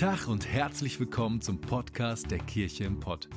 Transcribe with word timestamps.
Tag 0.00 0.28
und 0.28 0.48
herzlich 0.48 0.98
willkommen 0.98 1.42
zum 1.42 1.60
Podcast 1.60 2.30
der 2.30 2.38
Kirche 2.38 2.84
im 2.84 3.00
Pott. 3.00 3.28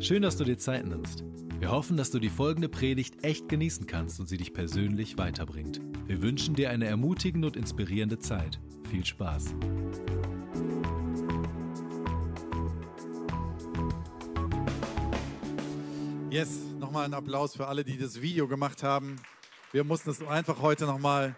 Schön, 0.00 0.20
dass 0.20 0.36
du 0.36 0.44
dir 0.44 0.58
Zeit 0.58 0.84
nimmst. 0.86 1.24
Wir 1.58 1.70
hoffen, 1.70 1.96
dass 1.96 2.10
du 2.10 2.18
die 2.18 2.28
folgende 2.28 2.68
Predigt 2.68 3.24
echt 3.24 3.48
genießen 3.48 3.86
kannst 3.86 4.20
und 4.20 4.28
sie 4.28 4.36
dich 4.36 4.52
persönlich 4.52 5.16
weiterbringt. 5.16 5.80
Wir 6.04 6.20
wünschen 6.20 6.54
dir 6.54 6.68
eine 6.68 6.84
ermutigende 6.84 7.46
und 7.46 7.56
inspirierende 7.56 8.18
Zeit. 8.18 8.60
Viel 8.90 9.02
Spaß. 9.02 9.54
Yes, 16.28 16.58
nochmal 16.78 17.06
ein 17.06 17.14
Applaus 17.14 17.56
für 17.56 17.66
alle, 17.66 17.82
die 17.82 17.96
das 17.96 18.20
Video 18.20 18.46
gemacht 18.46 18.82
haben. 18.82 19.16
Wir 19.72 19.84
mussten 19.84 20.10
es 20.10 20.20
einfach 20.20 20.60
heute 20.60 20.84
nochmal 20.84 21.34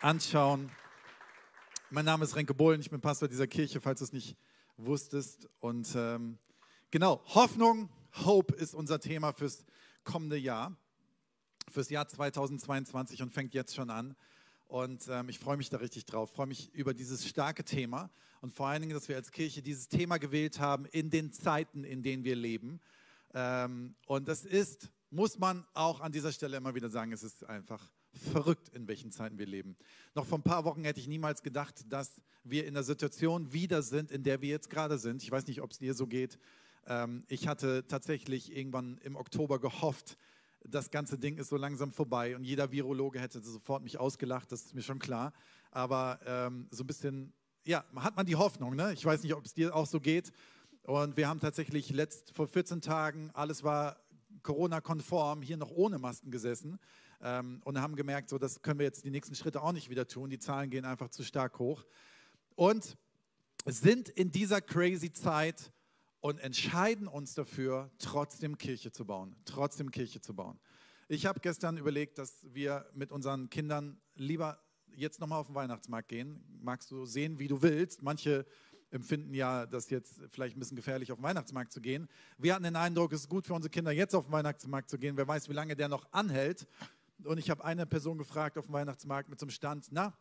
anschauen. 0.00 0.72
Mein 1.94 2.06
Name 2.06 2.24
ist 2.24 2.36
Renke 2.36 2.54
Bohlen, 2.54 2.80
ich 2.80 2.88
bin 2.88 3.02
Pastor 3.02 3.28
dieser 3.28 3.46
Kirche, 3.46 3.78
falls 3.78 3.98
du 3.98 4.06
es 4.06 4.14
nicht 4.14 4.34
wusstest. 4.78 5.50
Und 5.60 5.94
ähm, 5.94 6.38
genau, 6.90 7.22
Hoffnung, 7.26 7.90
Hope 8.24 8.54
ist 8.54 8.72
unser 8.72 8.98
Thema 8.98 9.34
fürs 9.34 9.66
kommende 10.02 10.38
Jahr, 10.38 10.74
fürs 11.70 11.90
Jahr 11.90 12.08
2022 12.08 13.20
und 13.20 13.30
fängt 13.30 13.52
jetzt 13.52 13.74
schon 13.74 13.90
an. 13.90 14.16
Und 14.68 15.06
ähm, 15.10 15.28
ich 15.28 15.38
freue 15.38 15.58
mich 15.58 15.68
da 15.68 15.76
richtig 15.76 16.06
drauf, 16.06 16.32
freue 16.32 16.46
mich 16.46 16.72
über 16.72 16.94
dieses 16.94 17.28
starke 17.28 17.62
Thema 17.62 18.08
und 18.40 18.54
vor 18.54 18.68
allen 18.68 18.80
Dingen, 18.80 18.94
dass 18.94 19.10
wir 19.10 19.16
als 19.16 19.30
Kirche 19.30 19.60
dieses 19.60 19.88
Thema 19.88 20.16
gewählt 20.16 20.60
haben 20.60 20.86
in 20.86 21.10
den 21.10 21.30
Zeiten, 21.30 21.84
in 21.84 22.02
denen 22.02 22.24
wir 22.24 22.36
leben. 22.36 22.80
Ähm, 23.34 23.96
und 24.06 24.28
das 24.28 24.46
ist, 24.46 24.88
muss 25.10 25.38
man 25.38 25.66
auch 25.74 26.00
an 26.00 26.10
dieser 26.10 26.32
Stelle 26.32 26.56
immer 26.56 26.74
wieder 26.74 26.88
sagen, 26.88 27.12
es 27.12 27.22
ist 27.22 27.44
einfach 27.44 27.86
verrückt, 28.14 28.68
in 28.70 28.88
welchen 28.88 29.10
Zeiten 29.10 29.38
wir 29.38 29.46
leben. 29.46 29.76
Noch 30.14 30.26
vor 30.26 30.38
ein 30.38 30.42
paar 30.42 30.64
Wochen 30.64 30.84
hätte 30.84 31.00
ich 31.00 31.08
niemals 31.08 31.42
gedacht, 31.42 31.84
dass 31.88 32.20
wir 32.44 32.66
in 32.66 32.74
der 32.74 32.82
Situation 32.82 33.52
wieder 33.52 33.82
sind, 33.82 34.10
in 34.10 34.22
der 34.22 34.40
wir 34.40 34.50
jetzt 34.50 34.70
gerade 34.70 34.98
sind. 34.98 35.22
Ich 35.22 35.30
weiß 35.30 35.46
nicht, 35.46 35.62
ob 35.62 35.70
es 35.70 35.78
dir 35.78 35.94
so 35.94 36.06
geht. 36.06 36.38
Ähm, 36.86 37.24
ich 37.28 37.48
hatte 37.48 37.86
tatsächlich 37.86 38.54
irgendwann 38.54 38.98
im 38.98 39.16
Oktober 39.16 39.58
gehofft, 39.60 40.16
das 40.64 40.90
ganze 40.90 41.18
Ding 41.18 41.38
ist 41.38 41.48
so 41.48 41.56
langsam 41.56 41.90
vorbei 41.90 42.36
und 42.36 42.44
jeder 42.44 42.70
Virologe 42.70 43.20
hätte 43.20 43.42
sofort 43.42 43.82
mich 43.82 43.98
ausgelacht, 43.98 44.52
das 44.52 44.66
ist 44.66 44.74
mir 44.74 44.82
schon 44.82 44.98
klar. 44.98 45.32
Aber 45.70 46.20
ähm, 46.24 46.68
so 46.70 46.84
ein 46.84 46.86
bisschen, 46.86 47.32
ja, 47.64 47.84
hat 47.96 48.16
man 48.16 48.26
die 48.26 48.36
Hoffnung. 48.36 48.76
Ne? 48.76 48.92
Ich 48.92 49.04
weiß 49.04 49.22
nicht, 49.22 49.34
ob 49.34 49.44
es 49.44 49.54
dir 49.54 49.74
auch 49.74 49.86
so 49.86 50.00
geht. 50.00 50.32
Und 50.84 51.16
wir 51.16 51.28
haben 51.28 51.40
tatsächlich 51.40 51.90
letzt, 51.90 52.32
vor 52.32 52.46
14 52.46 52.80
Tagen, 52.80 53.30
alles 53.32 53.62
war 53.62 53.96
Corona-konform, 54.42 55.42
hier 55.42 55.56
noch 55.56 55.70
ohne 55.70 55.98
Masken 55.98 56.30
gesessen 56.30 56.78
und 57.22 57.80
haben 57.80 57.94
gemerkt, 57.94 58.30
so 58.30 58.38
das 58.38 58.62
können 58.62 58.80
wir 58.80 58.86
jetzt 58.86 59.04
die 59.04 59.10
nächsten 59.10 59.34
Schritte 59.34 59.62
auch 59.62 59.72
nicht 59.72 59.88
wieder 59.88 60.08
tun. 60.08 60.28
Die 60.28 60.38
Zahlen 60.38 60.70
gehen 60.70 60.84
einfach 60.84 61.08
zu 61.08 61.22
stark 61.22 61.58
hoch. 61.58 61.84
Und 62.56 62.96
sind 63.64 64.08
in 64.08 64.30
dieser 64.32 64.60
crazy 64.60 65.12
Zeit 65.12 65.72
und 66.20 66.40
entscheiden 66.40 67.06
uns 67.06 67.34
dafür, 67.34 67.90
trotzdem 67.98 68.58
Kirche 68.58 68.92
zu 68.92 69.04
bauen. 69.04 69.36
Trotzdem 69.44 69.90
Kirche 69.90 70.20
zu 70.20 70.34
bauen. 70.34 70.58
Ich 71.08 71.26
habe 71.26 71.40
gestern 71.40 71.76
überlegt, 71.76 72.18
dass 72.18 72.46
wir 72.52 72.86
mit 72.94 73.12
unseren 73.12 73.50
Kindern 73.50 74.00
lieber 74.14 74.60
jetzt 74.94 75.20
nochmal 75.20 75.38
auf 75.38 75.46
den 75.46 75.54
Weihnachtsmarkt 75.54 76.08
gehen. 76.08 76.44
Magst 76.60 76.90
du 76.90 77.06
sehen, 77.06 77.38
wie 77.38 77.48
du 77.48 77.62
willst. 77.62 78.02
Manche 78.02 78.46
empfinden 78.90 79.32
ja, 79.32 79.66
das 79.66 79.90
jetzt 79.90 80.20
vielleicht 80.28 80.56
ein 80.56 80.60
bisschen 80.60 80.76
gefährlich, 80.76 81.12
auf 81.12 81.18
den 81.18 81.24
Weihnachtsmarkt 81.24 81.72
zu 81.72 81.80
gehen. 81.80 82.08
Wir 82.36 82.54
hatten 82.54 82.64
den 82.64 82.76
Eindruck, 82.76 83.12
es 83.12 83.22
ist 83.22 83.28
gut 83.28 83.46
für 83.46 83.54
unsere 83.54 83.70
Kinder, 83.70 83.90
jetzt 83.90 84.14
auf 84.14 84.26
den 84.26 84.32
Weihnachtsmarkt 84.32 84.90
zu 84.90 84.98
gehen. 84.98 85.16
Wer 85.16 85.26
weiß, 85.26 85.48
wie 85.48 85.54
lange 85.54 85.76
der 85.76 85.88
noch 85.88 86.06
anhält. 86.12 86.66
Und 87.24 87.38
ich 87.38 87.50
habe 87.50 87.64
eine 87.64 87.86
Person 87.86 88.18
gefragt 88.18 88.58
auf 88.58 88.66
dem 88.66 88.74
Weihnachtsmarkt 88.74 89.28
mit 89.28 89.40
einem 89.40 89.50
Stand, 89.50 89.88
na, 89.90 90.16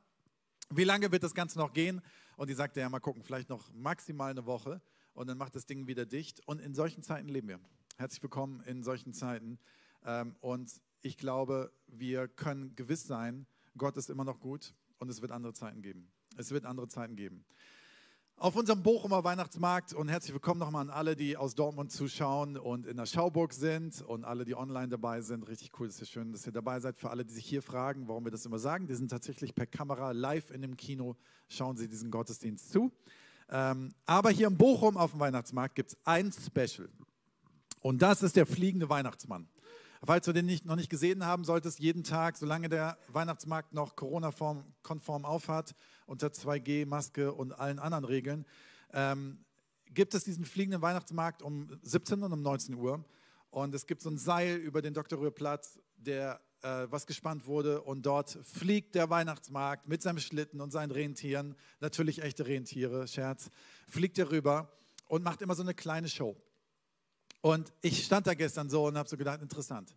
wie 0.69 0.83
lange 0.83 1.11
wird 1.11 1.23
das 1.23 1.33
Ganze 1.33 1.57
noch 1.59 1.73
gehen? 1.73 2.01
Und 2.37 2.49
die 2.49 2.53
sagte, 2.53 2.79
ja, 2.79 2.89
mal 2.89 2.99
gucken, 2.99 3.23
vielleicht 3.23 3.49
noch 3.49 3.71
maximal 3.73 4.31
eine 4.31 4.45
Woche. 4.45 4.81
Und 5.13 5.27
dann 5.27 5.37
macht 5.37 5.55
das 5.55 5.65
Ding 5.65 5.87
wieder 5.87 6.05
dicht. 6.05 6.41
Und 6.47 6.61
in 6.61 6.73
solchen 6.73 7.03
Zeiten 7.03 7.27
leben 7.27 7.47
wir. 7.49 7.59
Herzlich 7.97 8.23
willkommen 8.23 8.61
in 8.61 8.83
solchen 8.83 9.13
Zeiten. 9.13 9.59
Ähm, 10.05 10.35
und 10.39 10.71
ich 11.01 11.17
glaube, 11.17 11.71
wir 11.87 12.27
können 12.27 12.75
gewiss 12.75 13.05
sein, 13.05 13.45
Gott 13.77 13.97
ist 13.97 14.09
immer 14.09 14.23
noch 14.23 14.39
gut 14.39 14.73
und 14.99 15.09
es 15.09 15.21
wird 15.21 15.31
andere 15.31 15.53
Zeiten 15.53 15.81
geben. 15.81 16.11
Es 16.37 16.51
wird 16.51 16.65
andere 16.65 16.87
Zeiten 16.87 17.15
geben 17.15 17.45
auf 18.41 18.55
unserem 18.55 18.81
Bochumer 18.81 19.23
Weihnachtsmarkt 19.23 19.93
und 19.93 20.09
herzlich 20.09 20.33
willkommen 20.33 20.59
nochmal 20.59 20.81
an 20.81 20.89
alle, 20.89 21.15
die 21.15 21.37
aus 21.37 21.53
Dortmund 21.53 21.91
zuschauen 21.91 22.57
und 22.57 22.87
in 22.87 22.97
der 22.97 23.05
Schauburg 23.05 23.53
sind 23.53 24.01
und 24.01 24.25
alle, 24.25 24.45
die 24.45 24.55
online 24.55 24.87
dabei 24.87 25.21
sind. 25.21 25.47
Richtig 25.47 25.79
cool, 25.79 25.85
das 25.85 26.01
ist 26.01 26.09
schön, 26.09 26.31
dass 26.31 26.47
ihr 26.47 26.51
dabei 26.51 26.79
seid. 26.79 26.97
Für 26.97 27.11
alle, 27.11 27.23
die 27.23 27.35
sich 27.35 27.45
hier 27.45 27.61
fragen, 27.61 28.07
warum 28.07 28.25
wir 28.25 28.31
das 28.31 28.43
immer 28.43 28.57
sagen, 28.57 28.87
die 28.87 28.95
sind 28.95 29.09
tatsächlich 29.09 29.53
per 29.53 29.67
Kamera 29.67 30.11
live 30.11 30.49
in 30.49 30.63
dem 30.63 30.75
Kino, 30.75 31.15
schauen 31.49 31.77
sie 31.77 31.87
diesen 31.87 32.09
Gottesdienst 32.09 32.71
zu. 32.71 32.91
Ähm, 33.47 33.93
aber 34.07 34.31
hier 34.31 34.47
in 34.47 34.57
Bochum 34.57 34.97
auf 34.97 35.11
dem 35.11 35.19
Weihnachtsmarkt 35.19 35.75
gibt 35.75 35.91
es 35.91 35.97
ein 36.03 36.31
Special 36.31 36.89
und 37.81 38.01
das 38.01 38.23
ist 38.23 38.35
der 38.35 38.47
fliegende 38.47 38.89
Weihnachtsmann. 38.89 39.47
Falls 40.03 40.25
du 40.25 40.33
den 40.33 40.47
nicht, 40.47 40.65
noch 40.65 40.75
nicht 40.75 40.89
gesehen 40.89 41.25
haben 41.25 41.43
solltest, 41.43 41.79
jeden 41.79 42.03
Tag, 42.03 42.35
solange 42.35 42.69
der 42.69 42.97
Weihnachtsmarkt 43.07 43.73
noch 43.73 43.95
Corona-konform 43.95 45.25
aufhat, 45.25 45.75
unter 46.07 46.27
2G, 46.27 46.87
Maske 46.87 47.31
und 47.31 47.53
allen 47.53 47.77
anderen 47.77 48.05
Regeln, 48.05 48.45
ähm, 48.93 49.45
gibt 49.93 50.15
es 50.15 50.23
diesen 50.23 50.43
fliegenden 50.43 50.81
Weihnachtsmarkt 50.81 51.43
um 51.43 51.69
17 51.83 52.23
und 52.23 52.33
um 52.33 52.41
19 52.41 52.75
Uhr. 52.75 53.05
Und 53.51 53.75
es 53.75 53.85
gibt 53.85 54.01
so 54.01 54.09
ein 54.09 54.17
Seil 54.17 54.55
über 54.55 54.81
den 54.81 54.95
Dr. 54.95 55.19
Rührplatz, 55.19 55.79
der 55.97 56.41
äh, 56.63 56.87
was 56.89 57.05
gespannt 57.05 57.45
wurde. 57.45 57.81
Und 57.83 58.03
dort 58.05 58.39
fliegt 58.43 58.95
der 58.95 59.11
Weihnachtsmarkt 59.11 59.87
mit 59.87 60.01
seinem 60.01 60.19
Schlitten 60.19 60.61
und 60.61 60.71
seinen 60.71 60.91
Rentieren, 60.91 61.55
natürlich 61.79 62.23
echte 62.23 62.47
Rentiere, 62.47 63.07
Scherz, 63.07 63.51
fliegt 63.87 64.17
er 64.17 64.31
rüber 64.31 64.71
und 65.07 65.23
macht 65.23 65.43
immer 65.43 65.53
so 65.53 65.61
eine 65.61 65.75
kleine 65.75 66.09
Show. 66.09 66.35
Und 67.41 67.73
ich 67.81 68.05
stand 68.05 68.27
da 68.27 68.33
gestern 68.35 68.69
so 68.69 68.85
und 68.85 68.97
habe 68.97 69.09
so 69.09 69.17
gedacht, 69.17 69.41
interessant. 69.41 69.95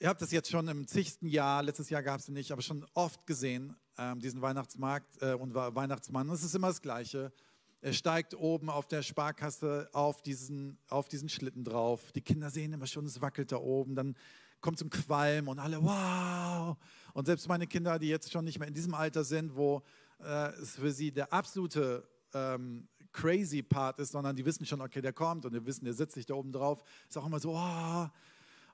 Ihr 0.00 0.08
habt 0.08 0.22
das 0.22 0.30
jetzt 0.32 0.50
schon 0.50 0.66
im 0.68 0.86
zigsten 0.86 1.26
Jahr, 1.28 1.62
letztes 1.62 1.90
Jahr 1.90 2.02
gab 2.02 2.20
es 2.20 2.28
nicht, 2.28 2.52
aber 2.52 2.62
schon 2.62 2.86
oft 2.94 3.26
gesehen, 3.26 3.76
ähm, 3.98 4.20
diesen 4.20 4.40
Weihnachtsmarkt 4.40 5.22
äh, 5.22 5.34
und 5.34 5.54
Weihnachtsmann. 5.54 6.28
Und 6.28 6.34
es 6.34 6.44
ist 6.44 6.54
immer 6.54 6.68
das 6.68 6.82
Gleiche. 6.82 7.32
Er 7.80 7.92
steigt 7.92 8.34
oben 8.34 8.70
auf 8.70 8.88
der 8.88 9.02
Sparkasse 9.02 9.88
auf 9.92 10.22
diesen, 10.22 10.78
auf 10.88 11.08
diesen 11.08 11.28
Schlitten 11.28 11.64
drauf. 11.64 12.12
Die 12.12 12.22
Kinder 12.22 12.50
sehen 12.50 12.72
immer 12.72 12.86
schon, 12.86 13.04
es 13.04 13.20
wackelt 13.20 13.52
da 13.52 13.56
oben. 13.56 13.94
Dann 13.94 14.16
kommt 14.60 14.80
ein 14.80 14.90
Qualm 14.90 15.48
und 15.48 15.58
alle, 15.58 15.82
wow. 15.82 16.76
Und 17.12 17.26
selbst 17.26 17.46
meine 17.46 17.66
Kinder, 17.66 17.98
die 17.98 18.08
jetzt 18.08 18.32
schon 18.32 18.46
nicht 18.46 18.58
mehr 18.58 18.68
in 18.68 18.74
diesem 18.74 18.94
Alter 18.94 19.22
sind, 19.22 19.54
wo 19.54 19.82
äh, 20.20 20.48
es 20.54 20.76
für 20.76 20.92
sie 20.92 21.12
der 21.12 21.32
absolute 21.32 22.08
ähm, 22.32 22.88
crazy 23.14 23.62
Part 23.62 23.98
ist, 24.00 24.12
sondern 24.12 24.36
die 24.36 24.44
wissen 24.44 24.66
schon, 24.66 24.82
okay, 24.82 25.00
der 25.00 25.14
kommt 25.14 25.46
und 25.46 25.54
wir 25.54 25.64
wissen, 25.64 25.86
der 25.86 25.94
sitzt 25.94 26.14
sich 26.14 26.26
da 26.26 26.34
oben 26.34 26.52
drauf. 26.52 26.82
Ist 27.08 27.16
auch 27.16 27.26
immer 27.26 27.40
so, 27.40 27.54
oh. 27.56 28.06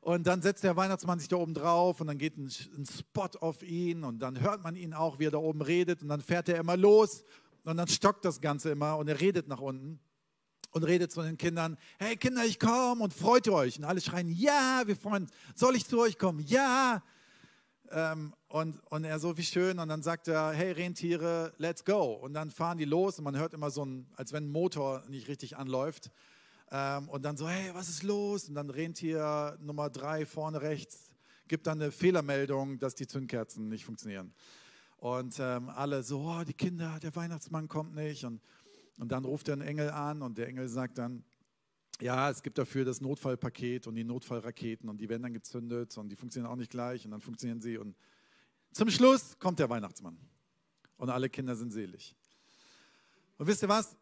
Und 0.00 0.26
dann 0.26 0.40
setzt 0.42 0.64
der 0.64 0.74
Weihnachtsmann 0.76 1.18
sich 1.18 1.28
da 1.28 1.36
oben 1.36 1.54
drauf 1.54 2.00
und 2.00 2.06
dann 2.06 2.18
geht 2.18 2.36
ein, 2.38 2.50
ein 2.76 2.86
Spot 2.86 3.28
auf 3.40 3.62
ihn 3.62 4.02
und 4.02 4.18
dann 4.18 4.40
hört 4.40 4.64
man 4.64 4.74
ihn 4.74 4.94
auch, 4.94 5.18
wie 5.18 5.26
er 5.26 5.30
da 5.30 5.38
oben 5.38 5.60
redet 5.60 6.02
und 6.02 6.08
dann 6.08 6.22
fährt 6.22 6.48
er 6.48 6.58
immer 6.58 6.76
los 6.76 7.22
und 7.64 7.76
dann 7.76 7.86
stockt 7.86 8.24
das 8.24 8.40
Ganze 8.40 8.70
immer 8.70 8.96
und 8.96 9.08
er 9.08 9.20
redet 9.20 9.46
nach 9.46 9.60
unten 9.60 10.00
und 10.72 10.84
redet 10.84 11.12
zu 11.12 11.22
den 11.22 11.36
Kindern, 11.36 11.76
hey 11.98 12.16
Kinder, 12.16 12.44
ich 12.44 12.58
komme 12.58 13.02
und 13.02 13.12
freut 13.12 13.48
euch. 13.48 13.78
Und 13.78 13.84
alle 13.84 14.00
schreien, 14.00 14.30
ja, 14.30 14.82
wir 14.86 14.96
freuen 14.96 15.24
uns. 15.24 15.32
Soll 15.54 15.76
ich 15.76 15.86
zu 15.86 16.00
euch 16.00 16.16
kommen? 16.16 16.40
Ja. 16.46 17.02
Ähm, 17.90 18.32
und, 18.50 18.80
und 18.90 19.04
er 19.04 19.20
so, 19.20 19.36
wie 19.36 19.44
schön. 19.44 19.78
Und 19.78 19.88
dann 19.88 20.02
sagt 20.02 20.26
er, 20.26 20.50
hey 20.50 20.72
Rentiere, 20.72 21.52
let's 21.58 21.84
go. 21.84 22.14
Und 22.14 22.34
dann 22.34 22.50
fahren 22.50 22.78
die 22.78 22.84
los 22.84 23.16
und 23.18 23.24
man 23.24 23.36
hört 23.36 23.54
immer 23.54 23.70
so 23.70 23.84
ein, 23.84 24.08
als 24.16 24.32
wenn 24.32 24.46
ein 24.46 24.50
Motor 24.50 25.04
nicht 25.08 25.28
richtig 25.28 25.56
anläuft. 25.56 26.10
Ähm, 26.72 27.08
und 27.08 27.24
dann 27.24 27.36
so, 27.36 27.48
hey, 27.48 27.70
was 27.74 27.88
ist 27.88 28.02
los? 28.02 28.48
Und 28.48 28.56
dann 28.56 28.68
Rentier 28.68 29.56
Nummer 29.60 29.88
drei 29.88 30.26
vorne 30.26 30.60
rechts 30.62 31.10
gibt 31.46 31.68
dann 31.68 31.80
eine 31.80 31.92
Fehlermeldung, 31.92 32.80
dass 32.80 32.96
die 32.96 33.06
Zündkerzen 33.06 33.68
nicht 33.68 33.84
funktionieren. 33.84 34.32
Und 34.96 35.38
ähm, 35.38 35.68
alle 35.68 36.02
so, 36.02 36.20
oh, 36.20 36.42
die 36.42 36.52
Kinder, 36.52 36.98
der 37.00 37.14
Weihnachtsmann 37.14 37.68
kommt 37.68 37.94
nicht. 37.94 38.24
Und, 38.24 38.40
und 38.98 39.12
dann 39.12 39.24
ruft 39.24 39.48
er 39.48 39.54
einen 39.54 39.62
Engel 39.62 39.90
an 39.90 40.22
und 40.22 40.38
der 40.38 40.48
Engel 40.48 40.68
sagt 40.68 40.98
dann, 40.98 41.22
ja, 42.00 42.28
es 42.28 42.42
gibt 42.42 42.58
dafür 42.58 42.84
das 42.84 43.00
Notfallpaket 43.00 43.86
und 43.86 43.94
die 43.94 44.04
Notfallraketen 44.04 44.88
und 44.88 45.00
die 45.00 45.08
werden 45.08 45.22
dann 45.22 45.34
gezündet 45.34 45.96
und 45.98 46.08
die 46.08 46.16
funktionieren 46.16 46.50
auch 46.50 46.56
nicht 46.56 46.70
gleich 46.72 47.04
und 47.04 47.12
dann 47.12 47.20
funktionieren 47.20 47.60
sie 47.60 47.78
und 47.78 47.94
zum 48.72 48.90
Schluss 48.90 49.38
kommt 49.38 49.58
der 49.58 49.68
Weihnachtsmann 49.68 50.18
und 50.96 51.10
alle 51.10 51.28
Kinder 51.28 51.56
sind 51.56 51.72
selig. 51.72 52.14
Und 53.38 53.46
wisst 53.46 53.62
ihr 53.62 53.68
was? 53.68 53.96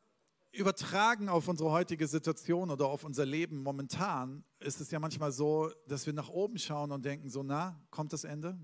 Übertragen 0.52 1.28
auf 1.28 1.46
unsere 1.46 1.70
heutige 1.70 2.06
Situation 2.06 2.70
oder 2.70 2.86
auf 2.86 3.04
unser 3.04 3.24
Leben 3.24 3.62
momentan 3.62 4.44
ist 4.60 4.80
es 4.80 4.90
ja 4.90 4.98
manchmal 4.98 5.30
so, 5.30 5.70
dass 5.86 6.06
wir 6.06 6.12
nach 6.12 6.28
oben 6.28 6.58
schauen 6.58 6.90
und 6.90 7.04
denken 7.04 7.28
so, 7.28 7.42
na, 7.42 7.80
kommt 7.90 8.12
das 8.12 8.24
Ende? 8.24 8.58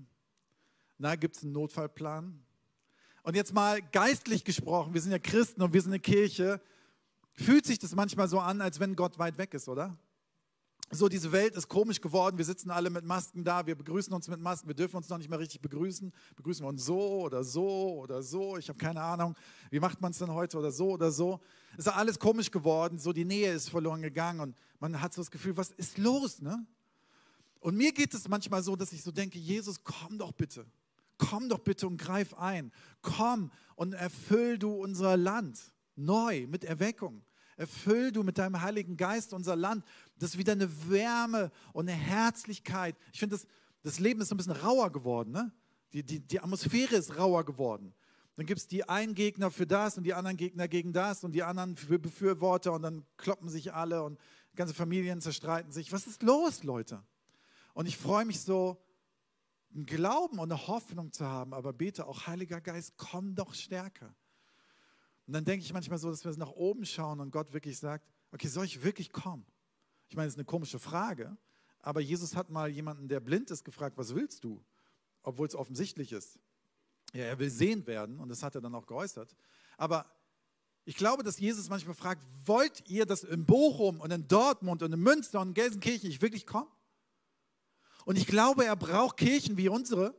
Na, 0.97 1.15
gibt 1.15 1.37
es 1.37 1.43
einen 1.43 1.53
Notfallplan? 1.53 2.43
Und 3.23 3.35
jetzt 3.35 3.53
mal 3.53 3.81
geistlich 3.81 4.43
gesprochen, 4.43 4.93
wir 4.93 5.01
sind 5.01 5.11
ja 5.11 5.19
Christen 5.19 5.61
und 5.61 5.73
wir 5.73 5.81
sind 5.81 5.91
eine 5.91 5.99
Kirche, 5.99 6.61
fühlt 7.33 7.65
sich 7.65 7.79
das 7.79 7.95
manchmal 7.95 8.27
so 8.27 8.39
an, 8.39 8.61
als 8.61 8.79
wenn 8.79 8.95
Gott 8.95 9.17
weit 9.17 9.37
weg 9.37 9.53
ist, 9.53 9.67
oder? 9.67 9.97
So, 10.95 11.09
diese 11.09 11.31
Welt 11.31 11.55
ist 11.55 11.67
komisch 11.67 12.01
geworden. 12.01 12.37
Wir 12.37 12.45
sitzen 12.45 12.71
alle 12.71 12.89
mit 12.89 13.05
Masken 13.05 13.43
da, 13.43 13.65
wir 13.65 13.75
begrüßen 13.75 14.13
uns 14.13 14.27
mit 14.27 14.39
Masken, 14.39 14.67
wir 14.67 14.75
dürfen 14.75 14.97
uns 14.97 15.09
noch 15.09 15.17
nicht 15.17 15.29
mehr 15.29 15.39
richtig 15.39 15.61
begrüßen. 15.61 16.11
Begrüßen 16.35 16.65
wir 16.65 16.69
uns 16.69 16.85
so 16.85 17.21
oder 17.21 17.43
so 17.43 17.99
oder 17.99 18.23
so. 18.23 18.57
Ich 18.57 18.69
habe 18.69 18.77
keine 18.77 19.01
Ahnung, 19.01 19.35
wie 19.69 19.79
macht 19.79 20.01
man 20.01 20.11
es 20.11 20.17
denn 20.17 20.31
heute 20.31 20.57
oder 20.57 20.71
so 20.71 20.91
oder 20.91 21.11
so. 21.11 21.39
Es 21.73 21.85
ist 21.85 21.93
alles 21.93 22.19
komisch 22.19 22.51
geworden, 22.51 22.97
so 22.97 23.13
die 23.13 23.25
Nähe 23.25 23.53
ist 23.53 23.69
verloren 23.69 24.01
gegangen 24.01 24.39
und 24.39 24.57
man 24.79 25.01
hat 25.01 25.13
so 25.13 25.21
das 25.21 25.31
Gefühl, 25.31 25.57
was 25.57 25.71
ist 25.71 25.97
los? 25.97 26.41
Ne? 26.41 26.65
Und 27.59 27.75
mir 27.75 27.91
geht 27.91 28.13
es 28.13 28.27
manchmal 28.27 28.63
so, 28.63 28.75
dass 28.75 28.93
ich 28.93 29.01
so 29.01 29.11
denke, 29.11 29.39
Jesus, 29.39 29.83
komm 29.83 30.17
doch 30.17 30.31
bitte. 30.31 30.65
Komm 31.17 31.49
doch 31.49 31.59
bitte 31.59 31.87
und 31.87 31.97
greif 31.97 32.33
ein. 32.33 32.71
Komm 33.01 33.51
und 33.75 33.93
erfüll 33.93 34.57
du 34.57 34.71
unser 34.71 35.17
Land 35.17 35.59
neu 35.95 36.45
mit 36.47 36.63
Erweckung. 36.63 37.23
Erfüll 37.57 38.11
du 38.11 38.23
mit 38.23 38.37
deinem 38.37 38.61
Heiligen 38.61 38.97
Geist 38.97 39.33
unser 39.33 39.55
Land, 39.55 39.85
dass 40.19 40.37
wieder 40.37 40.53
eine 40.53 40.89
Wärme 40.89 41.51
und 41.73 41.87
eine 41.87 41.97
Herzlichkeit. 41.97 42.95
Ich 43.13 43.19
finde, 43.19 43.35
das, 43.35 43.47
das 43.81 43.99
Leben 43.99 44.21
ist 44.21 44.31
ein 44.31 44.37
bisschen 44.37 44.53
rauer 44.53 44.91
geworden. 44.91 45.31
Ne? 45.31 45.51
Die, 45.93 46.03
die, 46.03 46.19
die 46.19 46.39
Atmosphäre 46.39 46.95
ist 46.95 47.17
rauer 47.17 47.45
geworden. 47.45 47.93
Dann 48.35 48.45
gibt 48.45 48.59
es 48.59 48.67
die 48.67 48.87
einen 48.89 49.15
Gegner 49.15 49.49
für 49.49 49.65
das 49.65 49.97
und 49.97 50.03
die 50.03 50.13
anderen 50.13 50.35
Gegner 50.35 50.67
gegen 50.67 50.91
das 50.91 51.23
und 51.23 51.31
die 51.31 51.43
anderen 51.43 51.77
für 51.77 51.99
Befürworter 51.99 52.73
und 52.73 52.81
dann 52.81 53.05
kloppen 53.15 53.47
sich 53.47 53.73
alle 53.73 54.03
und 54.03 54.19
ganze 54.55 54.73
Familien 54.73 55.21
zerstreiten 55.21 55.71
sich. 55.71 55.93
Was 55.93 56.07
ist 56.07 56.23
los, 56.23 56.63
Leute? 56.63 57.01
Und 57.73 57.87
ich 57.87 57.97
freue 57.97 58.25
mich 58.25 58.41
so, 58.41 58.81
einen 59.73 59.85
Glauben 59.85 60.39
und 60.39 60.51
eine 60.51 60.67
Hoffnung 60.67 61.11
zu 61.11 61.25
haben, 61.25 61.53
aber 61.53 61.73
bete 61.73 62.07
auch, 62.07 62.27
Heiliger 62.27 62.61
Geist, 62.61 62.93
komm 62.97 63.35
doch 63.35 63.53
stärker. 63.53 64.15
Und 65.27 65.33
dann 65.33 65.45
denke 65.45 65.65
ich 65.65 65.73
manchmal 65.73 65.97
so, 65.97 66.09
dass 66.09 66.23
wir 66.23 66.35
nach 66.37 66.51
oben 66.51 66.85
schauen 66.85 67.19
und 67.19 67.31
Gott 67.31 67.53
wirklich 67.53 67.77
sagt, 67.77 68.07
okay, 68.31 68.47
soll 68.47 68.65
ich 68.65 68.83
wirklich 68.83 69.11
kommen? 69.11 69.45
Ich 70.07 70.15
meine, 70.15 70.27
das 70.27 70.33
ist 70.33 70.39
eine 70.39 70.45
komische 70.45 70.79
Frage, 70.79 71.35
aber 71.79 72.01
Jesus 72.01 72.35
hat 72.35 72.49
mal 72.49 72.69
jemanden, 72.69 73.07
der 73.07 73.19
blind 73.19 73.49
ist, 73.51 73.63
gefragt, 73.63 73.97
was 73.97 74.13
willst 74.13 74.43
du? 74.43 74.63
Obwohl 75.23 75.47
es 75.47 75.55
offensichtlich 75.55 76.11
ist. 76.11 76.39
Ja, 77.13 77.23
er 77.23 77.39
will 77.39 77.49
sehen 77.49 77.87
werden 77.87 78.19
und 78.19 78.29
das 78.29 78.43
hat 78.43 78.55
er 78.55 78.61
dann 78.61 78.75
auch 78.75 78.85
geäußert. 78.85 79.35
Aber 79.77 80.05
ich 80.83 80.95
glaube, 80.95 81.23
dass 81.23 81.39
Jesus 81.39 81.69
manchmal 81.69 81.95
fragt, 81.95 82.23
wollt 82.45 82.87
ihr, 82.87 83.05
dass 83.05 83.23
in 83.23 83.45
Bochum 83.45 83.99
und 83.99 84.11
in 84.11 84.27
Dortmund 84.27 84.83
und 84.83 84.93
in 84.93 84.99
Münster 84.99 85.41
und 85.41 85.49
in 85.49 85.53
Gelsenkirchen 85.55 86.09
ich 86.09 86.21
wirklich 86.21 86.45
komme? 86.45 86.69
Und 88.05 88.17
ich 88.17 88.27
glaube, 88.27 88.65
er 88.65 88.75
braucht 88.75 89.17
Kirchen 89.17 89.57
wie 89.57 89.69
unsere, 89.69 90.15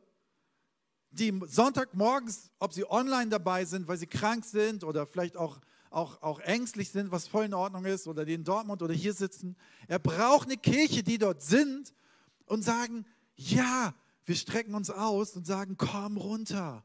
die 1.18 1.40
Sonntagmorgens, 1.46 2.50
ob 2.58 2.72
sie 2.72 2.88
online 2.88 3.30
dabei 3.30 3.64
sind, 3.64 3.88
weil 3.88 3.98
sie 3.98 4.06
krank 4.06 4.44
sind 4.44 4.84
oder 4.84 5.06
vielleicht 5.06 5.36
auch, 5.36 5.58
auch, 5.90 6.22
auch 6.22 6.40
ängstlich 6.40 6.90
sind, 6.90 7.10
was 7.10 7.26
voll 7.28 7.46
in 7.46 7.54
Ordnung 7.54 7.84
ist, 7.84 8.06
oder 8.06 8.24
die 8.24 8.34
in 8.34 8.44
Dortmund 8.44 8.82
oder 8.82 8.94
hier 8.94 9.14
sitzen. 9.14 9.56
Er 9.88 9.98
braucht 9.98 10.48
eine 10.48 10.56
Kirche, 10.56 11.02
die 11.02 11.18
dort 11.18 11.42
sind 11.42 11.92
und 12.46 12.62
sagen, 12.62 13.04
ja, 13.36 13.94
wir 14.24 14.34
strecken 14.34 14.74
uns 14.74 14.90
aus 14.90 15.36
und 15.36 15.46
sagen, 15.46 15.76
komm 15.76 16.16
runter. 16.16 16.84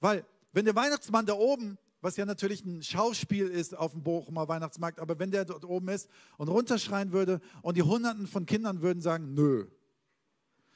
Weil, 0.00 0.26
wenn 0.52 0.64
der 0.64 0.74
Weihnachtsmann 0.74 1.26
da 1.26 1.34
oben, 1.34 1.78
was 2.00 2.16
ja 2.16 2.26
natürlich 2.26 2.64
ein 2.64 2.82
Schauspiel 2.82 3.46
ist 3.46 3.76
auf 3.76 3.92
dem 3.92 4.02
Bochumer 4.02 4.48
Weihnachtsmarkt, 4.48 4.98
aber 4.98 5.18
wenn 5.18 5.30
der 5.30 5.44
dort 5.44 5.64
oben 5.64 5.88
ist 5.88 6.08
und 6.36 6.48
runterschreien 6.48 7.12
würde 7.12 7.40
und 7.62 7.76
die 7.76 7.82
Hunderten 7.82 8.26
von 8.26 8.44
Kindern 8.44 8.82
würden 8.82 9.00
sagen, 9.00 9.34
nö, 9.34 9.66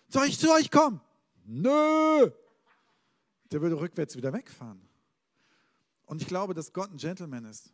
soll 0.08 0.26
ich 0.26 0.38
zu 0.38 0.52
euch 0.52 0.70
kommen? 0.70 1.00
Nö. 1.46 2.30
Der 3.52 3.62
würde 3.62 3.78
rückwärts 3.78 4.16
wieder 4.16 4.32
wegfahren. 4.32 4.88
Und 6.04 6.22
ich 6.22 6.28
glaube, 6.28 6.54
dass 6.54 6.72
Gott 6.72 6.90
ein 6.90 6.96
Gentleman 6.96 7.44
ist. 7.44 7.72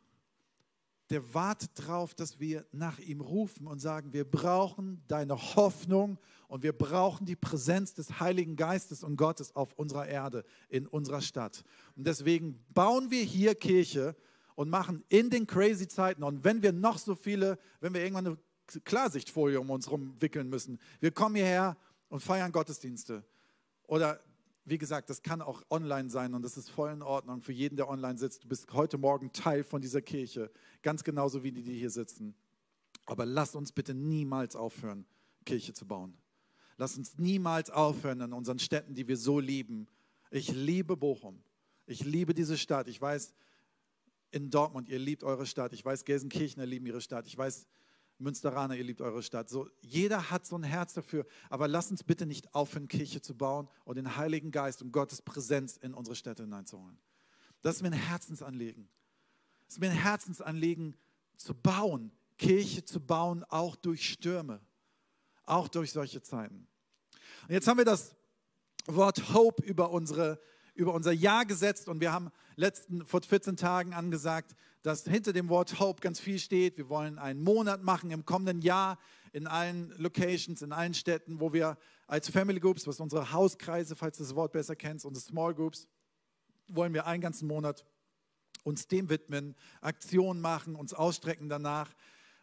Der 1.10 1.34
wartet 1.34 1.78
darauf, 1.78 2.14
dass 2.14 2.40
wir 2.40 2.66
nach 2.72 2.98
ihm 2.98 3.20
rufen 3.20 3.66
und 3.66 3.80
sagen, 3.80 4.12
wir 4.12 4.24
brauchen 4.24 5.02
deine 5.08 5.36
Hoffnung 5.36 6.18
und 6.48 6.62
wir 6.62 6.72
brauchen 6.72 7.26
die 7.26 7.36
Präsenz 7.36 7.92
des 7.92 8.20
Heiligen 8.20 8.56
Geistes 8.56 9.02
und 9.04 9.16
Gottes 9.16 9.54
auf 9.54 9.74
unserer 9.74 10.06
Erde, 10.06 10.44
in 10.70 10.86
unserer 10.86 11.20
Stadt. 11.20 11.64
Und 11.96 12.06
deswegen 12.06 12.64
bauen 12.72 13.10
wir 13.10 13.22
hier 13.22 13.54
Kirche 13.54 14.16
und 14.54 14.70
machen 14.70 15.04
in 15.08 15.28
den 15.28 15.46
crazy 15.46 15.86
Zeiten 15.86 16.22
und 16.22 16.44
wenn 16.44 16.62
wir 16.62 16.72
noch 16.72 16.96
so 16.96 17.14
viele, 17.14 17.58
wenn 17.80 17.92
wir 17.92 18.02
irgendwann 18.02 18.26
eine 18.28 18.38
Klarsichtfolie 18.84 19.60
um 19.60 19.68
uns 19.68 19.86
herum 19.86 20.14
wickeln 20.20 20.48
müssen, 20.48 20.78
wir 21.00 21.10
kommen 21.10 21.34
hierher 21.34 21.76
und 22.08 22.20
feiern 22.20 22.52
Gottesdienste. 22.52 23.22
Oder 23.92 24.24
wie 24.64 24.78
gesagt, 24.78 25.10
das 25.10 25.20
kann 25.20 25.42
auch 25.42 25.62
online 25.68 26.08
sein 26.08 26.32
und 26.32 26.40
das 26.40 26.56
ist 26.56 26.70
voll 26.70 26.90
in 26.92 27.02
Ordnung 27.02 27.42
für 27.42 27.52
jeden, 27.52 27.76
der 27.76 27.90
online 27.90 28.16
sitzt. 28.16 28.42
Du 28.42 28.48
bist 28.48 28.72
heute 28.72 28.96
Morgen 28.96 29.34
Teil 29.34 29.64
von 29.64 29.82
dieser 29.82 30.00
Kirche, 30.00 30.50
ganz 30.80 31.04
genauso 31.04 31.42
wie 31.42 31.52
die, 31.52 31.62
die 31.62 31.78
hier 31.78 31.90
sitzen. 31.90 32.34
Aber 33.04 33.26
lass 33.26 33.54
uns 33.54 33.70
bitte 33.70 33.92
niemals 33.92 34.56
aufhören, 34.56 35.04
Kirche 35.44 35.74
zu 35.74 35.86
bauen. 35.86 36.16
Lass 36.78 36.96
uns 36.96 37.18
niemals 37.18 37.68
aufhören 37.68 38.22
in 38.22 38.32
unseren 38.32 38.58
Städten, 38.58 38.94
die 38.94 39.06
wir 39.08 39.18
so 39.18 39.38
lieben. 39.38 39.86
Ich 40.30 40.50
liebe 40.50 40.96
Bochum. 40.96 41.42
Ich 41.84 42.02
liebe 42.02 42.32
diese 42.32 42.56
Stadt. 42.56 42.88
Ich 42.88 42.98
weiß, 42.98 43.34
in 44.30 44.48
Dortmund, 44.48 44.88
ihr 44.88 45.00
liebt 45.00 45.22
eure 45.22 45.44
Stadt. 45.44 45.74
Ich 45.74 45.84
weiß, 45.84 46.06
Gelsenkirchener 46.06 46.64
lieben 46.64 46.86
ihre 46.86 47.02
Stadt. 47.02 47.26
Ich 47.26 47.36
weiß, 47.36 47.66
Münsteraner, 48.22 48.76
ihr 48.76 48.84
liebt 48.84 49.00
eure 49.00 49.22
Stadt. 49.22 49.48
So, 49.48 49.68
jeder 49.80 50.30
hat 50.30 50.46
so 50.46 50.56
ein 50.56 50.62
Herz 50.62 50.94
dafür. 50.94 51.26
Aber 51.50 51.68
lasst 51.68 51.90
uns 51.90 52.02
bitte 52.02 52.26
nicht 52.26 52.54
aufhören, 52.54 52.88
Kirche 52.88 53.20
zu 53.20 53.34
bauen 53.36 53.68
und 53.84 53.96
den 53.96 54.16
Heiligen 54.16 54.50
Geist 54.50 54.82
und 54.82 54.92
Gottes 54.92 55.22
Präsenz 55.22 55.76
in 55.76 55.94
unsere 55.94 56.16
Städte 56.16 56.42
hineinzuholen. 56.42 56.98
Das 57.62 57.76
ist 57.76 57.82
mir 57.82 57.88
ein 57.88 57.92
Herzensanliegen. 57.94 58.88
Es 59.68 59.74
ist 59.74 59.80
mir 59.80 59.90
ein 59.90 59.96
Herzensanliegen 59.96 60.96
zu 61.36 61.54
bauen, 61.54 62.12
Kirche 62.38 62.84
zu 62.84 63.00
bauen, 63.00 63.44
auch 63.44 63.76
durch 63.76 64.08
Stürme, 64.08 64.60
auch 65.44 65.68
durch 65.68 65.92
solche 65.92 66.22
Zeiten. 66.22 66.66
Und 67.48 67.54
jetzt 67.54 67.66
haben 67.68 67.78
wir 67.78 67.84
das 67.84 68.14
Wort 68.86 69.32
Hope 69.32 69.62
über 69.62 69.90
unsere 69.90 70.40
über 70.74 70.94
unser 70.94 71.12
Jahr 71.12 71.44
gesetzt 71.44 71.88
und 71.88 72.00
wir 72.00 72.12
haben 72.12 72.30
letzten, 72.56 73.04
vor 73.04 73.20
14 73.22 73.56
Tagen 73.56 73.92
angesagt, 73.92 74.54
dass 74.82 75.04
hinter 75.04 75.32
dem 75.32 75.48
Wort 75.48 75.78
Hope 75.78 76.00
ganz 76.00 76.20
viel 76.20 76.38
steht. 76.38 76.76
Wir 76.76 76.88
wollen 76.88 77.18
einen 77.18 77.42
Monat 77.42 77.82
machen 77.82 78.10
im 78.10 78.24
kommenden 78.24 78.60
Jahr 78.62 78.98
in 79.32 79.46
allen 79.46 79.94
Locations, 79.96 80.60
in 80.60 80.72
allen 80.72 80.94
Städten, 80.94 81.40
wo 81.40 81.52
wir 81.52 81.78
als 82.06 82.28
Family 82.28 82.60
Groups, 82.60 82.86
was 82.86 83.00
unsere 83.00 83.32
Hauskreise, 83.32 83.96
falls 83.96 84.18
du 84.18 84.24
das 84.24 84.34
Wort 84.34 84.52
besser 84.52 84.76
kennst, 84.76 85.06
unsere 85.06 85.24
Small 85.24 85.54
Groups, 85.54 85.88
wollen 86.68 86.92
wir 86.92 87.06
einen 87.06 87.22
ganzen 87.22 87.46
Monat 87.46 87.84
uns 88.64 88.86
dem 88.86 89.08
widmen, 89.08 89.56
Aktionen 89.80 90.40
machen, 90.40 90.76
uns 90.76 90.92
ausstrecken 90.92 91.48
danach. 91.48 91.90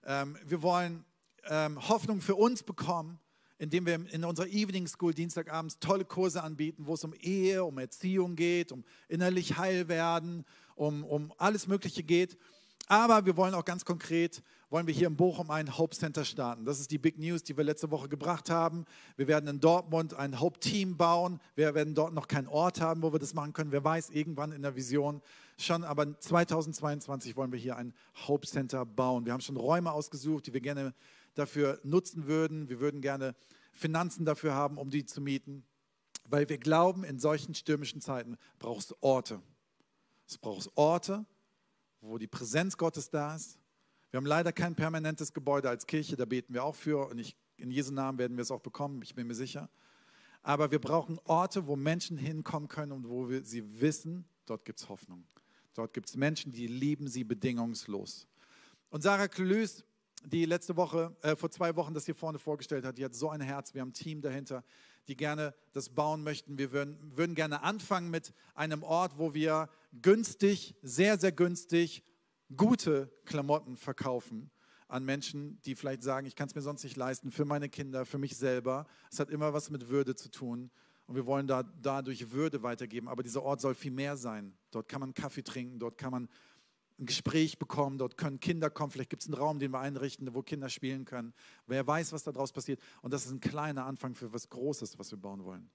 Ähm, 0.04 0.38
wir 0.46 0.62
wollen 0.62 1.06
ähm, 1.46 1.88
Hoffnung 1.88 2.22
für 2.22 2.36
uns 2.36 2.64
bekommen 2.64 3.19
indem 3.59 3.85
wir 3.85 3.95
in 4.11 4.23
unserer 4.23 4.47
Evening 4.47 4.87
School 4.87 5.13
Dienstagabends 5.13 5.78
tolle 5.80 6.06
Kurse 6.06 6.42
anbieten, 6.42 6.87
wo 6.87 6.94
es 6.94 7.04
um 7.04 7.13
Ehe, 7.13 7.63
um 7.63 7.78
Erziehung 7.78 8.35
geht, 8.35 8.71
um 8.71 8.83
innerlich 9.09 9.57
heil 9.57 9.87
werden, 9.89 10.45
um, 10.75 11.04
um 11.04 11.33
alles 11.37 11.68
Mögliche 11.68 12.01
geht. 12.01 12.37
Aber 12.87 13.25
wir 13.25 13.37
wollen 13.37 13.54
auch 13.54 13.66
ganz 13.66 13.85
konkret, 13.85 14.42
wollen 14.69 14.87
wir 14.87 14.94
hier 14.94 15.07
in 15.07 15.16
Bochum 15.16 15.51
ein 15.51 15.78
Hope 15.78 15.95
Center 15.95 16.23
starten. 16.23 16.66
Das 16.66 16.80
ist 16.80 16.89
die 16.89 16.97
Big 16.97 17.19
News, 17.19 17.44
die 17.44 17.56
wir 17.56 17.63
letzte 17.63 17.92
Woche 17.92 18.07
gebracht 18.07 18.49
haben. 18.49 18.85
Wir 19.18 19.28
werden 19.28 19.47
in 19.47 19.59
Dortmund 19.59 20.13
ein 20.13 20.39
Hope 20.39 20.59
Team 20.59 20.95
bauen. 20.95 21.39
Wir 21.56 21.75
werden 21.75 21.94
dort 21.94 22.13
noch 22.13 22.28
keinen 22.28 22.47
Ort 22.47 22.80
haben, 22.80 23.04
wo 23.04 23.11
wir 23.11 23.19
das 23.19 23.33
machen 23.33 23.54
können. 23.54 23.71
Wer 23.71 23.83
weiß, 23.83 24.09
irgendwann 24.11 24.54
in 24.54 24.61
der 24.61 24.75
Vision 24.75 25.21
schon. 25.57 25.83
Aber 25.83 26.19
2022 26.19 27.35
wollen 27.35 27.51
wir 27.51 27.59
hier 27.59 27.75
ein 27.75 27.94
Hope 28.28 28.47
Center 28.47 28.85
bauen. 28.85 29.25
Wir 29.25 29.33
haben 29.33 29.42
schon 29.42 29.57
Räume 29.57 29.92
ausgesucht, 29.92 30.47
die 30.47 30.54
wir 30.54 30.61
gerne 30.61 30.94
dafür 31.40 31.80
nutzen 31.84 32.28
würden. 32.28 32.69
Wir 32.69 32.80
würden 32.80 33.02
gerne 33.02 33.36
Finanzen 33.72 34.26
dafür 34.26 34.54
haben, 34.54 34.78
um 34.78 34.90
die 34.90 35.06
zu 35.06 35.22
mieten, 35.22 35.66
weil 36.26 36.48
wir 36.50 36.58
glauben, 36.58 37.04
in 37.04 37.19
solchen 37.19 37.56
stürmischen 37.56 38.02
Zeiten 38.02 38.38
braucht 38.60 38.86
es 38.86 38.96
Orte. 39.02 39.42
Es 40.28 40.38
braucht 40.38 40.69
Orte, 40.76 41.26
wo 42.02 42.18
die 42.18 42.28
Präsenz 42.28 42.78
Gottes 42.78 43.10
da 43.10 43.36
ist. 43.36 43.58
Wir 44.12 44.18
haben 44.18 44.26
leider 44.26 44.52
kein 44.52 44.76
permanentes 44.76 45.34
Gebäude 45.34 45.69
als 45.69 45.88
Kirche, 45.88 46.16
da 46.16 46.26
beten 46.26 46.54
wir 46.54 46.64
auch 46.64 46.76
für 46.76 47.08
und 47.10 47.19
ich, 47.19 47.36
in 47.58 47.72
Jesu 47.72 47.94
Namen 47.94 48.18
werden 48.18 48.38
wir 48.38 48.42
es 48.42 48.52
auch 48.52 48.62
bekommen, 48.62 49.02
ich 49.02 49.16
bin 49.16 49.28
mir 49.28 49.36
sicher. 49.36 49.69
Aber 50.42 50.72
wir 50.72 50.80
brauchen 50.80 51.19
Orte, 51.26 51.68
wo 51.68 51.76
Menschen 51.76 52.18
hinkommen 52.18 52.69
können 52.69 52.92
und 52.92 53.10
wo 53.10 53.30
wir, 53.30 53.44
sie 53.44 53.81
wissen, 53.81 54.26
dort 54.46 54.66
gibt 54.66 54.80
es 54.80 54.90
Hoffnung. 54.90 55.26
Dort 55.74 55.94
gibt 55.94 56.10
es 56.10 56.16
Menschen, 56.16 56.52
die 56.52 56.68
lieben 56.68 57.08
sie 57.08 57.24
bedingungslos. 57.24 58.28
Und 58.90 59.04
Sarah 59.04 59.28
Klöß 59.28 59.84
die 60.26 60.45
letzte 60.45 60.76
Woche, 60.76 61.16
äh, 61.21 61.35
vor 61.35 61.49
zwei 61.49 61.76
Wochen 61.76 61.94
das 61.94 62.06
hier 62.06 62.16
vorne 62.16 62.40
vorgestellt 62.40 62.85
hat, 62.85 62.97
die 62.97 63.06
hat 63.06 63.14
so 63.14 63.30
ein 63.30 63.42
Herz, 63.42 63.73
wir 63.73 63.81
haben 63.81 63.90
ein 63.90 63.94
Team 63.94 64.21
dahinter, 64.21 64.64
die 65.07 65.16
gerne 65.16 65.54
das 65.73 65.90
bauen 65.90 66.23
möchten. 66.23 66.57
Wir 66.57 66.71
würden, 66.71 66.97
würden 67.16 67.35
gerne 67.35 67.64
anfangen 67.64 68.09
mit 68.09 68.33
einem 68.54 68.83
Ort, 68.83 69.18
wo 69.18 69.33
wir 69.33 69.69
günstig, 70.02 70.76
sehr, 70.81 71.18
sehr 71.18 71.31
günstig, 71.31 72.04
gute 72.56 73.11
Klamotten 73.26 73.78
verkaufen 73.78 74.52
an 74.88 75.06
Menschen, 75.06 75.61
die 75.61 75.76
vielleicht 75.76 76.04
sagen, 76.04 76.26
ich 76.26 76.35
kann 76.35 76.47
es 76.47 76.56
mir 76.56 76.61
sonst 76.61 76.83
nicht 76.83 76.95
leisten, 76.95 77.31
für 77.31 77.45
meine 77.45 77.69
Kinder, 77.69 78.06
für 78.06 78.18
mich 78.18 78.38
selber. 78.38 78.88
Es 79.11 79.19
hat 79.19 79.30
immer 79.30 79.54
was 79.54 79.69
mit 79.69 79.90
Würde 79.90 80.16
zu 80.16 80.30
tun. 80.30 80.71
Und 81.06 81.16
wir 81.16 81.26
wollen 81.26 81.47
da, 81.47 81.64
dadurch 81.64 82.31
Würde 82.31 82.61
weitergeben. 82.64 83.07
Aber 83.07 83.23
dieser 83.23 83.44
Ort 83.44 83.61
soll 83.61 83.76
viel 83.76 83.92
mehr 83.92 84.18
sein. 84.18 84.57
Dort 84.71 84.88
kann 84.88 84.99
man 84.99 85.14
Kaffee 85.14 85.44
trinken, 85.44 85.80
dort 85.80 85.97
kann 85.97 86.11
man 86.11 86.30
ein 87.00 87.06
Gespräch 87.06 87.58
bekommen, 87.58 87.98
dort 87.98 88.18
können 88.18 88.40
Kinder 88.40 88.70
kommen, 88.70 88.92
vielleicht 88.92 89.10
gibt 89.10 89.24
es 89.24 89.28
einen 89.28 89.36
Raum, 89.36 89.60
den 89.60 89.72
wir 89.72 89.80
einrichten, 89.80 90.34
wo 90.34 90.42
Kinder 90.42 90.70
spielen 90.70 91.06
können. 91.06 91.34
Wer 91.68 91.86
weiß, 91.86 92.12
was 92.12 92.24
daraus 92.24 92.52
passiert. 92.52 92.80
Und 93.02 93.14
das 93.14 93.26
ist 93.26 93.32
ein 93.32 93.40
kleiner 93.40 93.86
Anfang 93.86 94.16
für 94.16 94.34
was 94.34 94.50
Großes, 94.50 95.00
was 95.00 95.12
wir 95.12 95.18
bauen 95.18 95.44
wollen. 95.44 95.70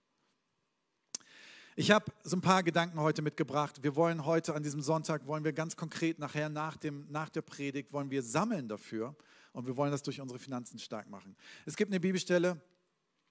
Ich 1.77 1.91
habe 1.91 2.05
so 2.23 2.37
ein 2.37 2.41
paar 2.41 2.63
Gedanken 2.63 3.01
heute 3.01 3.21
mitgebracht. 3.21 3.83
Wir 3.83 3.97
wollen 3.97 4.25
heute 4.25 4.55
an 4.55 4.63
diesem 4.63 4.81
Sonntag, 4.81 5.27
wollen 5.27 5.43
wir 5.43 5.53
ganz 5.53 5.75
konkret 5.77 6.21
nachher 6.21 6.49
nach, 6.49 6.77
dem, 6.77 7.07
nach 7.11 7.31
der 7.31 7.43
Predigt, 7.43 7.93
wollen 7.93 8.11
wir 8.11 8.23
sammeln 8.23 8.69
dafür 8.69 9.17
und 9.53 9.67
wir 9.67 9.77
wollen 9.77 9.91
das 9.91 10.05
durch 10.05 10.21
unsere 10.21 10.39
Finanzen 10.39 10.79
stark 10.79 11.11
machen. 11.11 11.35
Es 11.67 11.75
gibt 11.75 11.91
eine 11.91 11.99
Bibelstelle, 11.99 12.61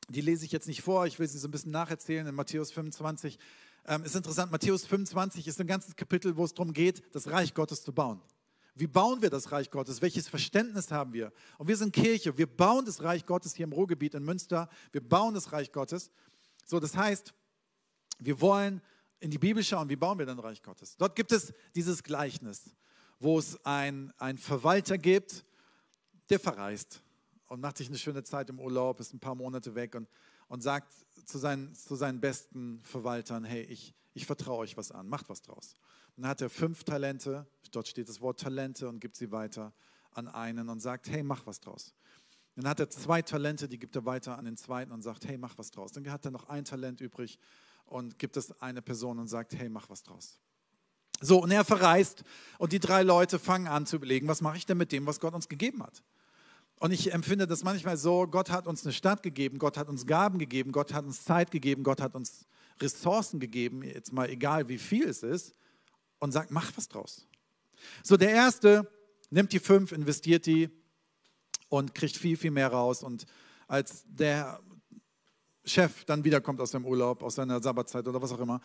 die 0.10 0.20
lese 0.20 0.44
ich 0.44 0.52
jetzt 0.52 0.68
nicht 0.68 0.82
vor, 0.82 1.06
ich 1.06 1.20
will 1.20 1.28
sie 1.28 1.38
so 1.38 1.48
ein 1.48 1.52
bisschen 1.52 1.72
nacherzählen 1.72 2.28
in 2.28 2.36
Matthäus 2.36 2.72
25. 2.72 3.40
Ähm, 3.86 4.04
ist 4.06 4.16
interessant, 4.16 4.52
Matthäus 4.52 4.86
25 4.86 5.48
ist 5.48 5.60
ein 5.60 5.68
ganzes 5.68 5.96
Kapitel, 5.96 6.36
wo 6.38 6.46
es 6.46 6.54
darum 6.54 6.72
geht, 6.72 7.04
das 7.14 7.30
Reich 7.30 7.54
Gottes 7.54 7.84
zu 7.84 7.92
bauen. 7.92 8.22
Wie 8.76 8.88
bauen 8.88 9.22
wir 9.22 9.30
das 9.30 9.52
Reich 9.52 9.70
Gottes? 9.70 10.02
Welches 10.02 10.30
Verständnis 10.30 10.90
haben 10.90 11.14
wir? 11.14 11.32
Und 11.58 11.68
wir 11.68 11.78
sind 11.78 11.94
Kirche. 11.94 12.38
Wir 12.38 12.48
bauen 12.48 12.86
das 12.86 13.04
Reich 13.04 13.26
Gottes 13.26 13.56
hier 13.56 13.66
im 13.66 13.74
Ruhrgebiet 13.74 14.16
in 14.16 14.24
Münster. 14.24 14.70
Wir 14.92 15.02
bauen 15.02 15.34
das 15.34 15.52
Reich 15.52 15.72
Gottes. 15.72 16.12
So, 16.66 16.80
das 16.80 16.96
heißt, 16.96 17.34
wir 18.20 18.40
wollen 18.40 18.82
in 19.20 19.32
die 19.32 19.38
Bibel 19.38 19.64
schauen, 19.64 19.90
wie 19.90 19.96
bauen 19.96 20.18
wir 20.18 20.26
denn 20.26 20.40
Reich 20.40 20.64
Gottes? 20.64 20.96
Dort 20.98 21.16
gibt 21.16 21.32
es 21.32 21.54
dieses 21.76 22.04
Gleichnis, 22.04 22.74
wo 23.20 23.38
es 23.38 23.64
einen 23.66 24.38
Verwalter 24.38 24.98
gibt, 24.98 25.46
der 26.30 26.40
verreist 26.40 27.04
und 27.48 27.60
macht 27.60 27.78
sich 27.78 27.90
eine 27.90 27.98
schöne 27.98 28.24
Zeit 28.24 28.50
im 28.50 28.60
Urlaub, 28.60 29.00
ist 29.00 29.14
ein 29.14 29.20
paar 29.20 29.36
Monate 29.36 29.76
weg 29.76 29.94
und, 29.96 30.08
und 30.48 30.62
sagt 30.62 30.94
zu 31.26 31.38
seinen, 31.38 31.74
zu 31.76 31.96
seinen 31.96 32.20
besten 32.20 32.82
Verwaltern, 32.84 33.44
hey, 33.44 33.64
ich, 33.64 33.94
ich 34.14 34.26
vertraue 34.26 34.60
euch 34.60 34.78
was 34.78 34.92
an, 34.92 35.08
macht 35.08 35.30
was 35.30 35.42
draus. 35.42 35.76
Und 36.16 36.24
dann 36.24 36.30
hat 36.30 36.42
er 36.42 36.50
fünf 36.50 36.84
Talente, 36.84 37.48
dort 37.72 37.88
steht 37.88 38.10
das 38.10 38.22
Wort 38.22 38.40
Talente 38.40 38.88
und 38.88 39.00
gibt 39.00 39.16
sie 39.16 39.32
weiter 39.32 39.74
an 40.12 40.28
einen 40.28 40.70
und 40.70 40.80
sagt, 40.80 41.10
hey, 41.10 41.24
mach 41.24 41.46
was 41.46 41.60
draus. 41.60 41.94
Dann 42.56 42.68
hat 42.68 42.80
er 42.80 42.90
zwei 42.90 43.22
Talente, 43.22 43.68
die 43.68 43.80
gibt 43.80 43.96
er 43.96 44.06
weiter 44.06 44.38
an 44.38 44.46
den 44.46 44.58
zweiten 44.58 44.92
und 44.92 45.02
sagt, 45.02 45.26
hey, 45.26 45.38
mach 45.38 45.58
was 45.58 45.72
draus. 45.72 45.92
Dann 45.92 46.10
hat 46.12 46.26
er 46.26 46.32
noch 46.32 46.50
ein 46.50 46.66
Talent 46.66 47.02
übrig 47.02 47.40
und 47.86 48.20
gibt 48.20 48.38
es 48.38 48.52
eine 48.62 48.82
Person 48.82 49.18
und 49.18 49.28
sagt, 49.28 49.56
hey, 49.56 49.70
mach 49.70 49.90
was 49.90 50.04
draus. 50.04 50.40
So, 51.22 51.42
und 51.42 51.52
er 51.52 51.64
verreist 51.64 52.24
und 52.60 52.74
die 52.74 52.80
drei 52.80 53.02
Leute 53.02 53.40
fangen 53.40 53.68
an 53.68 53.86
zu 53.86 53.96
überlegen, 53.96 54.28
was 54.28 54.42
mache 54.42 54.58
ich 54.58 54.66
denn 54.66 54.78
mit 54.78 54.92
dem, 54.92 55.06
was 55.06 55.20
Gott 55.20 55.34
uns 55.34 55.48
gegeben 55.48 55.82
hat? 55.82 56.04
Und 56.84 56.92
ich 56.92 57.14
empfinde 57.14 57.48
das 57.48 57.64
manchmal 57.64 57.96
so, 57.96 58.28
Gott 58.28 58.50
hat 58.50 58.68
uns 58.68 58.84
eine 58.84 58.92
Stadt 58.92 59.24
gegeben, 59.24 59.58
Gott 59.58 59.78
hat 59.78 59.88
uns 59.88 60.06
Gaben 60.06 60.38
gegeben, 60.38 60.74
Gott 60.74 60.94
hat 60.94 61.06
uns 61.06 61.24
Zeit 61.24 61.50
gegeben, 61.50 61.82
Gott 61.82 62.02
hat 62.02 62.14
uns 62.14 62.46
Ressourcen 62.82 63.40
gegeben, 63.40 63.84
jetzt 63.84 64.12
mal 64.12 64.30
egal 64.30 64.68
wie 64.68 64.78
viel 64.78 65.08
es 65.08 65.24
ist, 65.24 65.54
und 66.20 66.34
sagt, 66.34 66.52
mach 66.52 66.76
was 66.76 66.90
draus. 66.90 67.26
So, 68.04 68.18
der 68.18 68.32
Erste 68.32 68.92
nimmt 69.30 69.54
die 69.54 69.60
fünf, 69.60 69.94
investiert 69.94 70.46
die 70.46 70.70
und 71.70 71.96
kriegt 71.96 72.18
viel, 72.18 72.36
viel 72.36 72.52
mehr 72.52 72.68
raus. 72.68 73.02
Und 73.02 73.28
als 73.70 74.04
der 74.06 74.60
Chef 75.64 76.04
dann 76.04 76.26
wiederkommt 76.26 76.60
aus 76.60 76.72
dem 76.72 76.86
Urlaub, 76.86 77.24
aus 77.24 77.36
seiner 77.36 77.64
Sabbatzeit 77.64 78.06
oder 78.10 78.22
was 78.22 78.34
auch 78.34 78.42
immer, 78.42 78.60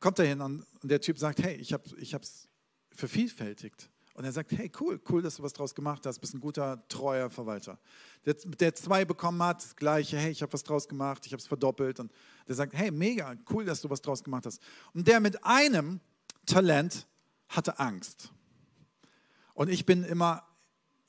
kommt 0.00 0.18
er 0.18 0.24
hin 0.24 0.40
und, 0.40 0.66
der 0.82 1.00
Typ 1.00 1.16
sagt, 1.16 1.40
hey, 1.40 1.54
ich 1.54 1.72
habe 1.72 1.84
es 1.94 2.48
vervielfältigt. 2.90 3.88
Und 4.14 4.24
er 4.24 4.32
sagt, 4.32 4.52
hey, 4.52 4.70
cool, 4.80 5.00
cool, 5.08 5.22
dass 5.22 5.36
du 5.36 5.42
was 5.42 5.52
draus 5.52 5.74
gemacht 5.74 6.04
hast, 6.04 6.18
bist 6.18 6.34
ein 6.34 6.40
guter, 6.40 6.86
treuer 6.88 7.30
Verwalter. 7.30 7.78
Der, 8.26 8.34
der 8.34 8.74
zwei 8.74 9.04
bekommen 9.04 9.42
hat, 9.42 9.62
das 9.62 9.74
gleiche, 9.74 10.18
hey, 10.18 10.30
ich 10.30 10.42
habe 10.42 10.52
was 10.52 10.62
draus 10.62 10.86
gemacht, 10.86 11.24
ich 11.26 11.32
habe 11.32 11.40
es 11.40 11.46
verdoppelt. 11.46 11.98
Und 11.98 12.12
der 12.46 12.54
sagt, 12.54 12.74
hey, 12.74 12.90
mega, 12.90 13.34
cool, 13.50 13.64
dass 13.64 13.80
du 13.80 13.88
was 13.88 14.02
draus 14.02 14.22
gemacht 14.22 14.46
hast. 14.46 14.60
Und 14.92 15.08
der 15.08 15.20
mit 15.20 15.44
einem 15.44 16.00
Talent 16.44 17.06
hatte 17.48 17.78
Angst. 17.78 18.32
Und 19.54 19.68
ich 19.68 19.86
bin 19.86 20.04
immer 20.04 20.42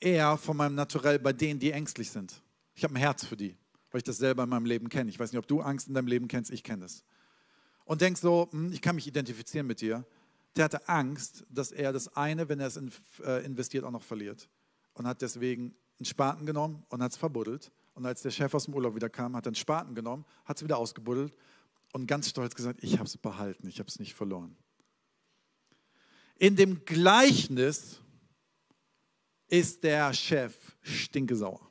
eher 0.00 0.36
von 0.36 0.56
meinem 0.56 0.74
Naturell 0.74 1.18
bei 1.18 1.32
denen, 1.32 1.60
die 1.60 1.72
ängstlich 1.72 2.10
sind. 2.10 2.42
Ich 2.74 2.84
habe 2.84 2.94
ein 2.94 2.98
Herz 2.98 3.24
für 3.24 3.36
die 3.36 3.56
weil 3.94 4.00
ich 4.00 4.04
das 4.04 4.16
selber 4.16 4.42
in 4.42 4.48
meinem 4.48 4.66
Leben 4.66 4.88
kenne. 4.88 5.08
Ich 5.08 5.20
weiß 5.20 5.30
nicht, 5.30 5.38
ob 5.38 5.46
du 5.46 5.60
Angst 5.60 5.86
in 5.86 5.94
deinem 5.94 6.08
Leben 6.08 6.26
kennst, 6.26 6.50
ich 6.50 6.64
kenne 6.64 6.84
es. 6.84 7.04
Und 7.84 8.00
denkst 8.00 8.20
so, 8.20 8.48
hm, 8.50 8.72
ich 8.72 8.82
kann 8.82 8.96
mich 8.96 9.06
identifizieren 9.06 9.68
mit 9.68 9.80
dir. 9.80 10.04
Der 10.56 10.64
hatte 10.64 10.88
Angst, 10.88 11.44
dass 11.48 11.72
er 11.72 11.92
das 11.92 12.16
eine, 12.16 12.48
wenn 12.48 12.60
er 12.60 12.68
es 12.68 12.80
äh, 13.24 13.44
investiert, 13.44 13.84
auch 13.84 13.90
noch 13.90 14.02
verliert. 14.02 14.48
Und 14.94 15.06
hat 15.06 15.22
deswegen 15.22 15.74
einen 15.98 16.06
Spaten 16.06 16.46
genommen 16.46 16.84
und 16.88 17.02
hat 17.02 17.12
es 17.12 17.16
verbuddelt. 17.16 17.72
Und 17.94 18.06
als 18.06 18.22
der 18.22 18.30
Chef 18.30 18.54
aus 18.54 18.64
dem 18.66 18.74
Urlaub 18.74 18.94
wieder 18.94 19.08
kam, 19.08 19.36
hat 19.36 19.46
er 19.46 19.50
einen 19.50 19.54
Spaten 19.56 19.94
genommen, 19.94 20.24
hat 20.44 20.56
es 20.56 20.64
wieder 20.64 20.78
ausgebuddelt 20.78 21.36
und 21.92 22.06
ganz 22.06 22.28
stolz 22.28 22.54
gesagt, 22.54 22.82
ich 22.82 22.94
habe 22.94 23.04
es 23.04 23.16
behalten, 23.16 23.68
ich 23.68 23.78
habe 23.78 23.88
es 23.88 24.00
nicht 24.00 24.14
verloren. 24.14 24.56
In 26.36 26.56
dem 26.56 26.84
Gleichnis 26.84 28.00
ist 29.46 29.84
der 29.84 30.12
Chef 30.12 30.76
stinkesauer 30.82 31.70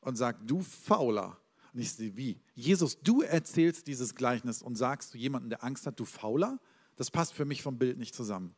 und 0.00 0.16
sagt, 0.16 0.50
du 0.50 0.60
Fauler. 0.60 1.38
Und 1.72 1.80
ich 1.80 1.92
sehe, 1.92 2.14
wie? 2.14 2.38
Jesus, 2.54 3.00
du 3.00 3.22
erzählst 3.22 3.86
dieses 3.86 4.14
Gleichnis 4.14 4.60
und 4.60 4.76
sagst 4.76 5.10
zu 5.10 5.18
jemandem, 5.18 5.48
der 5.48 5.64
Angst 5.64 5.86
hat, 5.86 5.98
du 5.98 6.04
Fauler? 6.04 6.60
Das 7.02 7.10
passt 7.10 7.34
für 7.34 7.44
mich 7.44 7.64
vom 7.64 7.78
Bild 7.78 7.98
nicht 7.98 8.14
zusammen. 8.14 8.54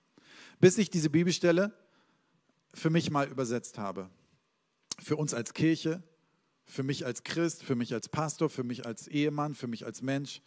Bis 0.60 0.76
ich 0.76 0.90
diese 0.90 1.08
Bibelstelle 1.08 1.72
für 2.74 2.90
mich 2.90 3.10
mal 3.10 3.26
übersetzt 3.26 3.78
habe. 3.78 4.10
Für 5.02 5.16
uns 5.16 5.32
als 5.32 5.54
Kirche, 5.54 6.02
für 6.66 6.82
mich 6.82 7.06
als 7.06 7.24
Christ, 7.24 7.64
für 7.64 7.74
mich 7.74 7.94
als 7.94 8.10
Pastor, 8.10 8.50
für 8.50 8.62
mich 8.62 8.84
als 8.84 9.08
Ehemann, 9.08 9.54
für 9.54 9.66
mich 9.66 9.86
als 9.86 10.02
Mensch, 10.02 10.42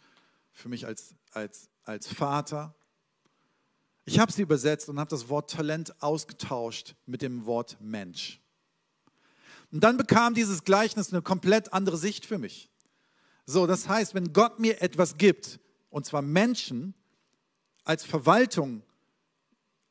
für 0.52 0.68
mich 0.68 0.86
als, 0.86 1.16
als, 1.32 1.70
als 1.82 2.06
Vater. 2.06 2.76
Ich 4.04 4.20
habe 4.20 4.30
sie 4.30 4.42
übersetzt 4.42 4.88
und 4.88 5.00
habe 5.00 5.10
das 5.10 5.28
Wort 5.28 5.50
Talent 5.50 6.00
ausgetauscht 6.00 6.94
mit 7.04 7.20
dem 7.20 7.46
Wort 7.46 7.78
Mensch. 7.80 8.40
Und 9.72 9.82
dann 9.82 9.96
bekam 9.96 10.34
dieses 10.34 10.62
Gleichnis 10.62 11.12
eine 11.12 11.22
komplett 11.22 11.72
andere 11.72 11.96
Sicht 11.96 12.26
für 12.26 12.38
mich. 12.38 12.70
So, 13.44 13.66
das 13.66 13.88
heißt, 13.88 14.14
wenn 14.14 14.32
Gott 14.32 14.60
mir 14.60 14.82
etwas 14.82 15.18
gibt, 15.18 15.58
und 15.90 16.06
zwar 16.06 16.22
Menschen 16.22 16.94
als 17.88 18.04
Verwaltung 18.04 18.82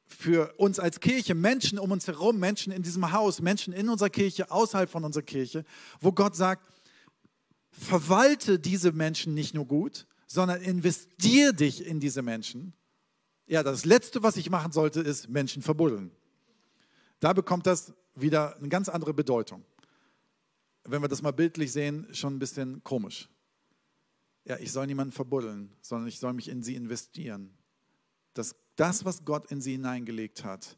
für 0.06 0.54
uns 0.58 0.80
als 0.80 1.00
Kirche, 1.00 1.36
Menschen 1.36 1.80
um 1.80 1.92
uns 1.92 2.08
herum, 2.08 2.39
Menschen 2.39 2.72
in 2.72 2.84
diesem 2.84 3.12
Haus, 3.12 3.42
Menschen 3.42 3.74
in 3.74 3.89
unserer 3.89 4.10
Kirche, 4.10 4.51
außerhalb 4.51 4.89
von 4.89 5.04
unserer 5.04 5.24
Kirche, 5.24 5.66
wo 6.00 6.12
Gott 6.12 6.36
sagt, 6.36 6.66
verwalte 7.72 8.60
diese 8.60 8.92
Menschen 8.92 9.34
nicht 9.34 9.54
nur 9.54 9.66
gut, 9.66 10.08
sondern 10.27 10.62
investiere 10.62 11.54
dich 11.54 11.86
in 11.86 12.00
diese 12.00 12.22
Menschen. 12.22 12.74
Ja, 13.48 13.63
das 13.63 13.84
Letzte, 13.84 14.22
was 14.22 14.38
ich 14.38 14.50
machen 14.50 14.72
sollte, 14.72 15.01
ist 15.01 15.30
Menschen 15.30 15.63
verbuddeln. 15.63 16.12
Da 17.20 17.34
bekommt 17.34 17.66
das 17.66 17.94
wieder 18.13 18.58
eine 18.58 18.70
ganz 18.70 18.89
andere 18.89 19.13
Bedeutung. 19.13 19.66
Wenn 20.84 21.01
wir 21.01 21.10
das 21.10 21.22
mal 21.24 21.32
bildlich 21.32 21.72
sehen, 21.72 22.08
schon 22.13 22.36
ein 22.36 22.39
bisschen 22.39 22.84
komisch. 22.84 23.27
Ja, 24.46 24.58
ich 24.60 24.72
soll 24.72 24.86
niemanden 24.86 25.12
verbuddeln, 25.12 25.75
sondern 25.82 26.08
ich 26.08 26.20
soll 26.20 26.34
mich 26.34 26.48
in 26.48 26.62
sie 26.62 26.75
investieren. 26.75 27.58
Das, 28.77 29.03
was 29.03 29.25
Gott 29.25 29.51
in 29.51 29.60
sie 29.60 29.74
hineingelegt 29.74 30.46
hat, 30.46 30.77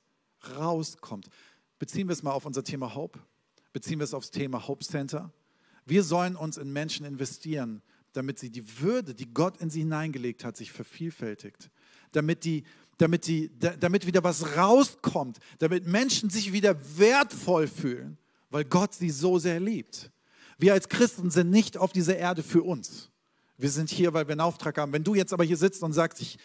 rauskommt. 0.58 1.30
Beziehen 1.78 2.08
wir 2.08 2.14
es 2.14 2.24
mal 2.24 2.32
auf 2.32 2.46
unser 2.46 2.64
Thema 2.64 2.96
Hope. 2.96 3.20
Beziehen 3.72 4.00
wir 4.00 4.06
es 4.06 4.16
aufs 4.16 4.32
Thema 4.32 4.68
Hope 4.68 4.84
Center. 4.84 5.32
Wir 5.86 6.04
sollen 6.04 6.36
uns 6.36 6.58
in 6.58 6.74
Menschen 6.74 7.06
investieren, 7.06 7.84
damit 8.14 8.40
sie 8.40 8.50
die 8.50 8.80
Würde, 8.80 9.14
die 9.14 9.32
Gott 9.32 9.58
in 9.58 9.70
sie 9.70 9.82
hineingelegt 9.82 10.44
hat, 10.44 10.58
sich 10.58 10.72
vervielfältigt. 10.72 11.70
Damit 12.12 12.44
die 12.44 12.64
damit, 13.00 13.28
die, 13.28 13.50
damit 13.58 14.06
wieder 14.06 14.24
was 14.24 14.58
rauskommt, 14.58 15.40
damit 15.60 15.88
Menschen 15.88 16.30
sich 16.30 16.52
wieder 16.52 16.76
wertvoll 16.98 17.68
fühlen, 17.68 18.18
weil 18.50 18.66
Gott 18.66 18.94
sie 18.94 19.10
so 19.10 19.40
sehr 19.40 19.60
liebt. 19.60 20.12
Wir 20.58 20.74
als 20.74 20.90
Christen 20.90 21.32
sind 21.32 21.50
nicht 21.50 21.78
auf 21.78 21.94
dieser 21.94 22.18
Erde 22.18 22.44
für 22.44 22.62
uns. 22.62 23.10
Wir 23.58 23.70
sind 23.70 23.90
hier, 23.90 24.14
weil 24.14 24.28
wir 24.28 24.34
einen 24.34 24.42
Auftrag 24.42 24.78
haben. 24.78 24.92
Wenn 24.92 25.06
du 25.06 25.16
jetzt 25.16 25.32
aber 25.32 25.46
hier 25.46 25.56
sitzt 25.56 25.82
und 25.82 25.94
sagst, 25.94 26.22
ich 26.22 26.38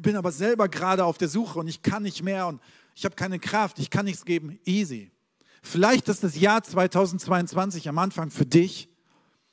bin 0.00 0.16
aber 0.16 0.32
selber 0.32 0.68
gerade 0.68 1.04
auf 1.04 1.18
der 1.18 1.28
Suche 1.28 1.58
und 1.58 1.68
ich 1.68 1.82
kann 1.82 2.02
nicht 2.02 2.22
mehr 2.22 2.46
und 2.46 2.60
ich 2.94 3.04
habe 3.04 3.14
keine 3.14 3.38
Kraft, 3.38 3.78
ich 3.78 3.90
kann 3.90 4.04
nichts 4.04 4.24
geben, 4.24 4.58
easy. 4.64 5.10
Vielleicht 5.62 6.08
ist 6.08 6.24
das 6.24 6.38
Jahr 6.38 6.62
2022 6.62 7.88
am 7.88 7.98
Anfang 7.98 8.30
für 8.30 8.46
dich, 8.46 8.88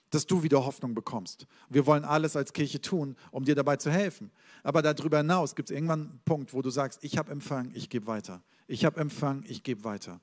dass 0.09 0.25
du 0.25 0.43
wieder 0.43 0.65
Hoffnung 0.65 0.95
bekommst. 0.95 1.45
Wir 1.69 1.85
wollen 1.85 2.05
alles 2.05 2.35
als 2.35 2.53
Kirche 2.53 2.79
tun, 2.79 3.15
um 3.31 3.43
dir 3.43 3.55
dabei 3.55 3.75
zu 3.77 3.91
helfen. 3.91 4.31
Aber 4.63 4.81
darüber 4.81 5.17
hinaus 5.17 5.55
gibt 5.55 5.69
es 5.69 5.75
irgendwann 5.75 6.01
einen 6.01 6.21
Punkt, 6.25 6.53
wo 6.53 6.61
du 6.61 6.69
sagst, 6.69 6.99
ich 7.03 7.17
habe 7.17 7.31
Empfang, 7.31 7.71
ich 7.73 7.89
gebe 7.89 8.07
weiter. 8.07 8.41
Ich 8.67 8.85
habe 8.85 8.99
Empfang, 8.99 9.43
ich 9.47 9.63
gebe 9.63 9.83
weiter. 9.83 10.21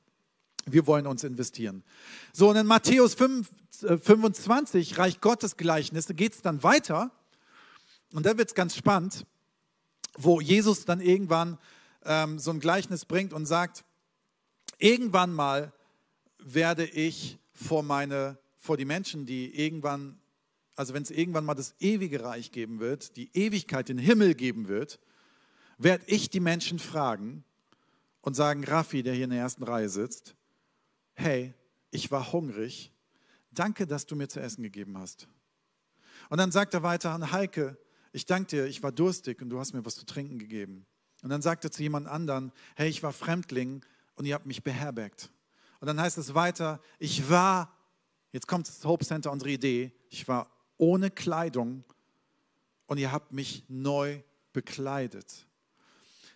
Wir 0.65 0.87
wollen 0.87 1.07
uns 1.07 1.25
investieren. 1.25 1.83
So, 2.33 2.51
und 2.51 2.57
in 2.57 2.67
Matthäus 2.67 3.15
5, 3.15 3.51
äh, 3.83 3.99
25, 3.99 4.99
Reich 4.99 5.21
Gottes 5.21 5.57
Gleichnisse, 5.57 6.15
geht 6.15 6.35
es 6.35 6.43
dann 6.43 6.63
weiter. 6.63 7.11
Und 8.13 8.27
da 8.27 8.39
wird 8.39 8.49
es 8.49 8.55
ganz 8.55 8.77
spannend, 8.77 9.27
wo 10.17 10.41
Jesus 10.41 10.85
dann 10.85 11.01
irgendwann 11.01 11.59
ähm, 12.05 12.39
so 12.39 12.51
ein 12.51 12.61
Gleichnis 12.61 13.05
bringt 13.05 13.33
und 13.33 13.47
sagt, 13.47 13.85
irgendwann 14.79 15.33
mal 15.33 15.73
werde 16.39 16.85
ich 16.85 17.39
vor, 17.53 17.83
meine, 17.83 18.39
vor 18.59 18.77
die 18.77 18.85
Menschen, 18.85 19.27
die 19.27 19.55
irgendwann 19.55 20.19
also 20.75 20.95
wenn 20.95 21.03
es 21.03 21.11
irgendwann 21.11 21.45
mal 21.45 21.55
das 21.55 21.75
ewige 21.81 22.25
Reich 22.25 22.51
geben 22.51 22.81
wird, 22.81 23.17
die 23.17 23.31
Ewigkeit, 23.35 23.91
den 23.91 23.99
Himmel 23.99 24.35
geben 24.35 24.69
wird, 24.69 24.99
werde 25.77 26.03
ich 26.07 26.31
die 26.31 26.41
Menschen 26.41 26.79
fragen, 26.79 27.45
und 28.23 28.35
sagen 28.35 28.65
Raffi, 28.65 29.03
der 29.03 29.15
hier 29.15 29.25
in 29.25 29.31
der 29.31 29.41
ersten 29.41 29.65
Reihe 29.65 29.89
sitzt, 29.89 30.35
hey, 31.15 31.55
ich 31.91 32.11
war 32.11 32.33
hungrig, 32.33 32.93
danke, 33.51 33.87
dass 33.87 34.07
du 34.07 34.17
mir 34.17 34.29
zu 34.29 34.41
essen 34.41 34.63
gegeben 34.63 34.97
hast. 34.97 35.29
Und 36.31 36.39
dann 36.39 36.53
sagt 36.53 36.73
er 36.73 36.83
weiter 36.83 37.11
an 37.11 37.33
Heike, 37.33 37.77
ich 38.13 38.27
danke 38.27 38.49
dir, 38.49 38.67
ich 38.67 38.83
war 38.83 38.93
durstig 38.93 39.41
und 39.43 39.51
du 39.51 39.59
hast 39.59 39.73
mir 39.73 39.85
was 39.85 39.97
zu 39.97 40.07
trinken 40.07 40.39
gegeben. 40.39 40.87
Und 41.23 41.31
dann 41.31 41.43
sagt 41.43 41.65
er 41.65 41.71
zu 41.71 41.83
jemand 41.83 42.09
anderen, 42.09 42.53
hey, 42.77 42.89
ich 42.89 43.03
war 43.03 43.13
Fremdling 43.13 43.85
und 44.17 44.27
ihr 44.27 44.35
habt 44.35 44.47
mich 44.47 44.63
beherbergt. 44.63 45.31
Und 45.81 45.87
dann 45.87 46.01
heißt 46.01 46.19
es 46.19 46.35
weiter, 46.35 46.81
ich 46.99 47.31
war, 47.31 47.77
jetzt 48.33 48.47
kommt 48.47 48.69
das 48.69 48.85
Hope 48.85 49.05
Center, 49.05 49.33
unsere 49.33 49.51
Idee, 49.51 49.93
ich 50.11 50.29
war 50.29 50.51
ohne 50.77 51.11
Kleidung 51.11 51.85
und 52.87 52.99
ihr 52.99 53.13
habt 53.13 53.33
mich 53.33 53.65
neu 53.69 54.21
bekleidet. 54.53 55.47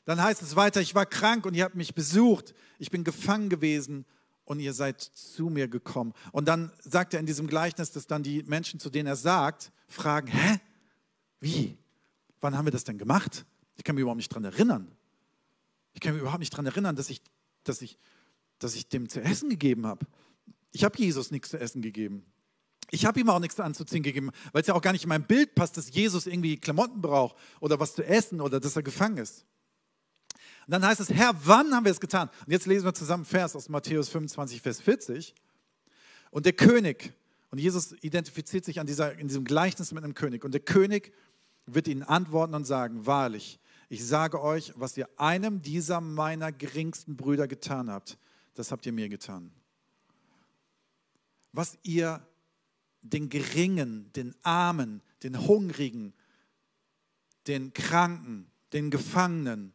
Dann 0.04 0.22
heißt 0.22 0.40
es 0.40 0.56
weiter, 0.56 0.80
ich 0.80 0.94
war 0.94 1.04
krank 1.04 1.46
und 1.46 1.54
ihr 1.54 1.64
habt 1.64 1.74
mich 1.74 1.94
besucht, 1.94 2.54
ich 2.78 2.90
bin 2.90 3.04
gefangen 3.04 3.48
gewesen 3.48 4.06
und 4.44 4.60
ihr 4.60 4.72
seid 4.72 5.00
zu 5.00 5.50
mir 5.50 5.68
gekommen. 5.68 6.14
Und 6.32 6.46
dann 6.46 6.72
sagt 6.78 7.12
er 7.12 7.20
in 7.20 7.26
diesem 7.26 7.48
Gleichnis, 7.48 7.90
dass 7.90 8.06
dann 8.06 8.22
die 8.22 8.44
Menschen, 8.44 8.78
zu 8.78 8.88
denen 8.88 9.08
er 9.08 9.16
sagt, 9.16 9.72
fragen, 9.88 10.28
hä? 10.28 10.60
Wie? 11.40 11.76
Wann 12.40 12.56
haben 12.56 12.66
wir 12.66 12.72
das 12.72 12.84
denn 12.84 12.98
gemacht? 12.98 13.44
Ich 13.76 13.84
kann 13.84 13.94
mich 13.94 14.02
überhaupt 14.02 14.18
nicht 14.18 14.30
daran 14.30 14.44
erinnern. 14.44 14.90
Ich 15.94 16.00
kann 16.00 16.12
mich 16.12 16.20
überhaupt 16.20 16.40
nicht 16.40 16.52
daran 16.52 16.66
erinnern, 16.66 16.96
dass 16.96 17.10
ich, 17.10 17.22
dass, 17.64 17.82
ich, 17.82 17.98
dass 18.58 18.74
ich 18.74 18.88
dem 18.88 19.08
zu 19.08 19.20
essen 19.20 19.48
gegeben 19.48 19.86
habe. 19.86 20.06
Ich 20.72 20.84
habe 20.84 20.98
Jesus 20.98 21.30
nichts 21.30 21.50
zu 21.50 21.58
essen 21.58 21.82
gegeben. 21.82 22.24
Ich 22.90 23.04
habe 23.04 23.18
ihm 23.18 23.28
auch 23.30 23.40
nichts 23.40 23.58
anzuziehen 23.58 24.02
gegeben, 24.02 24.30
weil 24.52 24.60
es 24.60 24.68
ja 24.68 24.74
auch 24.74 24.82
gar 24.82 24.92
nicht 24.92 25.02
in 25.02 25.08
mein 25.08 25.26
Bild 25.26 25.54
passt, 25.54 25.76
dass 25.76 25.92
Jesus 25.92 26.26
irgendwie 26.26 26.56
Klamotten 26.56 27.00
braucht 27.00 27.36
oder 27.60 27.80
was 27.80 27.94
zu 27.94 28.04
essen 28.04 28.40
oder 28.40 28.60
dass 28.60 28.76
er 28.76 28.82
gefangen 28.82 29.18
ist. 29.18 29.44
Und 30.66 30.72
dann 30.72 30.84
heißt 30.84 31.00
es, 31.00 31.10
Herr, 31.10 31.34
wann 31.44 31.74
haben 31.74 31.84
wir 31.84 31.92
es 31.92 32.00
getan? 32.00 32.28
Und 32.44 32.52
jetzt 32.52 32.66
lesen 32.66 32.84
wir 32.84 32.94
zusammen 32.94 33.24
Vers 33.24 33.56
aus 33.56 33.68
Matthäus 33.68 34.08
25, 34.08 34.60
Vers 34.60 34.80
40. 34.80 35.34
Und 36.30 36.44
der 36.44 36.52
König, 36.52 37.12
und 37.56 37.62
Jesus 37.62 37.92
identifiziert 38.02 38.66
sich 38.66 38.80
an 38.80 38.86
dieser, 38.86 39.18
in 39.18 39.28
diesem 39.28 39.44
Gleichnis 39.44 39.90
mit 39.90 40.04
einem 40.04 40.12
König, 40.12 40.44
und 40.44 40.52
der 40.52 40.60
König 40.60 41.14
wird 41.64 41.88
ihnen 41.88 42.02
antworten 42.02 42.52
und 42.52 42.66
sagen, 42.66 43.06
wahrlich, 43.06 43.58
ich 43.88 44.06
sage 44.06 44.42
euch, 44.42 44.74
was 44.76 44.94
ihr 44.98 45.08
einem 45.18 45.62
dieser 45.62 46.02
meiner 46.02 46.52
geringsten 46.52 47.16
Brüder 47.16 47.48
getan 47.48 47.90
habt, 47.90 48.18
das 48.52 48.72
habt 48.72 48.84
ihr 48.84 48.92
mir 48.92 49.08
getan. 49.08 49.52
Was 51.52 51.78
ihr 51.82 52.28
den 53.00 53.30
Geringen, 53.30 54.12
den 54.12 54.34
Armen, 54.42 55.00
den 55.22 55.46
Hungrigen, 55.48 56.12
den 57.46 57.72
Kranken, 57.72 58.50
den 58.74 58.90
Gefangenen, 58.90 59.72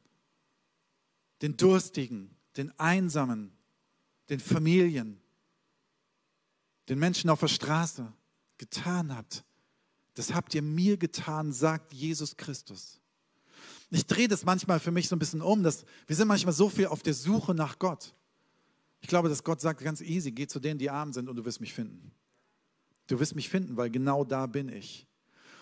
den 1.41 1.57
Durstigen, 1.57 2.35
den 2.57 2.77
Einsamen, 2.79 3.51
den 4.29 4.39
Familien, 4.39 5.20
den 6.89 6.99
Menschen 6.99 7.29
auf 7.29 7.39
der 7.39 7.47
Straße 7.47 8.11
getan 8.57 9.15
habt, 9.15 9.43
das 10.15 10.33
habt 10.33 10.53
ihr 10.53 10.61
mir 10.61 10.97
getan, 10.97 11.51
sagt 11.51 11.93
Jesus 11.93 12.35
Christus. 12.37 12.99
Ich 13.89 14.05
drehe 14.05 14.27
das 14.27 14.45
manchmal 14.45 14.79
für 14.79 14.91
mich 14.91 15.07
so 15.07 15.15
ein 15.15 15.19
bisschen 15.19 15.41
um, 15.41 15.63
dass 15.63 15.85
wir 16.07 16.15
sind 16.15 16.27
manchmal 16.27 16.53
so 16.53 16.69
viel 16.69 16.87
auf 16.87 17.03
der 17.03 17.13
Suche 17.13 17.53
nach 17.53 17.79
Gott. 17.79 18.13
Ich 19.01 19.07
glaube, 19.07 19.29
dass 19.29 19.43
Gott 19.43 19.59
sagt 19.59 19.81
ganz 19.81 20.01
easy, 20.01 20.31
geh 20.31 20.47
zu 20.47 20.59
denen, 20.59 20.79
die 20.79 20.89
arm 20.89 21.11
sind 21.11 21.27
und 21.27 21.35
du 21.35 21.45
wirst 21.45 21.59
mich 21.59 21.73
finden. 21.73 22.11
Du 23.07 23.19
wirst 23.19 23.35
mich 23.35 23.49
finden, 23.49 23.75
weil 23.75 23.89
genau 23.89 24.23
da 24.23 24.45
bin 24.45 24.69
ich. 24.69 25.07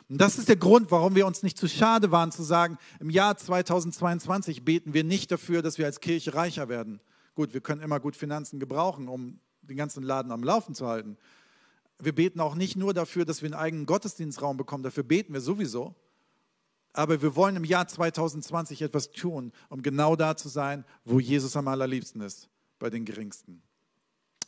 Und 0.09 0.19
das 0.19 0.38
ist 0.38 0.49
der 0.49 0.55
Grund, 0.55 0.91
warum 0.91 1.15
wir 1.15 1.25
uns 1.25 1.43
nicht 1.43 1.57
zu 1.57 1.67
schade 1.67 2.11
waren 2.11 2.31
zu 2.31 2.43
sagen, 2.43 2.77
im 2.99 3.09
Jahr 3.09 3.38
2022 3.38 4.65
beten 4.65 4.93
wir 4.93 5.03
nicht 5.03 5.31
dafür, 5.31 5.61
dass 5.61 5.77
wir 5.77 5.85
als 5.85 5.99
Kirche 5.99 6.33
reicher 6.33 6.67
werden. 6.67 6.99
Gut, 7.35 7.53
wir 7.53 7.61
können 7.61 7.81
immer 7.81 7.99
gut 7.99 8.15
Finanzen 8.15 8.59
gebrauchen, 8.59 9.07
um 9.07 9.39
den 9.69 9.77
ganzen 9.77 10.03
Laden 10.03 10.31
am 10.31 10.43
Laufen 10.43 10.75
zu 10.75 10.88
halten. 10.88 11.17
Wir 11.99 12.13
beten 12.13 12.39
auch 12.39 12.55
nicht 12.55 12.75
nur 12.75 12.93
dafür, 12.93 13.25
dass 13.25 13.41
wir 13.41 13.47
einen 13.47 13.61
eigenen 13.61 13.85
Gottesdienstraum 13.85 14.58
bekommen, 14.58 14.84
dafür 14.84 15.03
beten 15.03 15.34
wir 15.34 15.41
sowieso. 15.41 15.95
Aber 16.91 17.21
wir 17.21 17.36
wollen 17.36 17.55
im 17.55 17.63
Jahr 17.63 17.88
2020 17.88 18.82
etwas 18.82 19.12
tun, 19.12 19.51
um 19.69 19.82
genau 19.82 20.15
da 20.15 20.36
zu 20.36 20.49
sein, 20.49 20.86
wo 21.05 21.19
Jesus 21.19 21.55
am 21.55 21.67
allerliebsten 21.67 22.21
ist, 22.21 22.49
bei 22.79 22.89
den 22.89 23.05
Geringsten 23.05 23.62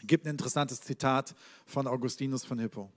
gibt 0.08 0.26
ein 0.26 0.32
interessantes 0.32 0.82
Zitat 0.82 1.36
von 1.66 1.88
Augustinus 1.88 2.44
von 2.44 2.60
Hippo. 2.60 2.92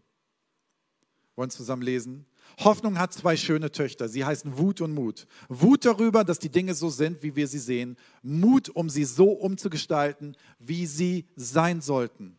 Wollen 1.37 1.51
zusammen 1.51 1.83
lesen? 1.83 2.27
Hoffnung 2.59 2.99
hat 2.99 3.13
zwei 3.13 3.37
schöne 3.37 3.73
Töchter. 3.73 4.09
Sie 4.09 4.25
heißen 4.25 4.57
Wut 4.59 4.81
und 4.81 4.95
Mut. 4.95 5.27
Wut 5.49 5.85
darüber, 5.85 6.25
dass 6.25 6.39
die 6.39 6.49
Dinge 6.49 6.75
so 6.75 6.89
sind, 6.89 7.23
wie 7.23 7.35
wir 7.35 7.49
sie 7.49 7.59
sehen. 7.59 7.97
Mut, 8.23 8.69
um 8.69 8.89
sie 8.89 9.05
so 9.05 9.31
umzugestalten, 9.31 10.37
wie 10.59 10.87
sie 10.87 11.27
sein 11.35 11.81
sollten. 11.81 12.37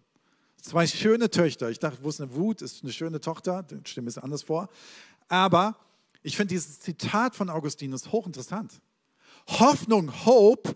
Zwei 0.61 0.87
schöne 0.87 1.29
Töchter. 1.29 1.69
Ich 1.69 1.79
dachte, 1.79 1.99
wo 2.01 2.09
ist 2.09 2.21
eine 2.21 2.33
Wut? 2.33 2.61
Ist 2.61 2.83
eine 2.83 2.93
schöne 2.93 3.19
Tochter. 3.19 3.65
Stimmt 3.83 3.97
ein 3.97 4.05
bisschen 4.05 4.23
anders 4.23 4.43
vor. 4.43 4.69
Aber 5.27 5.77
ich 6.23 6.37
finde 6.37 6.53
dieses 6.53 6.79
Zitat 6.79 7.35
von 7.35 7.49
Augustinus 7.49 8.11
hochinteressant. 8.11 8.81
Hoffnung, 9.47 10.11
Hope, 10.25 10.75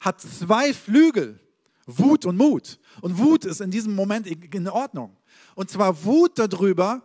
hat 0.00 0.20
zwei 0.20 0.74
Flügel. 0.74 1.38
Wut 1.86 2.26
und 2.26 2.36
Mut. 2.36 2.78
Und 3.00 3.18
Wut 3.18 3.44
ist 3.44 3.60
in 3.60 3.70
diesem 3.70 3.94
Moment 3.94 4.26
in 4.26 4.68
Ordnung. 4.68 5.16
Und 5.54 5.70
zwar 5.70 6.04
Wut 6.04 6.38
darüber, 6.38 7.02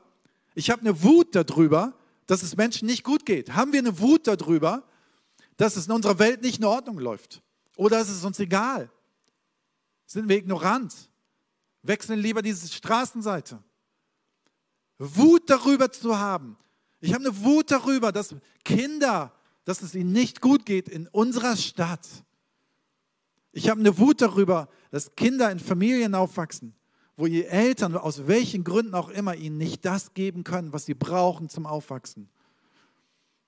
ich 0.57 0.71
habe 0.71 0.81
eine 0.81 1.03
Wut 1.03 1.35
darüber, 1.35 1.93
dass 2.25 2.41
es 2.41 2.57
Menschen 2.57 2.87
nicht 2.87 3.03
gut 3.03 3.27
geht. 3.27 3.53
Haben 3.53 3.73
wir 3.73 3.79
eine 3.79 3.99
Wut 3.99 4.25
darüber, 4.25 4.83
dass 5.55 5.75
es 5.75 5.85
in 5.85 5.91
unserer 5.91 6.17
Welt 6.17 6.41
nicht 6.41 6.57
in 6.57 6.65
Ordnung 6.65 6.97
läuft? 6.97 7.43
Oder 7.75 8.01
ist 8.01 8.09
es 8.09 8.25
uns 8.25 8.39
egal? 8.39 8.89
Sind 10.07 10.27
wir 10.27 10.35
ignorant? 10.35 10.95
Wechseln 11.83 12.19
lieber 12.19 12.41
diese 12.41 12.67
Straßenseite? 12.67 13.63
Wut 14.97 15.47
darüber 15.47 15.91
zu 15.91 16.17
haben. 16.17 16.57
Ich 17.01 17.13
habe 17.13 17.25
eine 17.25 17.43
Wut 17.43 17.69
darüber, 17.69 18.11
dass 18.11 18.35
Kinder, 18.65 19.31
dass 19.63 19.83
es 19.83 19.93
ihnen 19.93 20.11
nicht 20.11 20.41
gut 20.41 20.65
geht 20.65 20.89
in 20.89 21.07
unserer 21.09 21.55
Stadt. 21.55 22.07
Ich 23.51 23.69
habe 23.69 23.79
eine 23.79 23.99
Wut 23.99 24.21
darüber, 24.23 24.69
dass 24.89 25.15
Kinder 25.15 25.51
in 25.51 25.59
Familien 25.59 26.15
aufwachsen, 26.15 26.73
wo 27.17 27.25
ihre 27.25 27.49
Eltern 27.49 27.97
aus 27.97 28.27
welchen 28.27 28.63
Gründen 28.63 28.93
auch 28.93 29.10
immer 29.10 29.36
ihnen 29.36 29.58
nicht 29.58 29.84
das 29.84 30.13
geben 30.13 30.43
können, 30.43 30.71
was 30.71 30.86
sie 30.86 30.93
brauchen 30.93 31.49
zum 31.49 31.65
Aufwachsen. 31.65 32.30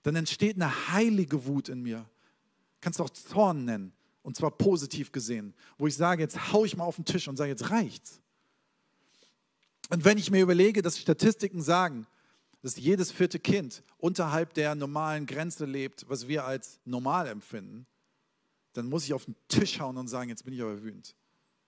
Dann 0.04 0.16
entsteht 0.16 0.56
eine 0.56 0.92
heilige 0.92 1.46
Wut 1.46 1.70
in 1.70 1.82
mir. 1.82 2.06
Kannst 2.82 3.00
du 3.00 3.04
auch 3.04 3.10
Zorn 3.12 3.66
nennen, 3.66 3.94
und 4.24 4.36
zwar 4.36 4.52
positiv 4.52 5.12
gesehen, 5.12 5.54
wo 5.78 5.86
ich 5.88 5.96
sage, 5.96 6.24
jetzt 6.24 6.52
hau 6.52 6.66
ich 6.66 6.76
mal 6.76 6.84
auf 6.84 6.96
den 6.96 7.06
Tisch 7.06 7.28
und 7.28 7.38
sage, 7.38 7.52
jetzt 7.52 7.70
reicht's. 7.70 8.20
Und 9.90 10.04
wenn 10.04 10.18
ich 10.18 10.32
mir 10.32 10.42
überlege, 10.42 10.82
dass 10.82 11.00
Statistiken 11.00 11.62
sagen, 11.62 12.08
dass 12.62 12.76
jedes 12.76 13.12
vierte 13.12 13.40
Kind 13.40 13.84
unterhalb 13.98 14.54
der 14.54 14.76
normalen 14.76 15.26
Grenze 15.26 15.66
lebt, 15.66 16.10
was 16.10 16.28
wir 16.28 16.46
als 16.46 16.80
normal 16.86 17.28
empfinden, 17.28 17.86
dann 18.74 18.88
muss 18.88 19.06
ich 19.06 19.14
auf 19.14 19.26
den 19.26 19.36
Tisch 19.48 19.80
hauen 19.80 19.98
und 19.98 20.08
sagen, 20.08 20.30
jetzt 20.30 20.44
bin 20.44 20.54
ich 20.54 20.62
aber 20.62 20.82
wütend. 20.82 21.16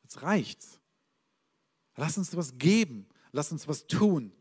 Jetzt 0.03 0.21
reicht's. 0.21 0.80
Lass 2.01 2.17
uns 2.17 2.35
was 2.35 2.57
geben. 2.57 3.05
Lass 3.31 3.51
uns 3.51 3.67
was 3.67 3.85
tun. 3.85 4.31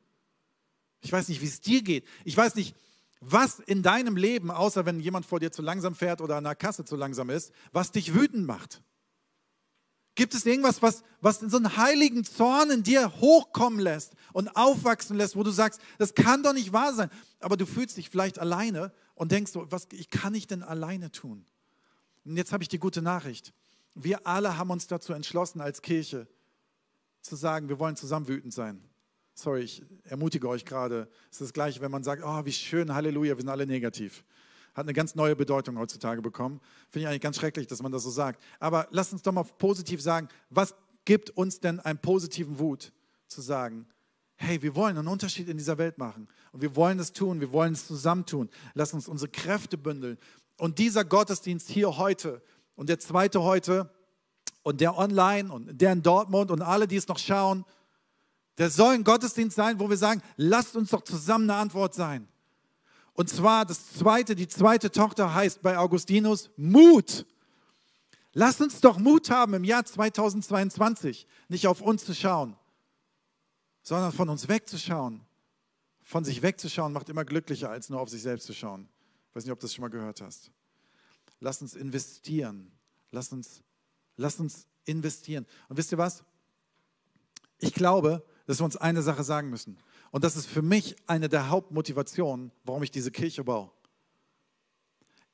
Ich 1.02 1.12
weiß 1.12 1.28
nicht, 1.28 1.42
wie 1.42 1.46
es 1.46 1.60
dir 1.60 1.82
geht. 1.82 2.06
Ich 2.24 2.34
weiß 2.34 2.54
nicht, 2.54 2.74
was 3.20 3.58
in 3.58 3.82
deinem 3.82 4.16
Leben, 4.16 4.50
außer 4.50 4.86
wenn 4.86 4.98
jemand 4.98 5.26
vor 5.26 5.40
dir 5.40 5.52
zu 5.52 5.60
langsam 5.60 5.94
fährt 5.94 6.22
oder 6.22 6.36
an 6.36 6.44
der 6.44 6.54
Kasse 6.54 6.86
zu 6.86 6.96
langsam 6.96 7.28
ist, 7.28 7.52
was 7.70 7.92
dich 7.92 8.14
wütend 8.14 8.46
macht. 8.46 8.82
Gibt 10.14 10.32
es 10.32 10.46
irgendwas, 10.46 10.80
was, 10.80 11.02
was 11.20 11.40
so 11.40 11.58
einen 11.58 11.76
heiligen 11.76 12.24
Zorn 12.24 12.70
in 12.70 12.82
dir 12.82 13.20
hochkommen 13.20 13.78
lässt 13.78 14.14
und 14.32 14.56
aufwachsen 14.56 15.18
lässt, 15.18 15.36
wo 15.36 15.42
du 15.42 15.50
sagst, 15.50 15.82
das 15.98 16.14
kann 16.14 16.42
doch 16.42 16.54
nicht 16.54 16.72
wahr 16.72 16.94
sein, 16.94 17.10
aber 17.40 17.58
du 17.58 17.66
fühlst 17.66 17.98
dich 17.98 18.08
vielleicht 18.08 18.38
alleine 18.38 18.90
und 19.14 19.32
denkst 19.32 19.52
so, 19.52 19.70
was 19.70 19.86
ich 19.92 20.08
kann 20.08 20.34
ich 20.34 20.46
denn 20.46 20.62
alleine 20.62 21.12
tun? 21.12 21.44
Und 22.24 22.38
jetzt 22.38 22.54
habe 22.54 22.62
ich 22.62 22.70
die 22.70 22.78
gute 22.78 23.02
Nachricht. 23.02 23.52
Wir 23.94 24.26
alle 24.26 24.56
haben 24.56 24.70
uns 24.70 24.86
dazu 24.86 25.12
entschlossen, 25.12 25.60
als 25.60 25.82
Kirche 25.82 26.26
zu 27.22 27.36
sagen, 27.36 27.68
wir 27.68 27.78
wollen 27.78 27.96
zusammen 27.96 28.28
wütend 28.28 28.52
sein. 28.52 28.82
Sorry, 29.34 29.62
ich 29.62 29.82
ermutige 30.04 30.48
euch 30.48 30.64
gerade. 30.64 31.08
Es 31.30 31.40
ist 31.40 31.48
das 31.48 31.52
Gleiche, 31.52 31.80
wenn 31.80 31.90
man 31.90 32.04
sagt, 32.04 32.22
oh, 32.24 32.44
wie 32.44 32.52
schön, 32.52 32.92
Halleluja, 32.92 33.36
wir 33.36 33.40
sind 33.40 33.48
alle 33.48 33.66
negativ. 33.66 34.24
Hat 34.74 34.84
eine 34.84 34.92
ganz 34.92 35.14
neue 35.14 35.34
Bedeutung 35.34 35.78
heutzutage 35.78 36.22
bekommen. 36.22 36.60
Finde 36.90 37.04
ich 37.04 37.08
eigentlich 37.08 37.22
ganz 37.22 37.36
schrecklich, 37.36 37.66
dass 37.66 37.82
man 37.82 37.90
das 37.90 38.02
so 38.02 38.10
sagt. 38.10 38.42
Aber 38.58 38.86
lasst 38.90 39.12
uns 39.12 39.22
doch 39.22 39.32
mal 39.32 39.44
positiv 39.44 40.00
sagen, 40.00 40.28
was 40.50 40.74
gibt 41.04 41.30
uns 41.30 41.60
denn 41.60 41.80
einen 41.80 41.98
positiven 41.98 42.58
Wut 42.58 42.92
zu 43.26 43.40
sagen? 43.40 43.86
Hey, 44.36 44.62
wir 44.62 44.74
wollen 44.74 44.96
einen 44.96 45.08
Unterschied 45.08 45.48
in 45.48 45.58
dieser 45.58 45.78
Welt 45.78 45.98
machen. 45.98 46.28
Und 46.52 46.62
wir 46.62 46.76
wollen 46.76 46.98
es 46.98 47.12
tun, 47.12 47.40
wir 47.40 47.52
wollen 47.52 47.72
es 47.72 47.86
zusammentun. 47.86 48.48
Lass 48.74 48.94
uns 48.94 49.08
unsere 49.08 49.30
Kräfte 49.30 49.76
bündeln. 49.76 50.18
Und 50.56 50.78
dieser 50.78 51.04
Gottesdienst 51.04 51.68
hier 51.68 51.96
heute 51.96 52.42
und 52.76 52.88
der 52.88 52.98
zweite 52.98 53.42
heute 53.42 53.90
und 54.62 54.80
der 54.80 54.96
online 54.96 55.52
und 55.52 55.80
der 55.80 55.92
in 55.92 56.02
Dortmund 56.02 56.50
und 56.50 56.62
alle, 56.62 56.86
die 56.86 56.96
es 56.96 57.08
noch 57.08 57.18
schauen, 57.18 57.64
der 58.58 58.70
soll 58.70 58.94
ein 58.94 59.04
Gottesdienst 59.04 59.56
sein, 59.56 59.80
wo 59.80 59.88
wir 59.88 59.96
sagen, 59.96 60.22
lasst 60.36 60.76
uns 60.76 60.90
doch 60.90 61.02
zusammen 61.02 61.48
eine 61.48 61.58
Antwort 61.60 61.94
sein. 61.94 62.28
Und 63.14 63.28
zwar 63.28 63.64
das 63.64 63.92
zweite, 63.92 64.34
die 64.34 64.48
zweite 64.48 64.90
Tochter 64.90 65.34
heißt 65.34 65.62
bei 65.62 65.78
Augustinus 65.78 66.50
Mut. 66.56 67.26
Lasst 68.32 68.60
uns 68.60 68.80
doch 68.80 68.98
Mut 68.98 69.30
haben, 69.30 69.54
im 69.54 69.64
Jahr 69.64 69.84
2022 69.84 71.26
nicht 71.48 71.66
auf 71.66 71.80
uns 71.80 72.04
zu 72.04 72.14
schauen, 72.14 72.56
sondern 73.82 74.12
von 74.12 74.28
uns 74.28 74.48
wegzuschauen. 74.48 75.22
Von 76.02 76.24
sich 76.24 76.42
wegzuschauen 76.42 76.92
macht 76.92 77.08
immer 77.08 77.24
glücklicher, 77.24 77.70
als 77.70 77.88
nur 77.88 78.00
auf 78.00 78.08
sich 78.08 78.22
selbst 78.22 78.46
zu 78.46 78.52
schauen. 78.52 78.88
Ich 79.28 79.36
weiß 79.36 79.44
nicht, 79.44 79.52
ob 79.52 79.60
du 79.60 79.64
das 79.64 79.74
schon 79.74 79.82
mal 79.82 79.90
gehört 79.90 80.20
hast. 80.20 80.50
Lass 81.40 81.62
uns 81.62 81.74
investieren. 81.74 82.70
Lass 83.10 83.32
uns, 83.32 83.62
lass 84.20 84.38
uns 84.38 84.66
investieren. 84.84 85.46
Und 85.68 85.76
wisst 85.76 85.92
ihr 85.92 85.98
was? 85.98 86.24
Ich 87.58 87.74
glaube, 87.74 88.24
dass 88.46 88.60
wir 88.60 88.64
uns 88.64 88.76
eine 88.76 89.02
Sache 89.02 89.24
sagen 89.24 89.50
müssen. 89.50 89.78
Und 90.10 90.24
das 90.24 90.36
ist 90.36 90.46
für 90.46 90.62
mich 90.62 90.96
eine 91.06 91.28
der 91.28 91.50
Hauptmotivationen, 91.50 92.50
warum 92.64 92.82
ich 92.82 92.90
diese 92.90 93.10
Kirche 93.10 93.44
baue. 93.44 93.70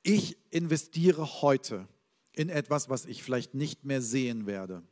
Ich 0.02 0.36
investiere 0.50 1.42
heute 1.42 1.88
in 2.32 2.48
etwas, 2.48 2.88
was 2.88 3.06
ich 3.06 3.22
vielleicht 3.22 3.54
nicht 3.54 3.84
mehr 3.84 4.02
sehen 4.02 4.46
werde. 4.46 4.82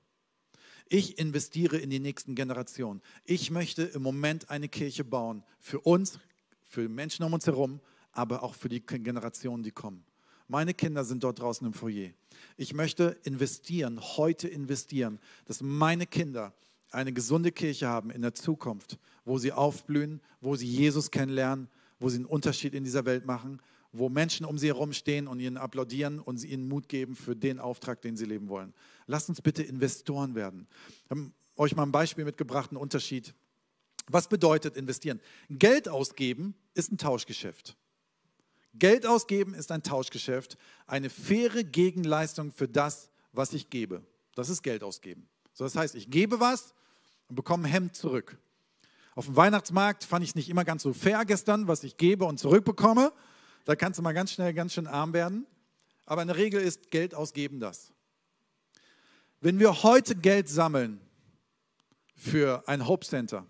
Ich 0.89 1.19
investiere 1.19 1.77
in 1.79 1.91
die 1.91 2.01
nächsten 2.01 2.35
Generationen. 2.35 3.01
Ich 3.25 3.51
möchte 3.51 3.83
im 3.83 4.03
Moment 4.03 4.51
eine 4.51 4.69
Kirche 4.69 5.05
bauen 5.05 5.45
für 5.61 5.81
uns, 5.81 6.19
für 6.63 6.89
Menschen 6.89 7.25
um 7.25 7.33
uns 7.33 7.47
herum, 7.47 7.81
aber 8.13 8.43
auch 8.43 8.55
für 8.55 8.69
die 8.69 8.85
Generationen, 8.85 9.63
die 9.63 9.71
kommen. 9.71 10.05
Meine 10.49 10.75
Kinder 10.75 11.05
sind 11.05 11.25
dort 11.25 11.39
draußen 11.39 11.67
im 11.67 11.73
Foyer. 11.73 12.11
Ich 12.57 12.75
möchte 12.75 13.17
investieren, 13.25 14.01
heute 14.17 14.49
investieren, 14.49 15.19
dass 15.47 15.61
meine 15.61 16.07
Kinder 16.07 16.53
eine 16.91 17.13
gesunde 17.13 17.53
Kirche 17.53 17.89
haben 17.89 18.11
in 18.11 18.23
der 18.23 18.35
Zukunft, 18.35 18.99
wo 19.25 19.39
sie 19.39 19.53
aufblühen, 19.53 20.21
wo 20.41 20.57
sie 20.57 20.67
Jesus 20.67 21.11
kennenlernen, 21.11 21.69
wo 21.99 22.09
sie 22.09 22.17
einen 22.17 22.27
Unterschied 22.27 22.75
in 22.75 22.85
dieser 22.85 23.05
Welt 23.05 23.27
machen, 23.27 23.61
wo 23.93 24.09
Menschen 24.09 24.45
um 24.45 24.59
sie 24.59 24.69
herum 24.69 24.93
stehen 24.93 25.29
und 25.29 25.41
ihnen 25.41 25.57
applaudieren 25.57 26.19
und 26.19 26.39
sie 26.39 26.49
ihnen 26.49 26.69
Mut 26.69 26.89
geben 26.89 27.15
für 27.15 27.37
den 27.37 27.59
Auftrag, 27.59 28.03
den 28.03 28.17
sie 28.17 28.25
leben 28.25 28.49
wollen. 28.49 28.75
Lasst 29.07 29.29
uns 29.29 29.41
bitte 29.41 29.63
Investoren 29.63 30.35
werden. 30.35 30.67
Ich 31.05 31.11
habe 31.11 31.31
euch 31.57 31.77
mal 31.77 31.85
ein 31.85 31.93
Beispiel 31.93 32.25
mitgebracht, 32.25 32.71
einen 32.71 32.79
Unterschied. 32.79 33.35
Was 34.09 34.29
bedeutet 34.29 34.77
investieren? 34.77 35.21
Geld 35.49 35.89
ausgeben 35.89 36.55
ist 36.75 36.93
ein 36.93 36.99
Tauschgeschäft. 36.99 37.77
Geld 38.77 39.07
ausgeben 39.07 39.55
ist 39.55 39.71
ein 39.71 39.83
Tauschgeschäft, 39.83 40.59
eine 40.87 41.11
faire 41.11 41.63
Gegenleistung 41.63 42.51
für 42.53 42.69
das, 42.69 43.11
was 43.33 43.53
ich 43.53 43.71
gebe. 43.71 44.03
Das 44.35 44.49
ist 44.49 44.63
Geld 44.63 44.83
ausgeben. 44.83 45.29
So, 45.53 45.65
das 45.65 45.77
heißt, 45.77 45.95
ich 45.95 46.11
gebe 46.11 46.41
was 46.41 46.75
und 47.29 47.37
bekomme 47.37 47.69
ein 47.69 47.71
Hemd 47.71 47.97
zurück. 47.97 48.37
Auf 49.15 49.27
dem 49.27 49.37
Weihnachtsmarkt 49.37 50.03
fand 50.03 50.25
ich 50.25 50.31
es 50.31 50.35
nicht 50.35 50.49
immer 50.49 50.65
ganz 50.65 50.83
so 50.83 50.93
fair 50.93 51.25
gestern, 51.25 51.69
was 51.69 51.85
ich 51.85 51.97
gebe 51.97 52.25
und 52.25 52.39
zurückbekomme. 52.39 53.13
Da 53.65 53.77
kannst 53.77 53.99
du 53.99 54.03
mal 54.03 54.13
ganz 54.13 54.33
schnell 54.33 54.53
ganz 54.53 54.75
schön 54.75 54.89
arm 54.89 55.13
werden. 55.13 55.47
Aber 56.05 56.23
in 56.23 56.29
der 56.29 56.37
Regel 56.37 56.61
ist 56.61 56.91
Geld 56.91 57.15
ausgeben 57.15 57.61
das. 57.61 57.93
Wenn 59.41 59.61
wir 59.61 59.85
heute 59.85 60.17
Geld 60.17 60.49
sammeln 60.49 61.01
für 62.17 62.67
ein 62.67 62.89
Hope 62.89 63.07
Center, 63.07 63.47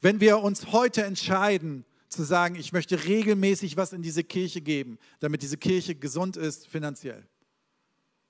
wenn 0.00 0.20
wir 0.20 0.40
uns 0.40 0.72
heute 0.72 1.04
entscheiden 1.04 1.84
zu 2.14 2.24
sagen, 2.24 2.54
ich 2.54 2.72
möchte 2.72 3.04
regelmäßig 3.04 3.76
was 3.76 3.92
in 3.92 4.02
diese 4.02 4.24
Kirche 4.24 4.60
geben, 4.60 4.98
damit 5.20 5.42
diese 5.42 5.56
Kirche 5.56 5.94
gesund 5.94 6.36
ist 6.36 6.66
finanziell, 6.66 7.26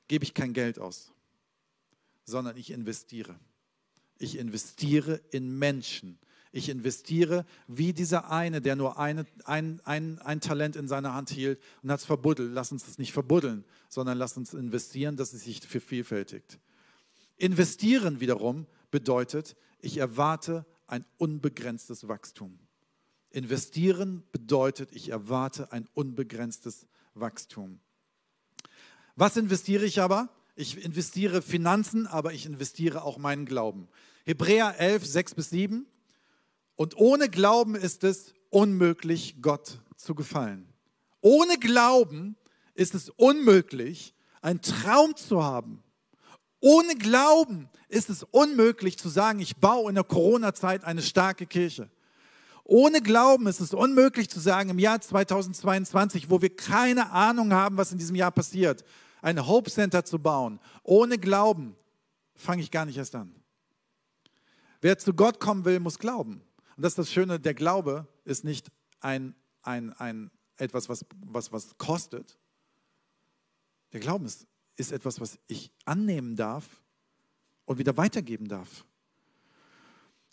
gebe 0.08 0.24
ich 0.24 0.34
kein 0.34 0.52
Geld 0.52 0.78
aus, 0.78 1.12
sondern 2.24 2.56
ich 2.56 2.70
investiere. 2.70 3.38
Ich 4.18 4.38
investiere 4.38 5.20
in 5.32 5.58
Menschen, 5.58 6.18
ich 6.52 6.68
investiere 6.68 7.44
wie 7.66 7.92
dieser 7.92 8.30
eine, 8.30 8.60
der 8.60 8.76
nur 8.76 8.96
eine, 8.96 9.26
ein, 9.44 9.80
ein, 9.84 10.20
ein 10.20 10.40
Talent 10.40 10.76
in 10.76 10.86
seiner 10.86 11.12
Hand 11.12 11.30
hielt 11.30 11.60
und 11.82 11.90
hat 11.90 11.98
es 11.98 12.06
verbuddelt. 12.06 12.52
Lass 12.52 12.70
uns 12.70 12.84
das 12.84 12.96
nicht 12.96 13.12
verbuddeln, 13.12 13.64
sondern 13.88 14.18
lass 14.18 14.36
uns 14.36 14.54
investieren, 14.54 15.16
dass 15.16 15.32
es 15.32 15.42
sich 15.42 15.60
vervielfältigt. 15.66 16.60
Investieren 17.38 18.20
wiederum 18.20 18.66
bedeutet, 18.92 19.56
ich 19.80 19.96
erwarte 19.96 20.64
ein 20.86 21.04
unbegrenztes 21.18 22.06
Wachstum. 22.06 22.56
Investieren 23.34 24.22
bedeutet, 24.30 24.90
ich 24.92 25.08
erwarte 25.08 25.72
ein 25.72 25.88
unbegrenztes 25.92 26.86
Wachstum. 27.14 27.80
Was 29.16 29.36
investiere 29.36 29.84
ich 29.84 30.00
aber? 30.00 30.28
Ich 30.54 30.84
investiere 30.84 31.42
Finanzen, 31.42 32.06
aber 32.06 32.32
ich 32.32 32.46
investiere 32.46 33.02
auch 33.02 33.18
meinen 33.18 33.44
Glauben. 33.44 33.88
Hebräer 34.24 34.78
11, 34.78 35.04
6 35.04 35.34
bis 35.34 35.50
7. 35.50 35.84
Und 36.76 36.96
ohne 36.96 37.28
Glauben 37.28 37.74
ist 37.74 38.04
es 38.04 38.34
unmöglich, 38.50 39.42
Gott 39.42 39.80
zu 39.96 40.14
gefallen. 40.14 40.72
Ohne 41.20 41.58
Glauben 41.58 42.36
ist 42.74 42.94
es 42.94 43.08
unmöglich, 43.10 44.14
einen 44.42 44.60
Traum 44.60 45.16
zu 45.16 45.42
haben. 45.42 45.82
Ohne 46.60 46.94
Glauben 46.94 47.68
ist 47.88 48.10
es 48.10 48.22
unmöglich 48.22 48.96
zu 48.96 49.08
sagen, 49.08 49.40
ich 49.40 49.56
baue 49.56 49.88
in 49.88 49.96
der 49.96 50.04
Corona-Zeit 50.04 50.84
eine 50.84 51.02
starke 51.02 51.46
Kirche. 51.46 51.90
Ohne 52.64 53.02
Glauben 53.02 53.46
ist 53.46 53.60
es 53.60 53.74
unmöglich 53.74 54.30
zu 54.30 54.40
sagen, 54.40 54.70
im 54.70 54.78
Jahr 54.78 55.00
2022, 55.00 56.30
wo 56.30 56.40
wir 56.40 56.54
keine 56.54 57.10
Ahnung 57.10 57.52
haben, 57.52 57.76
was 57.76 57.92
in 57.92 57.98
diesem 57.98 58.16
Jahr 58.16 58.30
passiert, 58.30 58.84
ein 59.20 59.46
Hope 59.46 59.70
Center 59.70 60.04
zu 60.04 60.18
bauen. 60.18 60.58
Ohne 60.82 61.18
Glauben 61.18 61.76
fange 62.34 62.62
ich 62.62 62.70
gar 62.70 62.86
nicht 62.86 62.96
erst 62.96 63.14
an. 63.14 63.34
Wer 64.80 64.98
zu 64.98 65.12
Gott 65.12 65.40
kommen 65.40 65.64
will, 65.64 65.78
muss 65.78 65.98
glauben. 65.98 66.42
Und 66.76 66.82
das 66.82 66.92
ist 66.92 66.98
das 66.98 67.12
Schöne, 67.12 67.38
der 67.38 67.54
Glaube 67.54 68.06
ist 68.24 68.44
nicht 68.44 68.70
ein, 69.00 69.34
ein, 69.62 69.92
ein 69.94 70.30
etwas, 70.56 70.88
was, 70.88 71.04
was, 71.26 71.52
was 71.52 71.76
kostet. 71.76 72.38
Der 73.92 74.00
Glauben 74.00 74.24
ist, 74.24 74.46
ist 74.76 74.90
etwas, 74.90 75.20
was 75.20 75.38
ich 75.46 75.70
annehmen 75.84 76.34
darf 76.34 76.64
und 77.66 77.78
wieder 77.78 77.96
weitergeben 77.96 78.48
darf. 78.48 78.84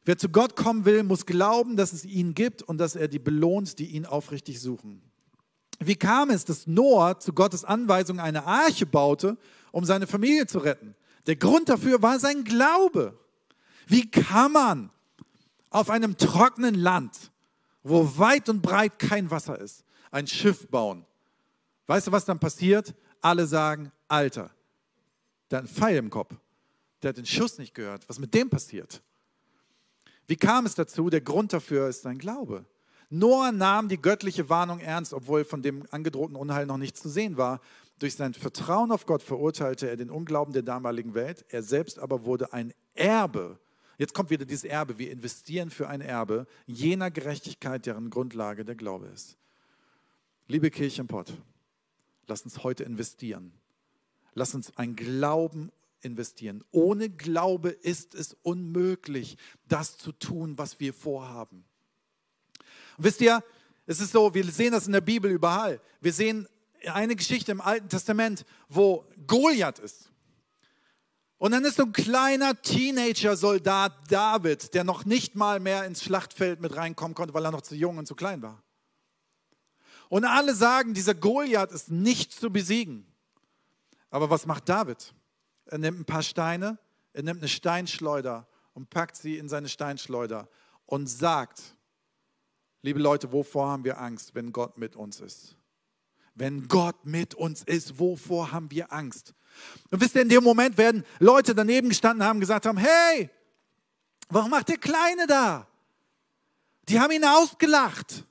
Wer 0.04 0.18
zu 0.18 0.30
Gott 0.30 0.56
kommen 0.56 0.86
will, 0.86 1.04
muss 1.04 1.26
glauben, 1.26 1.78
dass 1.78 1.94
es 1.94 2.06
ihn 2.06 2.34
gibt 2.34 2.64
und 2.64 2.78
dass 2.78 2.96
er 2.96 3.08
die 3.08 3.20
belohnt, 3.20 3.78
die 3.80 3.88
ihn 3.88 4.06
aufrichtig 4.06 4.60
suchen. 4.60 5.02
Wie 5.80 5.96
kam 5.96 6.30
es, 6.30 6.46
dass 6.46 6.68
Noah 6.68 7.20
zu 7.20 7.34
Gottes 7.34 7.64
Anweisung 7.66 8.20
eine 8.20 8.46
Arche 8.46 8.86
baute, 8.86 9.38
um 9.72 9.86
seine 9.86 10.08
Familie 10.08 10.48
zu 10.48 10.60
retten? 10.60 10.96
Der 11.28 11.36
Grund 11.36 11.70
dafür 11.70 12.02
war 12.02 12.20
sein 12.20 12.44
Glaube. 12.44 13.18
Wie 13.88 14.10
kann 14.10 14.52
man 14.52 14.90
auf 15.72 15.90
einem 15.90 16.18
trockenen 16.18 16.76
Land, 16.76 17.32
wo 17.82 18.18
weit 18.18 18.50
und 18.50 18.62
breit 18.62 19.00
kein 19.00 19.32
Wasser 19.32 19.60
ist, 19.60 19.84
ein 20.12 20.28
Schiff 20.28 20.68
bauen. 20.68 21.06
Weißt 21.88 22.08
du, 22.08 22.12
was 22.12 22.26
dann 22.26 22.40
passiert? 22.40 22.94
Alle 23.22 23.48
sagen, 23.48 23.92
Alter, 24.08 24.52
der 25.50 25.60
hat 25.60 25.66
einen 25.66 25.74
Pfeil 25.74 25.98
im 25.98 26.10
Kopf. 26.10 26.36
Der 27.02 27.10
hat 27.10 27.18
den 27.18 27.26
Schuss 27.26 27.58
nicht 27.58 27.74
gehört. 27.74 28.08
Was 28.08 28.20
mit 28.20 28.34
dem 28.34 28.50
passiert? 28.50 29.02
Wie 30.32 30.38
kam 30.38 30.66
es 30.66 30.76
dazu? 30.76 31.10
Der 31.10 31.20
Grund 31.20 31.52
dafür 31.52 31.90
ist 31.90 32.04
sein 32.04 32.18
Glaube. 32.18 32.64
Noah 33.10 33.52
nahm 33.52 33.90
die 33.90 34.02
göttliche 34.02 34.48
Warnung 34.48 34.80
ernst, 34.80 35.14
obwohl 35.14 35.44
von 35.44 35.62
dem 35.62 35.86
angedrohten 35.92 36.38
Unheil 36.38 36.66
noch 36.66 36.78
nichts 36.78 37.02
zu 37.02 37.10
sehen 37.10 37.36
war. 37.36 37.60
Durch 38.00 38.16
sein 38.16 38.34
Vertrauen 38.34 38.94
auf 38.94 39.06
Gott 39.06 39.22
verurteilte 39.22 39.90
er 39.90 39.98
den 39.98 40.10
Unglauben 40.10 40.54
der 40.54 40.62
damaligen 40.62 41.16
Welt. 41.16 41.44
Er 41.50 41.64
selbst 41.64 42.00
aber 42.00 42.24
wurde 42.24 42.54
ein 42.54 42.74
Erbe 42.94 43.60
Jetzt 43.98 44.14
kommt 44.14 44.30
wieder 44.30 44.46
dieses 44.46 44.64
Erbe. 44.64 44.98
Wir 44.98 45.12
investieren 45.12 45.70
für 45.70 45.90
ein 45.90 46.00
Erbe 46.02 46.48
jener 46.66 47.12
Gerechtigkeit, 47.12 47.86
deren 47.86 48.10
Grundlage 48.10 48.64
der 48.64 48.76
Glaube 48.76 49.08
ist. 49.08 49.38
Liebe 50.48 50.72
Kirche 50.72 51.02
im 51.02 51.08
Pott, 51.08 51.34
lass 52.26 52.42
uns 52.42 52.64
heute 52.64 52.84
investieren. 52.84 53.52
Lass 54.34 54.56
uns 54.56 54.76
ein 54.78 54.96
Glauben 54.96 55.72
investieren. 56.02 56.64
Ohne 56.72 57.10
Glaube 57.10 57.70
ist 57.70 58.16
es 58.16 58.36
unmöglich, 58.42 59.38
das 59.68 59.98
zu 59.98 60.12
tun, 60.12 60.58
was 60.58 60.80
wir 60.80 60.94
vorhaben. 60.94 61.64
Und 62.98 63.06
wisst 63.06 63.22
ihr, 63.22 63.44
es 63.86 64.00
ist 64.00 64.12
so, 64.12 64.34
wir 64.34 64.46
sehen 64.46 64.72
das 64.72 64.86
in 64.86 64.94
der 64.94 65.02
Bibel 65.02 65.32
überall. 65.32 65.82
Wir 66.00 66.14
sehen 66.14 66.48
eine 66.86 67.16
Geschichte 67.16 67.52
im 67.52 67.62
Alten 67.62 67.90
Testament, 67.90 68.46
wo 68.70 69.06
Goliath 69.28 69.80
ist. 69.80 70.12
Und 71.38 71.52
dann 71.52 71.66
ist 71.66 71.78
so 71.78 71.84
ein 71.84 71.92
kleiner 71.92 72.62
Teenager-Soldat 72.62 74.12
David, 74.12 74.76
der 74.76 74.84
noch 74.84 75.06
nicht 75.06 75.36
mal 75.36 75.60
mehr 75.60 75.86
ins 75.86 76.04
Schlachtfeld 76.04 76.62
mit 76.62 76.76
reinkommen 76.76 77.16
konnte, 77.16 77.34
weil 77.34 77.44
er 77.46 77.52
noch 77.52 77.62
zu 77.62 77.76
jung 77.76 77.98
und 77.98 78.08
zu 78.08 78.14
klein 78.14 78.44
war. 78.44 78.62
Und 80.10 80.26
alle 80.26 80.54
sagen, 80.54 80.94
dieser 80.94 81.16
Goliath 81.16 81.72
ist 81.72 81.90
nicht 81.90 82.32
zu 82.34 82.52
besiegen. 82.52 83.08
Aber 84.12 84.30
was 84.30 84.46
macht 84.46 84.70
David? 84.70 85.14
Er 85.66 85.78
nimmt 85.78 86.00
ein 86.00 86.06
paar 86.06 86.24
Steine, 86.24 86.78
er 87.14 87.24
nimmt 87.24 87.42
eine 87.42 87.48
Steinschleuder 87.48 88.48
und 88.74 88.90
packt 88.90 89.16
sie 89.16 89.38
in 89.38 89.50
seine 89.50 89.70
Steinschleuder 89.70 90.50
und 90.86 91.08
sagt, 91.08 91.76
liebe 92.82 93.00
Leute, 93.00 93.32
wovor 93.32 93.70
haben 93.70 93.84
wir 93.84 94.00
Angst, 94.00 94.36
wenn 94.36 94.52
Gott 94.52 94.78
mit 94.78 94.96
uns 94.96 95.20
ist? 95.20 95.56
Wenn 96.36 96.68
Gott 96.68 97.06
mit 97.06 97.36
uns 97.36 97.64
ist, 97.64 98.00
wovor 98.00 98.52
haben 98.52 98.72
wir 98.72 98.92
Angst? 98.92 99.34
Und 99.90 100.02
wisst 100.02 100.16
ihr, 100.16 100.22
in 100.22 100.30
dem 100.30 100.44
Moment 100.44 100.78
werden 100.78 101.06
Leute 101.20 101.54
daneben 101.54 101.90
gestanden 101.90 102.26
haben, 102.26 102.40
gesagt 102.40 102.66
haben, 102.66 102.78
hey, 102.78 103.30
warum 104.30 104.52
macht 104.52 104.70
der 104.70 104.78
Kleine 104.78 105.28
da? 105.28 105.68
Die 106.88 107.00
haben 107.00 107.12
ihn 107.12 107.26
ausgelacht. 107.26 108.26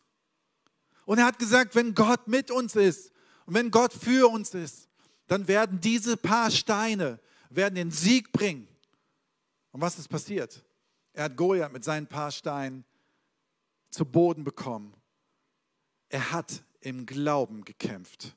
Und 1.04 1.18
er 1.18 1.26
hat 1.26 1.38
gesagt, 1.38 1.74
wenn 1.74 1.94
Gott 1.94 2.28
mit 2.28 2.50
uns 2.50 2.76
ist 2.76 3.12
und 3.46 3.54
wenn 3.54 3.70
Gott 3.70 3.92
für 3.92 4.30
uns 4.30 4.54
ist, 4.54 4.89
dann 5.30 5.46
werden 5.46 5.80
diese 5.80 6.16
paar 6.16 6.50
Steine 6.50 7.20
werden 7.50 7.76
den 7.76 7.92
Sieg 7.92 8.32
bringen. 8.32 8.66
Und 9.70 9.80
was 9.80 9.96
ist 9.96 10.08
passiert? 10.08 10.64
Er 11.12 11.24
hat 11.24 11.36
Goliath 11.36 11.72
mit 11.72 11.84
seinen 11.84 12.08
paar 12.08 12.32
Steinen 12.32 12.84
zu 13.90 14.04
Boden 14.04 14.42
bekommen. 14.42 14.92
Er 16.08 16.32
hat 16.32 16.64
im 16.80 17.06
Glauben 17.06 17.64
gekämpft. 17.64 18.36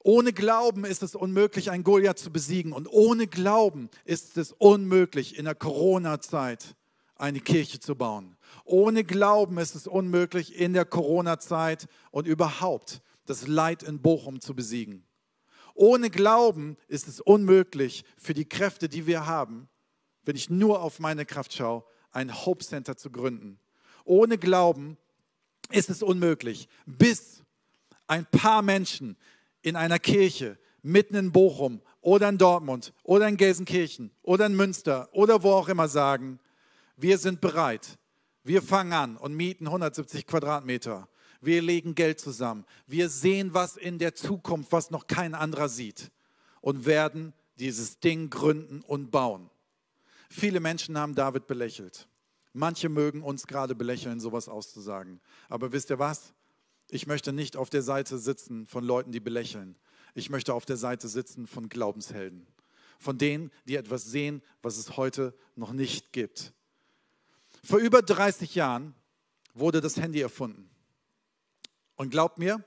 Ohne 0.00 0.34
Glauben 0.34 0.84
ist 0.84 1.02
es 1.02 1.14
unmöglich, 1.14 1.70
einen 1.70 1.84
Goliath 1.84 2.18
zu 2.18 2.30
besiegen. 2.30 2.74
Und 2.74 2.86
ohne 2.86 3.26
Glauben 3.26 3.88
ist 4.04 4.36
es 4.36 4.52
unmöglich, 4.52 5.38
in 5.38 5.46
der 5.46 5.54
Corona-Zeit 5.54 6.76
eine 7.14 7.40
Kirche 7.40 7.80
zu 7.80 7.94
bauen. 7.94 8.36
Ohne 8.66 9.02
Glauben 9.02 9.56
ist 9.56 9.76
es 9.76 9.86
unmöglich, 9.86 10.54
in 10.60 10.74
der 10.74 10.84
Corona-Zeit 10.84 11.88
und 12.10 12.26
überhaupt 12.26 13.00
das 13.24 13.46
Leid 13.46 13.82
in 13.82 14.02
Bochum 14.02 14.42
zu 14.42 14.54
besiegen. 14.54 15.06
Ohne 15.74 16.10
Glauben 16.10 16.76
ist 16.88 17.08
es 17.08 17.20
unmöglich 17.20 18.04
für 18.16 18.34
die 18.34 18.48
Kräfte, 18.48 18.88
die 18.88 19.06
wir 19.06 19.26
haben, 19.26 19.68
wenn 20.24 20.36
ich 20.36 20.50
nur 20.50 20.82
auf 20.82 20.98
meine 20.98 21.24
Kraft 21.24 21.54
schaue, 21.54 21.84
ein 22.10 22.44
Hope 22.44 22.64
Center 22.64 22.96
zu 22.96 23.10
gründen. 23.10 23.58
Ohne 24.04 24.38
Glauben 24.38 24.96
ist 25.70 25.90
es 25.90 26.02
unmöglich, 26.02 26.68
bis 26.86 27.42
ein 28.06 28.26
paar 28.26 28.62
Menschen 28.62 29.16
in 29.62 29.76
einer 29.76 29.98
Kirche 29.98 30.58
mitten 30.82 31.14
in 31.14 31.32
Bochum 31.32 31.80
oder 32.00 32.28
in 32.28 32.38
Dortmund 32.38 32.92
oder 33.04 33.28
in 33.28 33.36
Gelsenkirchen 33.36 34.10
oder 34.22 34.46
in 34.46 34.56
Münster 34.56 35.08
oder 35.12 35.42
wo 35.42 35.52
auch 35.52 35.68
immer 35.68 35.88
sagen, 35.88 36.40
wir 36.96 37.18
sind 37.18 37.40
bereit, 37.40 37.98
wir 38.44 38.60
fangen 38.60 38.92
an 38.92 39.16
und 39.16 39.34
mieten 39.34 39.66
170 39.66 40.26
Quadratmeter. 40.26 41.08
Wir 41.42 41.60
legen 41.60 41.96
Geld 41.96 42.20
zusammen. 42.20 42.64
Wir 42.86 43.08
sehen 43.08 43.52
was 43.52 43.76
in 43.76 43.98
der 43.98 44.14
Zukunft, 44.14 44.70
was 44.70 44.90
noch 44.90 45.08
kein 45.08 45.34
anderer 45.34 45.68
sieht 45.68 46.10
und 46.60 46.86
werden 46.86 47.34
dieses 47.58 47.98
Ding 47.98 48.30
gründen 48.30 48.80
und 48.86 49.10
bauen. 49.10 49.50
Viele 50.30 50.60
Menschen 50.60 50.96
haben 50.96 51.16
David 51.16 51.48
belächelt. 51.48 52.06
Manche 52.54 52.88
mögen 52.88 53.22
uns 53.22 53.46
gerade 53.46 53.74
belächeln, 53.74 54.20
sowas 54.20 54.48
auszusagen. 54.48 55.20
Aber 55.48 55.72
wisst 55.72 55.90
ihr 55.90 55.98
was? 55.98 56.32
Ich 56.90 57.06
möchte 57.06 57.32
nicht 57.32 57.56
auf 57.56 57.70
der 57.70 57.82
Seite 57.82 58.18
sitzen 58.18 58.66
von 58.66 58.84
Leuten, 58.84 59.10
die 59.10 59.20
belächeln. 59.20 59.76
Ich 60.14 60.30
möchte 60.30 60.54
auf 60.54 60.64
der 60.64 60.76
Seite 60.76 61.08
sitzen 61.08 61.46
von 61.46 61.68
Glaubenshelden. 61.68 62.46
Von 62.98 63.18
denen, 63.18 63.50
die 63.64 63.76
etwas 63.76 64.04
sehen, 64.04 64.42
was 64.62 64.76
es 64.76 64.96
heute 64.96 65.34
noch 65.56 65.72
nicht 65.72 66.12
gibt. 66.12 66.52
Vor 67.64 67.80
über 67.80 68.00
30 68.00 68.54
Jahren 68.54 68.94
wurde 69.54 69.80
das 69.80 69.96
Handy 69.96 70.20
erfunden. 70.20 70.71
Und 71.96 72.10
glaubt 72.10 72.38
mir, 72.38 72.64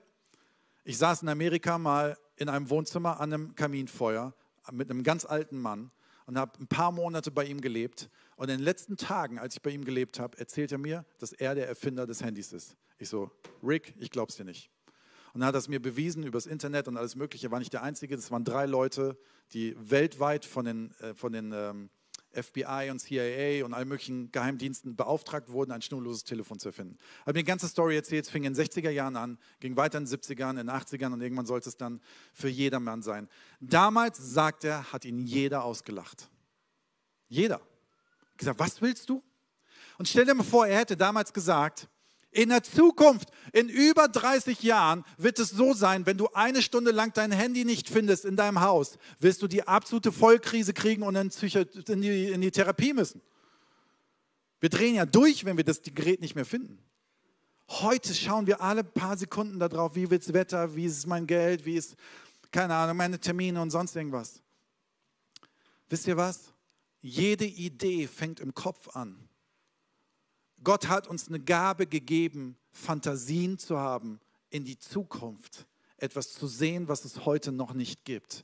ich 0.83 0.97
saß 0.97 1.23
in 1.23 1.29
Amerika 1.29 1.77
mal 1.77 2.17
in 2.37 2.49
einem 2.49 2.69
Wohnzimmer 2.69 3.19
an 3.19 3.33
einem 3.33 3.55
Kaminfeuer 3.55 4.33
mit 4.71 4.89
einem 4.89 5.03
ganz 5.03 5.25
alten 5.25 5.59
Mann 5.59 5.91
und 6.25 6.37
habe 6.37 6.59
ein 6.59 6.67
paar 6.67 6.91
Monate 6.91 7.31
bei 7.31 7.45
ihm 7.45 7.61
gelebt. 7.61 8.09
Und 8.35 8.49
in 8.49 8.57
den 8.57 8.63
letzten 8.63 8.97
Tagen, 8.97 9.39
als 9.39 9.55
ich 9.55 9.61
bei 9.61 9.69
ihm 9.69 9.85
gelebt 9.85 10.19
habe, 10.19 10.37
erzählt 10.37 10.71
er 10.71 10.77
mir, 10.77 11.05
dass 11.19 11.33
er 11.33 11.55
der 11.55 11.67
Erfinder 11.67 12.05
des 12.05 12.23
Handys 12.23 12.51
ist. 12.51 12.75
Ich 12.97 13.09
so, 13.09 13.31
Rick, 13.63 13.93
ich 13.99 14.11
glaub's 14.11 14.35
dir 14.35 14.45
nicht. 14.45 14.69
Und 15.33 15.41
dann 15.41 15.49
hat 15.49 15.55
es 15.55 15.67
mir 15.67 15.81
bewiesen 15.81 16.23
übers 16.23 16.45
Internet 16.45 16.87
und 16.87 16.97
alles 16.97 17.15
Mögliche. 17.15 17.51
War 17.51 17.59
nicht 17.59 17.73
der 17.73 17.83
Einzige. 17.83 18.15
Das 18.15 18.31
waren 18.31 18.45
drei 18.45 18.65
Leute, 18.65 19.17
die 19.53 19.75
weltweit 19.77 20.45
von 20.45 20.65
den, 20.65 20.91
äh, 21.01 21.13
von 21.13 21.33
den 21.33 21.51
ähm, 21.51 21.89
FBI 22.35 22.89
und 22.91 22.99
CIA 22.99 23.65
und 23.65 23.73
allen 23.73 23.87
möglichen 23.87 24.31
Geheimdiensten 24.31 24.95
beauftragt 24.95 25.49
wurden, 25.49 25.71
ein 25.71 25.81
schnurloses 25.81 26.23
Telefon 26.23 26.59
zu 26.59 26.69
erfinden. 26.69 26.97
Ich 26.99 27.21
habe 27.21 27.33
mir 27.33 27.43
die 27.43 27.47
ganze 27.47 27.67
Story 27.67 27.95
erzählt, 27.95 28.25
es 28.25 28.31
fing 28.31 28.43
in 28.43 28.53
den 28.53 28.65
60er 28.65 28.89
Jahren 28.89 29.15
an, 29.15 29.37
ging 29.59 29.75
weiter 29.77 29.97
in 29.97 30.05
den 30.05 30.19
70ern, 30.19 30.51
in 30.51 30.67
den 30.67 30.69
80ern 30.69 31.13
und 31.13 31.21
irgendwann 31.21 31.45
sollte 31.45 31.69
es 31.69 31.77
dann 31.77 32.01
für 32.33 32.49
jedermann 32.49 33.01
sein. 33.01 33.29
Damals, 33.59 34.17
sagt 34.17 34.63
er, 34.63 34.91
hat 34.91 35.05
ihn 35.05 35.19
jeder 35.19 35.63
ausgelacht. 35.63 36.29
Jeder. 37.27 37.61
Gesagt, 38.37 38.59
was 38.59 38.81
willst 38.81 39.09
du? 39.09 39.23
Und 39.97 40.07
stell 40.07 40.25
dir 40.25 40.33
mal 40.33 40.43
vor, 40.43 40.67
er 40.67 40.79
hätte 40.79 40.97
damals 40.97 41.31
gesagt, 41.31 41.87
in 42.35 42.49
der 42.49 42.63
Zukunft, 42.63 43.29
in 43.53 43.69
über 43.69 44.09
30 44.09 44.61
Jahren, 44.61 45.05
wird 45.17 45.39
es 45.39 45.49
so 45.49 45.73
sein, 45.73 46.05
wenn 46.05 46.17
du 46.17 46.27
eine 46.33 46.61
Stunde 46.61 46.91
lang 46.91 47.13
dein 47.13 47.31
Handy 47.31 47.63
nicht 47.63 47.89
findest 47.89 48.25
in 48.25 48.35
deinem 48.35 48.59
Haus, 48.59 48.97
wirst 49.19 49.41
du 49.41 49.47
die 49.47 49.65
absolute 49.65 50.11
Vollkrise 50.11 50.73
kriegen 50.73 51.03
und 51.03 51.15
in, 51.15 51.31
in, 51.87 52.01
die, 52.01 52.25
in 52.31 52.41
die 52.41 52.51
Therapie 52.51 52.93
müssen. 52.93 53.21
Wir 54.59 54.69
drehen 54.69 54.95
ja 54.95 55.05
durch, 55.05 55.45
wenn 55.45 55.55
wir 55.55 55.63
das 55.63 55.81
Gerät 55.81 56.19
nicht 56.19 56.35
mehr 56.35 56.45
finden. 56.45 56.77
Heute 57.69 58.13
schauen 58.13 58.47
wir 58.47 58.61
alle 58.61 58.83
paar 58.83 59.17
Sekunden 59.17 59.57
darauf, 59.57 59.95
wie 59.95 60.09
wird 60.09 60.23
das 60.23 60.33
Wetter, 60.33 60.75
wie 60.75 60.85
ist 60.85 61.07
mein 61.07 61.27
Geld, 61.27 61.65
wie 61.65 61.75
ist, 61.75 61.95
keine 62.51 62.75
Ahnung, 62.75 62.97
meine 62.97 63.19
Termine 63.19 63.61
und 63.61 63.71
sonst 63.71 63.95
irgendwas. 63.95 64.41
Wisst 65.87 66.05
ihr 66.07 66.17
was? 66.17 66.53
Jede 67.01 67.45
Idee 67.45 68.07
fängt 68.07 68.39
im 68.39 68.53
Kopf 68.53 68.89
an. 68.95 69.24
Gott 70.65 70.89
hat 70.89 71.07
uns 71.07 71.29
eine 71.29 71.39
Gabe 71.39 71.85
gegeben, 71.85 72.57
Fantasien 72.71 73.57
zu 73.57 73.79
haben 73.79 74.19
in 74.49 74.65
die 74.65 74.77
Zukunft, 74.77 75.65
etwas 75.97 76.33
zu 76.33 76.47
sehen, 76.47 76.87
was 76.87 77.05
es 77.05 77.23
heute 77.25 77.51
noch 77.51 77.73
nicht 77.73 78.03
gibt. 78.03 78.43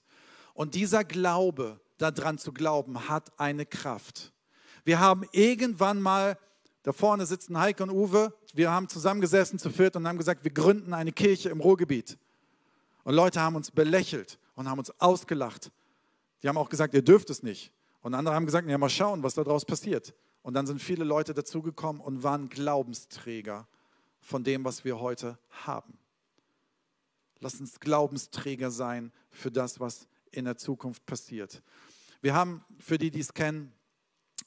Und 0.54 0.76
dieser 0.76 1.04
Glaube, 1.04 1.82
daran 1.98 2.38
zu 2.38 2.54
glauben, 2.54 3.10
hat 3.10 3.38
eine 3.40 3.66
Kraft. 3.66 4.32
Wir 4.86 5.00
haben 5.00 5.24
irgendwann 5.32 6.00
mal, 6.00 6.38
da 6.84 6.94
vorne 6.94 7.26
sitzen 7.26 7.58
Heike 7.58 7.84
und 7.84 7.90
Uwe, 7.90 8.34
wir 8.54 8.70
haben 8.70 8.88
zusammengesessen 8.88 9.58
zu 9.58 9.72
viert 9.72 9.96
und 9.96 10.08
haben 10.08 10.18
gesagt, 10.18 10.44
wir 10.44 10.52
gründen 10.52 10.94
eine 10.94 11.12
Kirche 11.12 11.50
im 11.50 11.60
Ruhrgebiet. 11.60 12.18
Und 13.04 13.16
Leute 13.16 13.42
haben 13.42 13.56
uns 13.56 13.72
belächelt 13.72 14.38
und 14.56 14.70
haben 14.70 14.78
uns 14.78 14.92
ausgelacht. 15.00 15.72
Die 16.44 16.50
haben 16.50 16.58
auch 16.58 16.70
gesagt, 16.70 16.94
ihr 16.94 17.02
dürft 17.02 17.32
es 17.32 17.42
nicht. 17.42 17.72
Und 18.02 18.14
andere 18.14 18.36
haben 18.36 18.46
gesagt, 18.46 18.68
ja, 18.68 18.78
mal 18.78 18.90
schauen, 18.90 19.24
was 19.24 19.34
daraus 19.34 19.66
passiert. 19.66 20.14
Und 20.42 20.54
dann 20.54 20.66
sind 20.66 20.82
viele 20.82 21.04
Leute 21.04 21.34
dazugekommen 21.34 22.02
und 22.02 22.24
waren 22.24 22.50
Glaubensträger 22.50 23.68
von 24.20 24.44
dem, 24.44 24.64
was 24.64 24.84
wir 24.84 25.00
heute 25.00 25.38
haben. 25.50 25.98
Lass 27.40 27.60
uns 27.60 27.80
Glaubensträger 27.80 28.72
sein 28.72 29.12
für 29.32 29.52
das, 29.52 29.80
was 29.80 30.08
in 30.32 30.46
der 30.46 30.58
Zukunft 30.58 31.06
passiert. 31.06 31.62
Wir 32.22 32.34
haben, 32.34 32.64
für 32.80 32.98
die, 32.98 33.12
die 33.12 33.20
es 33.20 33.34
kennen, 33.34 33.74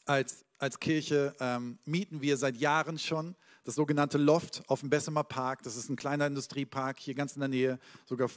als, 0.06 0.44
als 0.58 0.78
Kirche 0.78 1.34
ähm, 1.40 1.78
mieten 1.84 2.20
wir 2.22 2.36
seit 2.36 2.56
Jahren 2.56 2.98
schon 2.98 3.34
das 3.64 3.74
sogenannte 3.74 4.18
Loft 4.18 4.62
auf 4.68 4.80
dem 4.80 4.90
Bessemer 4.90 5.24
Park. 5.24 5.62
Das 5.62 5.76
ist 5.76 5.88
ein 5.88 5.96
kleiner 5.96 6.26
Industriepark 6.26 6.98
hier 6.98 7.14
ganz 7.14 7.34
in 7.34 7.40
der 7.40 7.48
Nähe. 7.48 7.78
Sogar 8.04 8.30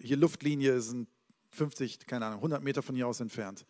hier 0.00 0.16
Luftlinie 0.16 0.80
sind 0.80 1.08
50, 1.50 2.06
keine 2.06 2.26
Ahnung, 2.26 2.38
100 2.38 2.62
Meter 2.62 2.82
von 2.82 2.94
hier 2.94 3.06
aus 3.06 3.20
entfernt. 3.20 3.66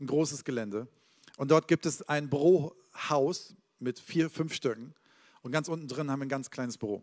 Ein 0.00 0.06
großes 0.06 0.44
Gelände. 0.44 0.88
Und 1.36 1.50
dort 1.50 1.68
gibt 1.68 1.86
es 1.86 2.02
ein 2.02 2.28
Bürohaus 2.28 3.54
mit 3.78 3.98
vier, 4.00 4.30
fünf 4.30 4.54
Stöcken. 4.54 4.94
Und 5.42 5.52
ganz 5.52 5.68
unten 5.68 5.86
drin 5.86 6.10
haben 6.10 6.20
wir 6.20 6.26
ein 6.26 6.30
ganz 6.30 6.50
kleines 6.50 6.78
Büro. 6.78 7.02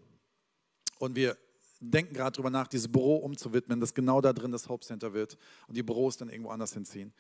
Und 1.00 1.16
wir 1.16 1.38
denken 1.80 2.14
gerade 2.14 2.36
darüber 2.36 2.50
nach, 2.50 2.68
dieses 2.68 2.92
Büro 2.92 3.18
umzuwidmen, 3.18 3.80
dass 3.80 3.94
genau 3.94 4.22
da 4.22 4.34
drin 4.34 4.52
das 4.52 4.68
Hauptcenter 4.68 5.14
wird 5.14 5.38
und 5.68 5.76
die 5.76 5.84
Büros 5.84 6.18
dann 6.18 6.30
irgendwo 6.30 6.50
anders 6.50 6.74
hinziehen. 6.74 7.14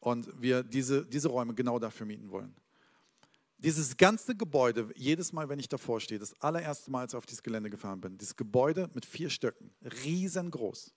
Und 0.00 0.28
wir 0.40 0.62
diese, 0.62 1.04
diese 1.06 1.28
Räume 1.28 1.54
genau 1.54 1.78
dafür 1.78 2.06
mieten 2.06 2.30
wollen. 2.30 2.54
Dieses 3.58 3.96
ganze 3.96 4.36
Gebäude, 4.36 4.90
jedes 4.94 5.32
Mal, 5.32 5.48
wenn 5.48 5.58
ich 5.58 5.68
davor 5.68 6.00
stehe, 6.00 6.18
das 6.18 6.38
allererste 6.40 6.90
Mal, 6.90 7.02
als 7.02 7.14
ich 7.14 7.16
auf 7.16 7.24
dieses 7.24 7.42
Gelände 7.42 7.70
gefahren 7.70 8.00
bin, 8.00 8.18
dieses 8.18 8.36
Gebäude 8.36 8.90
mit 8.92 9.06
vier 9.06 9.30
Stöcken, 9.30 9.70
riesengroß. 10.04 10.92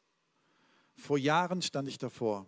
Vor 0.98 1.18
Jahren 1.18 1.62
stand 1.62 1.88
ich 1.88 1.98
davor 1.98 2.46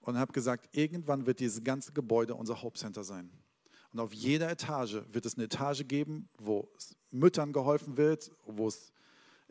und 0.00 0.18
habe 0.18 0.32
gesagt, 0.32 0.68
irgendwann 0.76 1.26
wird 1.26 1.40
dieses 1.40 1.62
ganze 1.64 1.92
Gebäude 1.92 2.34
unser 2.34 2.62
Hauptcenter 2.62 3.04
sein. 3.04 3.30
Und 3.92 4.00
auf 4.00 4.12
jeder 4.12 4.50
Etage 4.50 5.02
wird 5.12 5.26
es 5.26 5.34
eine 5.34 5.44
Etage 5.44 5.86
geben, 5.86 6.28
wo 6.38 6.68
Müttern 7.10 7.52
geholfen 7.52 7.96
wird, 7.96 8.30
wo 8.44 8.68
es 8.68 8.92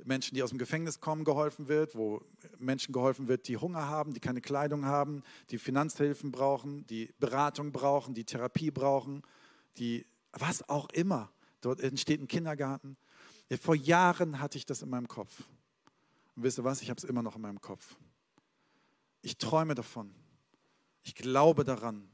Menschen, 0.03 0.35
die 0.35 0.43
aus 0.43 0.49
dem 0.49 0.59
Gefängnis 0.59 0.99
kommen, 0.99 1.23
geholfen 1.23 1.67
wird, 1.67 1.95
wo 1.95 2.21
Menschen 2.59 2.93
geholfen 2.93 3.27
wird, 3.27 3.47
die 3.47 3.57
Hunger 3.57 3.87
haben, 3.87 4.13
die 4.13 4.19
keine 4.19 4.41
Kleidung 4.41 4.85
haben, 4.85 5.23
die 5.49 5.57
Finanzhilfen 5.57 6.31
brauchen, 6.31 6.85
die 6.85 7.13
Beratung 7.19 7.71
brauchen, 7.71 8.13
die 8.13 8.23
Therapie 8.23 8.69
brauchen, 8.69 9.23
die 9.77 10.05
was 10.33 10.67
auch 10.69 10.89
immer. 10.91 11.31
Dort 11.61 11.81
entsteht 11.81 12.21
ein 12.21 12.27
Kindergarten. 12.27 12.95
Vor 13.59 13.75
Jahren 13.75 14.39
hatte 14.39 14.57
ich 14.57 14.65
das 14.65 14.83
in 14.83 14.89
meinem 14.89 15.07
Kopf. 15.07 15.43
Und 16.35 16.43
wisst 16.43 16.59
ihr 16.59 16.63
was? 16.63 16.81
Ich 16.83 16.91
habe 16.91 16.99
es 16.99 17.03
immer 17.03 17.23
noch 17.23 17.35
in 17.35 17.41
meinem 17.41 17.61
Kopf. 17.61 17.95
Ich 19.23 19.37
träume 19.37 19.73
davon. 19.73 20.13
Ich 21.07 21.15
glaube 21.15 21.63
daran, 21.63 22.05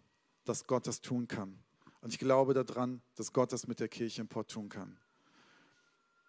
dass 0.46 0.68
Gott 0.68 0.86
das 0.86 1.02
tun 1.02 1.28
kann. 1.28 1.58
Und 2.02 2.14
ich 2.14 2.20
glaube 2.20 2.54
daran, 2.54 3.02
dass 3.16 3.34
Gott 3.34 3.52
das 3.52 3.66
mit 3.66 3.80
der 3.80 3.88
Kirche 3.88 4.22
in 4.22 4.28
Port 4.28 4.52
tun 4.52 4.70
kann. 4.70 5.00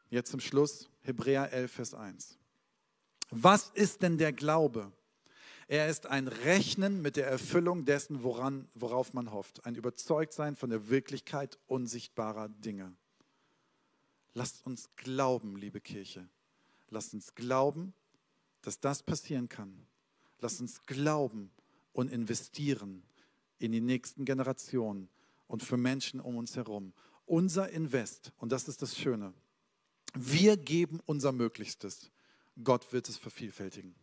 Jetzt 0.09 0.31
zum 0.31 0.40
Schluss 0.40 0.88
Hebräer 1.03 1.53
11, 1.53 1.70
Vers 1.70 1.92
1. 1.92 2.38
Was 3.29 3.68
ist 3.74 4.00
denn 4.00 4.16
der 4.16 4.33
Glaube? 4.33 4.90
Er 5.68 5.90
ist 5.90 6.07
ein 6.07 6.27
Rechnen 6.27 7.03
mit 7.03 7.16
der 7.16 7.27
Erfüllung 7.27 7.85
dessen, 7.85 8.22
woran, 8.22 8.66
worauf 8.72 9.12
man 9.12 9.31
hofft. 9.31 9.66
Ein 9.66 9.74
Überzeugtsein 9.74 10.57
von 10.57 10.70
der 10.70 10.88
Wirklichkeit 10.88 11.59
unsichtbarer 11.66 12.48
Dinge. 12.48 12.96
Lasst 14.33 14.64
uns 14.64 14.88
glauben, 14.96 15.57
liebe 15.57 15.83
Kirche. 15.83 16.27
Lasst 16.88 17.12
uns 17.12 17.35
glauben, 17.35 17.92
dass 18.62 18.81
das 18.81 19.03
passieren 19.03 19.50
kann. 19.50 19.87
Lass 20.38 20.62
uns 20.62 20.83
glauben 20.85 21.50
und 21.94 22.12
investieren 22.12 23.02
in 23.59 23.72
die 23.72 23.80
nächsten 23.80 24.26
Generationen 24.26 25.09
und 25.46 25.62
für 25.62 25.78
Menschen 25.78 26.20
um 26.20 26.37
uns 26.37 26.57
herum. 26.57 26.92
Unser 27.24 27.70
Invest, 27.70 28.33
und 28.37 28.52
das 28.52 28.68
ist 28.68 28.83
das 28.83 28.98
Schöne, 28.98 29.33
wir 30.12 30.59
geben 30.59 31.00
unser 31.07 31.33
Möglichstes. 31.33 32.11
Gott 32.62 32.92
wird 32.92 33.09
es 33.09 33.16
vervielfältigen. 33.16 33.94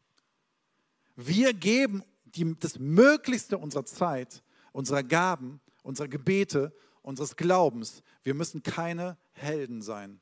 Wir 1.16 1.54
geben 1.54 2.04
die, 2.26 2.56
das 2.60 2.80
Möglichste 2.80 3.58
unserer 3.58 3.86
Zeit, 3.86 4.42
unserer 4.72 5.04
Gaben, 5.04 5.62
unserer 5.84 6.08
Gebete, 6.08 6.74
unseres 7.02 7.36
Glaubens. 7.36 8.02
Wir 8.24 8.34
müssen 8.34 8.64
keine 8.64 9.18
Helden 9.34 9.82
sein, 9.82 10.20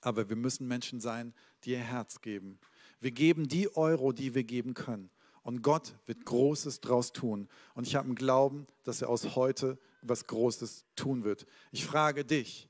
aber 0.00 0.28
wir 0.28 0.36
müssen 0.36 0.66
Menschen 0.66 1.00
sein, 1.00 1.34
die 1.64 1.72
ihr 1.72 1.78
Herz 1.78 2.20
geben. 2.20 2.58
Wir 3.00 3.10
geben 3.10 3.48
die 3.48 3.74
Euro, 3.76 4.12
die 4.12 4.34
wir 4.34 4.44
geben 4.44 4.74
können. 4.74 5.10
Und 5.48 5.62
Gott 5.62 5.94
wird 6.04 6.26
Großes 6.26 6.82
draus 6.82 7.14
tun. 7.14 7.48
Und 7.72 7.86
ich 7.86 7.96
habe 7.96 8.04
einen 8.04 8.16
Glauben, 8.16 8.66
dass 8.84 9.00
er 9.00 9.08
aus 9.08 9.34
heute 9.34 9.78
was 10.02 10.26
Großes 10.26 10.84
tun 10.94 11.24
wird. 11.24 11.46
Ich 11.72 11.86
frage 11.86 12.22
dich, 12.22 12.68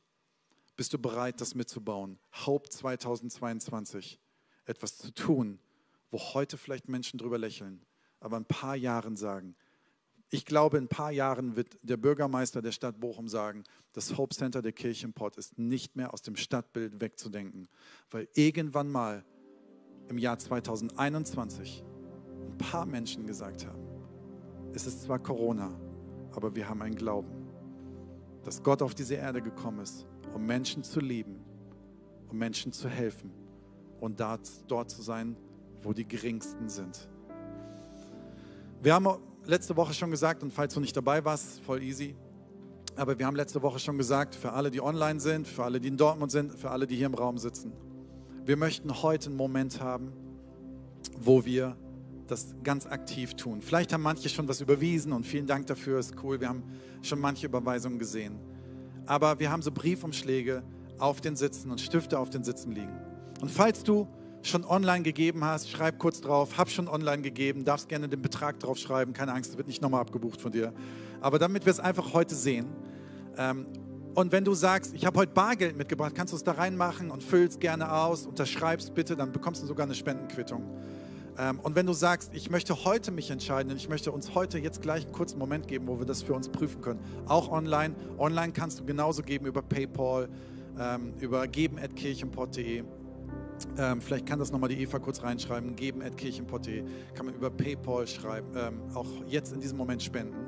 bist 0.76 0.92
du 0.92 0.98
bereit, 1.00 1.40
das 1.40 1.56
mitzubauen? 1.56 2.20
Haupt 2.46 2.72
2022 2.72 4.20
etwas 4.64 4.96
zu 4.96 5.12
tun, 5.12 5.58
wo 6.12 6.20
heute 6.20 6.56
vielleicht 6.56 6.88
Menschen 6.88 7.18
drüber 7.18 7.36
lächeln, 7.36 7.84
aber 8.20 8.36
in 8.36 8.44
ein 8.44 8.46
paar 8.46 8.76
Jahren 8.76 9.16
sagen, 9.16 9.56
ich 10.30 10.44
glaube, 10.44 10.78
in 10.78 10.84
ein 10.84 10.88
paar 10.88 11.10
Jahren 11.10 11.56
wird 11.56 11.78
der 11.82 11.96
Bürgermeister 11.96 12.62
der 12.62 12.70
Stadt 12.70 13.00
Bochum 13.00 13.26
sagen, 13.26 13.64
das 13.92 14.16
Hope 14.16 14.36
Center 14.36 14.62
der 14.62 14.70
Kirchenport 14.70 15.36
ist 15.36 15.58
nicht 15.58 15.96
mehr 15.96 16.14
aus 16.14 16.22
dem 16.22 16.36
Stadtbild 16.36 17.00
wegzudenken, 17.00 17.66
weil 18.12 18.28
irgendwann 18.34 18.88
mal 18.88 19.24
im 20.06 20.18
Jahr 20.18 20.38
2021 20.38 21.82
ein 21.82 21.97
paar 22.58 22.86
Menschen 22.86 23.26
gesagt 23.26 23.66
haben, 23.66 23.82
es 24.74 24.86
ist 24.86 25.02
zwar 25.02 25.18
Corona, 25.18 25.72
aber 26.32 26.54
wir 26.54 26.68
haben 26.68 26.82
einen 26.82 26.94
Glauben, 26.94 27.30
dass 28.44 28.62
Gott 28.62 28.82
auf 28.82 28.94
diese 28.94 29.14
Erde 29.14 29.40
gekommen 29.40 29.80
ist, 29.80 30.06
um 30.34 30.44
Menschen 30.44 30.82
zu 30.82 31.00
lieben, 31.00 31.40
um 32.28 32.38
Menschen 32.38 32.72
zu 32.72 32.88
helfen 32.88 33.30
und 34.00 34.20
dort 34.20 34.90
zu 34.90 35.02
sein, 35.02 35.36
wo 35.82 35.92
die 35.92 36.06
Geringsten 36.06 36.68
sind. 36.68 37.08
Wir 38.82 38.94
haben 38.94 39.08
letzte 39.44 39.76
Woche 39.76 39.94
schon 39.94 40.10
gesagt, 40.10 40.42
und 40.42 40.52
falls 40.52 40.74
du 40.74 40.80
nicht 40.80 40.96
dabei 40.96 41.24
warst, 41.24 41.60
voll 41.60 41.82
easy, 41.82 42.14
aber 42.96 43.18
wir 43.18 43.26
haben 43.26 43.36
letzte 43.36 43.62
Woche 43.62 43.78
schon 43.78 43.96
gesagt, 43.96 44.34
für 44.34 44.52
alle, 44.52 44.70
die 44.70 44.80
online 44.80 45.20
sind, 45.20 45.46
für 45.46 45.64
alle, 45.64 45.80
die 45.80 45.88
in 45.88 45.96
Dortmund 45.96 46.32
sind, 46.32 46.52
für 46.52 46.70
alle, 46.70 46.86
die 46.86 46.96
hier 46.96 47.06
im 47.06 47.14
Raum 47.14 47.38
sitzen, 47.38 47.72
wir 48.44 48.56
möchten 48.56 49.02
heute 49.02 49.28
einen 49.28 49.36
Moment 49.36 49.80
haben, 49.80 50.12
wo 51.18 51.44
wir 51.44 51.76
das 52.30 52.54
ganz 52.62 52.86
aktiv 52.86 53.34
tun. 53.34 53.60
Vielleicht 53.62 53.92
haben 53.92 54.02
manche 54.02 54.28
schon 54.28 54.48
was 54.48 54.60
überwiesen 54.60 55.12
und 55.12 55.26
vielen 55.26 55.46
Dank 55.46 55.66
dafür, 55.66 55.98
ist 55.98 56.14
cool. 56.22 56.40
Wir 56.40 56.48
haben 56.48 56.62
schon 57.02 57.18
manche 57.18 57.46
Überweisungen 57.46 57.98
gesehen. 57.98 58.38
Aber 59.06 59.38
wir 59.38 59.50
haben 59.50 59.62
so 59.62 59.72
Briefumschläge 59.72 60.62
auf 60.98 61.20
den 61.20 61.36
Sitzen 61.36 61.70
und 61.70 61.80
Stifte 61.80 62.18
auf 62.18 62.30
den 62.30 62.44
Sitzen 62.44 62.72
liegen. 62.72 62.96
Und 63.40 63.50
falls 63.50 63.82
du 63.82 64.06
schon 64.42 64.64
online 64.64 65.02
gegeben 65.02 65.44
hast, 65.44 65.70
schreib 65.70 65.98
kurz 65.98 66.20
drauf, 66.20 66.58
hab 66.58 66.70
schon 66.70 66.88
online 66.88 67.22
gegeben, 67.22 67.64
darfst 67.64 67.88
gerne 67.88 68.08
den 68.08 68.22
Betrag 68.22 68.60
drauf 68.60 68.78
schreiben, 68.78 69.12
keine 69.12 69.32
Angst, 69.32 69.56
wird 69.56 69.66
nicht 69.66 69.82
nochmal 69.82 70.00
abgebucht 70.00 70.40
von 70.40 70.52
dir. 70.52 70.72
Aber 71.20 71.38
damit 71.38 71.66
wir 71.66 71.70
es 71.70 71.80
einfach 71.80 72.12
heute 72.12 72.34
sehen. 72.34 72.66
Ähm, 73.36 73.66
und 74.14 74.32
wenn 74.32 74.44
du 74.44 74.54
sagst, 74.54 74.94
ich 74.94 75.06
habe 75.06 75.20
heute 75.20 75.32
Bargeld 75.32 75.76
mitgebracht, 75.76 76.12
kannst 76.14 76.32
du 76.32 76.36
es 76.36 76.42
da 76.42 76.52
reinmachen 76.52 77.10
und 77.10 77.22
füllst 77.22 77.60
gerne 77.60 77.92
aus, 77.92 78.26
unterschreibst 78.26 78.94
bitte, 78.94 79.16
dann 79.16 79.32
bekommst 79.32 79.62
du 79.62 79.66
sogar 79.66 79.86
eine 79.86 79.94
Spendenquittung. 79.94 80.64
Ähm, 81.38 81.60
und 81.60 81.76
wenn 81.76 81.86
du 81.86 81.92
sagst, 81.92 82.34
ich 82.34 82.50
möchte 82.50 82.84
heute 82.84 83.12
mich 83.12 83.30
entscheiden 83.30 83.74
ich 83.76 83.88
möchte 83.88 84.10
uns 84.10 84.34
heute 84.34 84.58
jetzt 84.58 84.82
gleich 84.82 85.04
einen 85.04 85.12
kurzen 85.12 85.38
Moment 85.38 85.68
geben, 85.68 85.86
wo 85.86 85.98
wir 85.98 86.06
das 86.06 86.22
für 86.22 86.34
uns 86.34 86.48
prüfen 86.48 86.80
können, 86.80 87.00
auch 87.26 87.50
online. 87.50 87.94
Online 88.18 88.52
kannst 88.52 88.80
du 88.80 88.84
genauso 88.84 89.22
geben 89.22 89.46
über 89.46 89.62
PayPal, 89.62 90.28
ähm, 90.78 91.14
über 91.20 91.46
geben.kirchenport.de. 91.46 92.82
Ähm, 93.76 94.00
vielleicht 94.00 94.26
kann 94.26 94.38
das 94.38 94.52
nochmal 94.52 94.68
die 94.68 94.80
Eva 94.80 94.98
kurz 94.98 95.22
reinschreiben, 95.22 95.76
geben.kirchenport.de. 95.76 96.84
Kann 97.14 97.26
man 97.26 97.34
über 97.34 97.50
PayPal 97.50 98.06
schreiben, 98.06 98.48
auch 98.94 99.06
jetzt 99.26 99.52
in 99.52 99.60
diesem 99.60 99.78
Moment 99.78 100.02
spenden. 100.02 100.46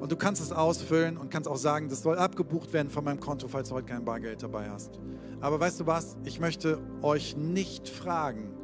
Und 0.00 0.12
du 0.12 0.16
kannst 0.16 0.42
es 0.42 0.52
ausfüllen 0.52 1.16
und 1.16 1.30
kannst 1.30 1.48
auch 1.48 1.56
sagen, 1.56 1.88
das 1.88 2.02
soll 2.02 2.18
abgebucht 2.18 2.72
werden 2.72 2.90
von 2.90 3.04
meinem 3.04 3.20
Konto, 3.20 3.48
falls 3.48 3.70
du 3.70 3.74
heute 3.74 3.86
kein 3.86 4.04
Bargeld 4.04 4.42
dabei 4.42 4.68
hast. 4.68 5.00
Aber 5.40 5.58
weißt 5.60 5.80
du 5.80 5.86
was? 5.86 6.16
Ich 6.24 6.38
möchte 6.40 6.78
euch 7.02 7.36
nicht 7.36 7.88
fragen, 7.88 8.54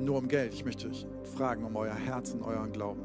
nur 0.00 0.18
um 0.18 0.28
Geld. 0.28 0.54
Ich 0.54 0.64
möchte 0.64 0.88
euch 0.88 1.06
fragen 1.36 1.64
um 1.64 1.76
euer 1.76 1.94
Herz 1.94 2.32
und 2.32 2.42
euren 2.42 2.72
Glauben. 2.72 3.02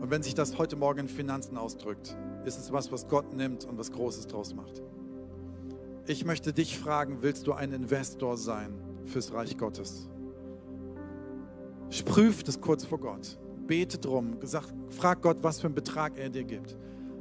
Und 0.00 0.10
wenn 0.10 0.22
sich 0.22 0.34
das 0.34 0.58
heute 0.58 0.76
Morgen 0.76 1.00
in 1.00 1.08
Finanzen 1.08 1.56
ausdrückt, 1.56 2.16
ist 2.44 2.58
es 2.58 2.72
was, 2.72 2.90
was 2.90 3.08
Gott 3.08 3.32
nimmt 3.34 3.64
und 3.64 3.78
was 3.78 3.92
Großes 3.92 4.26
draus 4.26 4.54
macht. 4.54 4.82
Ich 6.06 6.24
möchte 6.24 6.52
dich 6.52 6.78
fragen, 6.78 7.18
willst 7.20 7.46
du 7.46 7.52
ein 7.52 7.72
Investor 7.72 8.36
sein 8.36 8.74
fürs 9.04 9.32
Reich 9.32 9.56
Gottes? 9.56 10.08
Prüf 12.04 12.42
das 12.42 12.60
kurz 12.60 12.84
vor 12.84 12.98
Gott. 12.98 13.38
Bete 13.66 13.98
drum. 13.98 14.40
Gesagt, 14.40 14.74
frag 14.90 15.22
Gott, 15.22 15.38
was 15.42 15.60
für 15.60 15.68
einen 15.68 15.74
Betrag 15.74 16.18
er 16.18 16.30
dir 16.30 16.44
gibt. 16.44 16.76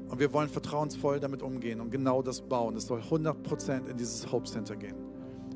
Und 0.10 0.20
wir 0.20 0.34
wollen 0.34 0.50
vertrauensvoll 0.50 1.20
damit 1.20 1.42
umgehen 1.42 1.80
und 1.80 1.92
genau 1.92 2.22
das 2.22 2.42
bauen. 2.42 2.76
Es 2.76 2.88
soll 2.88 3.00
100% 3.00 3.88
in 3.88 3.96
dieses 3.96 4.30
Hope 4.32 4.50
Center 4.50 4.76
gehen. 4.76 4.96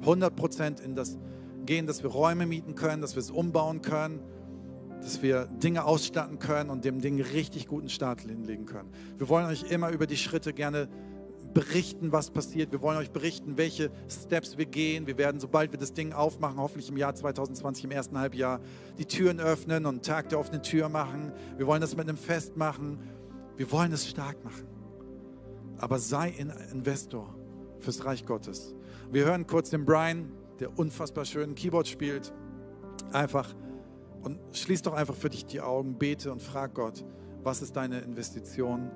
100% 0.06 0.82
in 0.82 0.96
das 0.96 1.18
gehen, 1.66 1.88
dass 1.88 2.04
wir 2.04 2.10
Räume 2.10 2.46
mieten 2.46 2.76
können, 2.76 3.02
dass 3.02 3.16
wir 3.16 3.22
es 3.22 3.32
umbauen 3.32 3.82
können, 3.82 4.20
dass 5.02 5.22
wir 5.22 5.46
Dinge 5.46 5.86
ausstatten 5.86 6.40
können 6.40 6.70
und 6.70 6.86
dem 6.86 7.02
Ding 7.02 7.22
richtig 7.22 7.68
guten 7.68 7.90
Start 7.90 8.22
hinlegen 8.22 8.66
können. 8.66 8.90
Wir 9.18 9.30
wollen 9.30 9.46
euch 9.46 9.70
immer 9.72 9.90
über 9.90 10.08
die 10.08 10.18
Schritte 10.18 10.54
gerne 10.54 10.90
berichten, 11.54 12.12
was 12.12 12.32
passiert. 12.32 12.72
Wir 12.72 12.82
wollen 12.82 12.98
euch 12.98 13.12
berichten, 13.12 13.58
welche 13.58 13.90
Steps 14.10 14.58
wir 14.58 14.66
gehen. 14.66 15.08
Wir 15.08 15.18
werden, 15.18 15.40
sobald 15.40 15.72
wir 15.72 15.80
das 15.80 15.94
Ding 15.94 16.12
aufmachen, 16.12 16.58
hoffentlich 16.58 16.90
im 16.90 16.98
Jahr 16.98 17.16
2020, 17.16 17.86
im 17.86 17.92
ersten 17.92 18.20
Halbjahr, 18.20 18.60
die 18.98 19.06
Türen 19.06 19.40
öffnen 19.40 19.86
und 19.86 20.06
Tag 20.06 20.30
der 20.30 20.40
offenen 20.40 20.64
Tür 20.64 20.90
machen. 20.90 21.32
Wir 21.58 21.66
wollen 21.66 21.82
das 21.82 21.96
mit 21.96 22.10
einem 22.10 22.18
Fest 22.18 22.58
machen. 22.58 23.00
Wir 23.56 23.72
wollen 23.72 23.94
es 23.94 24.08
stark 24.08 24.44
machen. 24.44 24.68
Aber 25.78 25.98
sei 26.00 26.34
ein 26.38 26.54
Investor 26.72 27.34
fürs 27.80 28.04
Reich 28.06 28.26
Gottes. 28.26 28.76
Wir 29.12 29.26
hören 29.26 29.48
kurz 29.48 29.70
den 29.70 29.86
Brian 29.86 30.32
der 30.60 30.78
unfassbar 30.78 31.26
schön 31.26 31.56
Keyboard 31.56 31.88
spielt. 31.88 32.34
Einfach 33.12 33.54
und 34.24 34.40
schließ 34.54 34.82
doch 34.82 34.94
einfach 34.94 35.16
für 35.16 35.30
dich 35.30 35.46
die 35.46 35.62
Augen, 35.62 35.98
bete 35.98 36.32
und 36.32 36.42
frag 36.42 36.74
Gott, 36.74 37.06
was 37.44 37.62
ist 37.62 37.76
deine 37.76 38.00
Investition? 38.00 38.90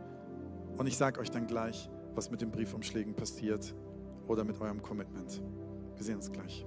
Und 0.78 0.88
ich 0.88 0.98
sage 0.98 1.19
euch 1.19 1.30
dann 1.30 1.45
gleich, 1.45 1.89
was 2.15 2.32
mit 2.32 2.41
den 2.41 2.52
Briefumschlägen 2.52 3.13
passiert 3.13 3.76
oder 4.28 4.43
mit 4.43 4.60
eurem 4.60 4.82
Commitment. 4.82 5.41
Wir 5.95 6.04
sehen 6.04 6.15
uns 6.15 6.32
gleich. 6.32 6.65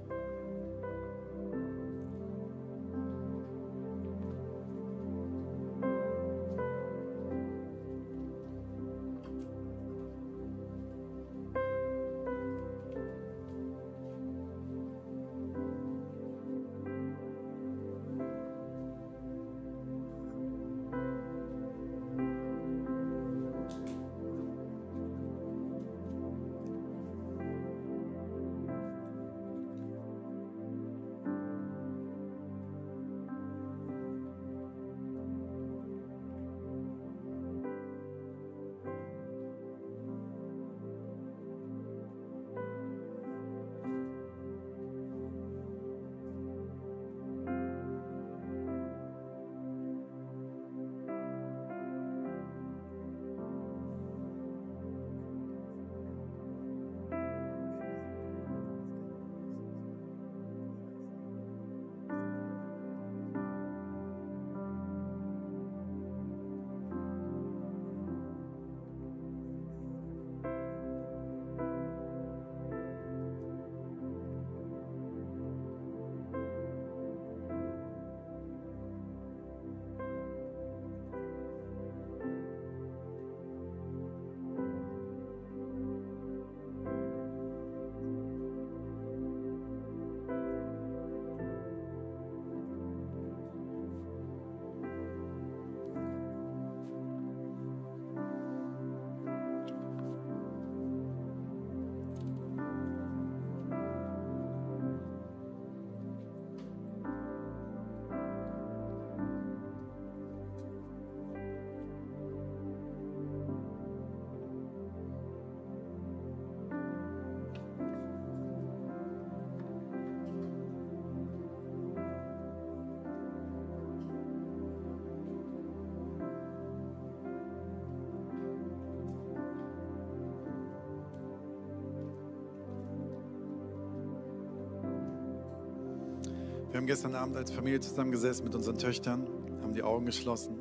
Wir 136.73 136.79
haben 136.79 136.87
gestern 136.87 137.15
Abend 137.15 137.37
als 137.37 137.51
Familie 137.51 137.81
zusammengesessen 137.81 138.45
mit 138.45 138.55
unseren 138.55 138.79
Töchtern, 138.79 139.29
haben 139.61 139.75
die 139.75 139.83
Augen 139.83 140.07
geschlossen 140.07 140.59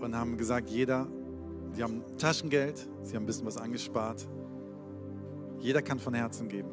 und 0.00 0.16
haben 0.16 0.38
gesagt, 0.38 0.70
jeder, 0.70 1.06
sie 1.72 1.82
haben 1.82 2.02
Taschengeld, 2.16 2.88
sie 3.02 3.14
haben 3.14 3.24
ein 3.24 3.26
bisschen 3.26 3.44
was 3.44 3.58
angespart. 3.58 4.26
Jeder 5.58 5.82
kann 5.82 5.98
von 5.98 6.14
Herzen 6.14 6.48
geben. 6.48 6.70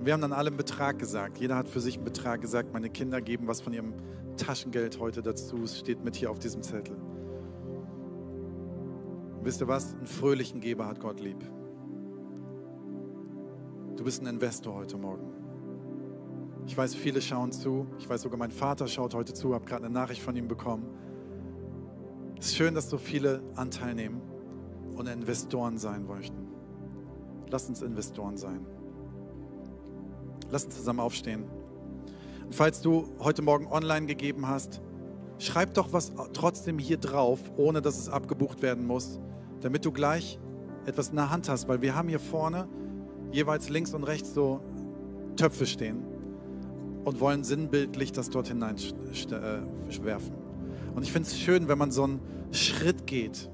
Wir 0.00 0.14
haben 0.14 0.20
dann 0.20 0.32
alle 0.32 0.48
einen 0.48 0.56
Betrag 0.56 0.98
gesagt. 0.98 1.38
Jeder 1.38 1.54
hat 1.54 1.68
für 1.68 1.78
sich 1.80 1.94
einen 1.94 2.04
Betrag 2.04 2.40
gesagt. 2.40 2.72
Meine 2.72 2.90
Kinder 2.90 3.20
geben 3.20 3.46
was 3.46 3.60
von 3.60 3.72
ihrem 3.72 3.94
Taschengeld 4.36 4.98
heute 4.98 5.22
dazu. 5.22 5.62
Es 5.62 5.78
steht 5.78 6.02
mit 6.02 6.16
hier 6.16 6.28
auf 6.28 6.40
diesem 6.40 6.64
Zettel. 6.64 6.96
Und 9.36 9.44
wisst 9.44 9.60
ihr 9.60 9.68
was? 9.68 9.94
Einen 9.94 10.08
fröhlichen 10.08 10.60
Geber 10.60 10.88
hat 10.88 10.98
Gott 10.98 11.20
lieb. 11.20 11.38
Du 13.96 14.02
bist 14.02 14.20
ein 14.20 14.26
Investor 14.26 14.74
heute 14.74 14.98
Morgen. 14.98 15.43
Ich 16.66 16.76
weiß, 16.76 16.94
viele 16.94 17.20
schauen 17.20 17.52
zu. 17.52 17.86
Ich 17.98 18.08
weiß 18.08 18.22
sogar, 18.22 18.38
mein 18.38 18.50
Vater 18.50 18.88
schaut 18.88 19.14
heute 19.14 19.34
zu, 19.34 19.54
habe 19.54 19.66
gerade 19.66 19.84
eine 19.84 19.92
Nachricht 19.92 20.22
von 20.22 20.34
ihm 20.34 20.48
bekommen. 20.48 20.86
Es 22.38 22.46
ist 22.46 22.56
schön, 22.56 22.74
dass 22.74 22.88
so 22.88 22.96
viele 22.96 23.42
Anteil 23.54 23.94
nehmen 23.94 24.22
und 24.96 25.06
Investoren 25.06 25.76
sein 25.76 26.06
möchten. 26.06 26.48
Lass 27.50 27.68
uns 27.68 27.82
Investoren 27.82 28.36
sein. 28.36 28.66
Lass 30.50 30.64
uns 30.64 30.76
zusammen 30.76 31.00
aufstehen. 31.00 31.44
Und 32.44 32.54
falls 32.54 32.80
du 32.80 33.10
heute 33.18 33.42
Morgen 33.42 33.66
online 33.66 34.06
gegeben 34.06 34.48
hast, 34.48 34.80
schreib 35.38 35.74
doch 35.74 35.92
was 35.92 36.12
trotzdem 36.32 36.78
hier 36.78 36.96
drauf, 36.96 37.40
ohne 37.56 37.82
dass 37.82 37.98
es 37.98 38.08
abgebucht 38.08 38.62
werden 38.62 38.86
muss, 38.86 39.20
damit 39.60 39.84
du 39.84 39.92
gleich 39.92 40.38
etwas 40.86 41.10
in 41.10 41.16
der 41.16 41.30
Hand 41.30 41.48
hast, 41.48 41.68
weil 41.68 41.82
wir 41.82 41.94
haben 41.94 42.08
hier 42.08 42.20
vorne 42.20 42.68
jeweils 43.32 43.68
links 43.68 43.92
und 43.92 44.04
rechts 44.04 44.32
so 44.32 44.60
Töpfe 45.36 45.66
stehen 45.66 46.13
und 47.04 47.20
wollen 47.20 47.44
sinnbildlich 47.44 48.12
das 48.12 48.30
dort 48.30 48.48
hineinwerfen. 48.48 50.34
Und 50.94 51.02
ich 51.02 51.12
finde 51.12 51.28
es 51.28 51.38
schön, 51.38 51.68
wenn 51.68 51.78
man 51.78 51.90
so 51.90 52.04
einen 52.04 52.20
Schritt 52.52 53.06
geht. 53.06 53.50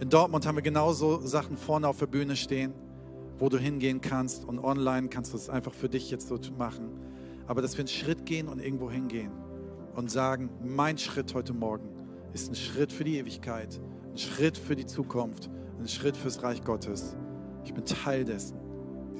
In 0.00 0.08
Dortmund 0.08 0.46
haben 0.46 0.56
wir 0.56 0.62
genauso 0.62 1.20
Sachen 1.20 1.56
vorne 1.56 1.86
auf 1.86 1.98
der 1.98 2.06
Bühne 2.06 2.34
stehen, 2.34 2.74
wo 3.38 3.48
du 3.48 3.58
hingehen 3.58 4.00
kannst 4.00 4.44
und 4.44 4.58
online 4.58 5.08
kannst 5.08 5.32
du 5.32 5.36
es 5.36 5.48
einfach 5.48 5.72
für 5.74 5.88
dich 5.88 6.10
jetzt 6.10 6.28
so 6.28 6.38
machen. 6.58 6.90
Aber 7.46 7.62
dass 7.62 7.76
wir 7.76 7.80
einen 7.80 7.88
Schritt 7.88 8.26
gehen 8.26 8.48
und 8.48 8.60
irgendwo 8.60 8.90
hingehen 8.90 9.30
und 9.94 10.10
sagen, 10.10 10.50
mein 10.62 10.98
Schritt 10.98 11.34
heute 11.34 11.52
Morgen 11.52 11.88
ist 12.32 12.50
ein 12.50 12.54
Schritt 12.54 12.92
für 12.92 13.04
die 13.04 13.18
Ewigkeit, 13.18 13.80
ein 14.10 14.18
Schritt 14.18 14.56
für 14.56 14.74
die 14.74 14.86
Zukunft, 14.86 15.50
ein 15.78 15.88
Schritt 15.88 16.16
fürs 16.16 16.42
Reich 16.42 16.62
Gottes. 16.64 17.16
Ich 17.64 17.74
bin 17.74 17.84
Teil 17.84 18.24
dessen, 18.24 18.56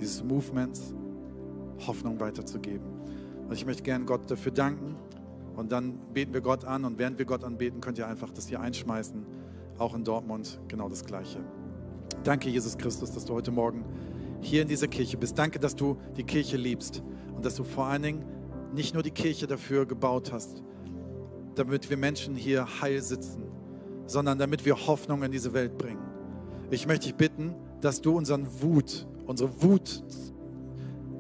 dieses 0.00 0.24
Movements, 0.24 0.94
Hoffnung 1.86 2.18
weiterzugeben. 2.20 2.91
Und 3.52 3.58
ich 3.58 3.66
möchte 3.66 3.82
gerne 3.82 4.06
Gott 4.06 4.30
dafür 4.30 4.50
danken. 4.50 4.96
Und 5.56 5.72
dann 5.72 5.98
beten 6.14 6.32
wir 6.32 6.40
Gott 6.40 6.64
an. 6.64 6.86
Und 6.86 6.98
während 6.98 7.18
wir 7.18 7.26
Gott 7.26 7.44
anbeten, 7.44 7.82
könnt 7.82 7.98
ihr 7.98 8.08
einfach 8.08 8.30
das 8.30 8.48
hier 8.48 8.62
einschmeißen. 8.62 9.26
Auch 9.76 9.94
in 9.94 10.04
Dortmund 10.04 10.58
genau 10.68 10.88
das 10.88 11.04
Gleiche. 11.04 11.38
Danke, 12.24 12.48
Jesus 12.48 12.78
Christus, 12.78 13.12
dass 13.12 13.26
du 13.26 13.34
heute 13.34 13.50
Morgen 13.50 13.84
hier 14.40 14.62
in 14.62 14.68
dieser 14.68 14.88
Kirche 14.88 15.18
bist. 15.18 15.38
Danke, 15.38 15.58
dass 15.58 15.76
du 15.76 15.98
die 16.16 16.24
Kirche 16.24 16.56
liebst 16.56 17.02
und 17.36 17.44
dass 17.44 17.54
du 17.54 17.62
vor 17.62 17.84
allen 17.84 18.02
Dingen 18.02 18.24
nicht 18.74 18.94
nur 18.94 19.02
die 19.02 19.10
Kirche 19.10 19.46
dafür 19.46 19.84
gebaut 19.84 20.32
hast, 20.32 20.62
damit 21.54 21.90
wir 21.90 21.98
Menschen 21.98 22.34
hier 22.34 22.66
heil 22.80 23.02
sitzen, 23.02 23.42
sondern 24.06 24.38
damit 24.38 24.64
wir 24.64 24.86
Hoffnung 24.86 25.24
in 25.24 25.30
diese 25.30 25.52
Welt 25.52 25.76
bringen. 25.76 26.00
Ich 26.70 26.86
möchte 26.86 27.04
dich 27.04 27.16
bitten, 27.16 27.54
dass 27.82 28.00
du 28.00 28.16
unseren 28.16 28.46
Wut, 28.62 29.06
unsere 29.26 29.62
Wut 29.62 30.02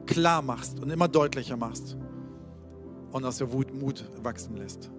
klar 0.06 0.40
machst 0.40 0.80
und 0.80 0.88
immer 0.88 1.08
deutlicher 1.08 1.58
machst 1.58 1.98
und 3.12 3.24
aus 3.24 3.38
der 3.38 3.52
Wut 3.52 3.72
Mut 3.72 4.04
wachsen 4.22 4.56
lässt. 4.56 4.90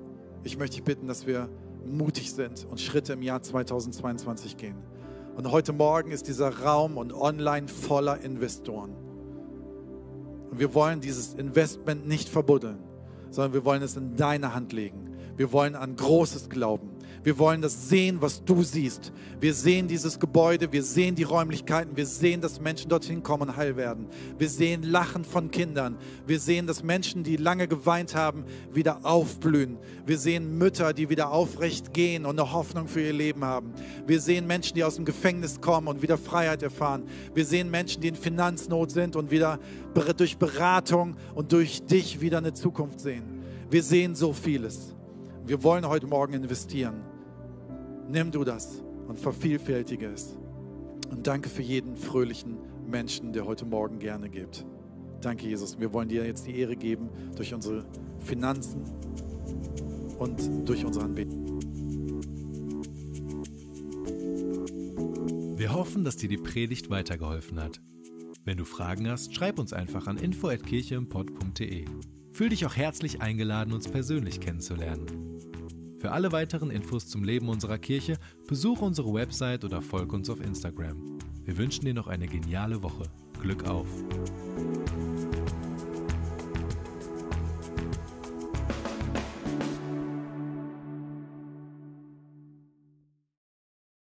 Ich 0.44 0.58
möchte 0.58 0.78
dich 0.78 0.86
bitten, 0.86 1.08
dass 1.08 1.28
wir 1.28 1.50
mutig 1.86 2.32
sind 2.32 2.66
und 2.70 2.80
Schritte 2.80 3.14
im 3.14 3.22
Jahr 3.22 3.42
2022 3.42 4.58
gehen. 4.58 4.76
Und 5.36 5.52
heute 5.52 5.74
Morgen 5.74 6.12
ist 6.12 6.28
dieser 6.28 6.60
Raum 6.60 6.98
und 6.98 7.12
online 7.12 7.68
voller 7.68 8.22
Investoren. 8.22 8.96
Und 10.52 10.60
wir 10.60 10.74
wollen 10.76 11.02
dieses 11.02 11.34
Investment 11.34 12.08
nicht 12.08 12.30
verbuddeln, 12.30 12.78
sondern 13.32 13.54
wir 13.54 13.66
wollen 13.66 13.82
es 13.82 13.98
in 13.98 14.16
deine 14.16 14.54
Hand 14.54 14.72
legen. 14.74 15.10
Wir 15.36 15.52
wollen 15.52 15.76
an 15.76 15.96
Großes 15.96 16.50
glauben. 16.50 16.92
Wir 17.24 17.40
wollen 17.40 17.62
das 17.62 17.90
sehen, 17.90 18.18
was 18.20 18.44
du 18.44 18.64
siehst. 18.64 19.14
Wir 19.40 19.54
sehen 19.54 19.88
dieses 19.88 20.20
Gebäude, 20.20 20.72
wir 20.74 20.84
sehen 20.84 21.16
die 21.16 21.24
Räumlichkeiten, 21.24 21.96
wir 21.96 22.06
sehen, 22.06 22.42
dass 22.42 22.60
Menschen 22.60 22.90
dorthin 22.90 23.24
kommen 23.24 23.50
und 23.50 23.56
heil 23.56 23.78
werden. 23.78 24.08
Wir 24.38 24.50
sehen 24.50 24.84
Lachen 24.84 25.24
von 25.24 25.50
Kindern. 25.50 25.98
Wir 26.28 26.40
sehen, 26.40 26.68
dass 26.68 26.84
Menschen, 26.84 27.24
die 27.24 27.38
lange 27.38 27.70
geweint 27.70 28.14
haben, 28.14 28.44
wieder 28.74 29.00
aufblühen. 29.04 29.78
Wir 30.06 30.18
sehen 30.18 30.58
Mütter, 30.58 30.94
die 30.94 31.10
wieder 31.10 31.32
aufrecht 31.32 31.94
gehen 31.94 32.26
und 32.26 32.38
eine 32.38 32.52
Hoffnung 32.52 32.90
für 32.90 33.02
ihr 33.02 33.14
Leben 33.14 33.46
haben. 33.46 33.72
Wir 34.06 34.20
sehen 34.20 34.46
Menschen, 34.46 34.76
die 34.76 34.84
aus 34.84 34.96
dem 34.96 35.06
Gefängnis 35.06 35.62
kommen 35.62 35.88
und 35.88 36.02
wieder 36.02 36.18
Freiheit 36.18 36.62
erfahren. 36.62 37.04
Wir 37.34 37.46
sehen 37.46 37.72
Menschen, 37.72 38.02
die 38.02 38.10
in 38.10 38.16
Finanznot 38.16 38.92
sind 38.92 39.16
und 39.16 39.32
wieder 39.32 39.60
durch 40.18 40.38
Beratung 40.38 41.16
und 41.36 41.54
durch 41.54 41.84
dich 41.84 42.20
wieder 42.20 42.40
eine 42.40 42.54
Zukunft 42.54 43.00
sehen. 43.00 43.24
Wir 43.70 43.82
sehen 43.82 44.14
so 44.14 44.34
vieles. 44.34 44.94
Wir 45.46 45.64
wollen 45.64 45.88
heute 45.88 46.08
Morgen 46.08 46.34
investieren. 46.34 47.13
Nimm 48.10 48.32
du 48.32 48.44
das 48.44 48.82
und 49.08 49.18
vervielfältige 49.18 50.08
es. 50.08 50.38
Und 51.10 51.28
danke 51.28 51.50
für 51.50 51.62
jeden 51.62 51.96
fröhlichen 51.96 52.58
Menschen, 52.88 53.34
der 53.34 53.46
heute 53.46 53.66
Morgen 53.66 54.00
gerne 54.00 54.30
gibt. 54.30 54.66
Danke, 55.22 55.48
Jesus. 55.48 55.80
Wir 55.80 55.94
wollen 55.94 56.10
dir 56.10 56.26
jetzt 56.26 56.46
die 56.48 56.58
Ehre 56.60 56.76
geben 56.76 57.10
durch 57.36 57.54
unsere 57.54 57.86
Finanzen 58.20 58.84
und 60.20 60.68
durch 60.68 60.86
unsere 60.86 61.06
Anbetung. 61.06 61.44
Wir 65.58 65.74
hoffen, 65.74 66.04
dass 66.04 66.18
dir 66.18 66.28
die 66.28 66.38
Predigt 66.38 66.90
weitergeholfen 66.90 67.62
hat. 67.62 67.80
Wenn 68.44 68.58
du 68.58 68.66
Fragen 68.66 69.08
hast, 69.08 69.34
schreib 69.34 69.60
uns 69.60 69.72
einfach 69.72 70.08
an 70.08 70.18
info@kircheimpod.de. 70.18 71.86
Fühl 72.34 72.50
dich 72.50 72.66
auch 72.66 72.76
herzlich 72.76 73.22
eingeladen, 73.22 73.74
uns 73.74 73.88
persönlich 73.88 74.42
kennenzulernen. 74.42 75.33
Für 76.04 76.12
alle 76.12 76.34
weiteren 76.34 76.70
Infos 76.70 77.08
zum 77.08 77.24
Leben 77.24 77.48
unserer 77.48 77.78
Kirche 77.78 78.18
besuche 78.46 78.84
unsere 78.84 79.14
Website 79.14 79.64
oder 79.64 79.82
folge 79.82 80.18
uns 80.18 80.30
auf 80.30 80.42
Instagram. 80.42 81.18
Wir 81.46 81.58
wünschen 81.58 81.86
dir 81.86 81.94
noch 81.94 82.08
eine 82.08 82.28
geniale 82.28 82.84
Woche. 82.84 83.04
Glück 83.42 83.70
auf! 83.70 83.88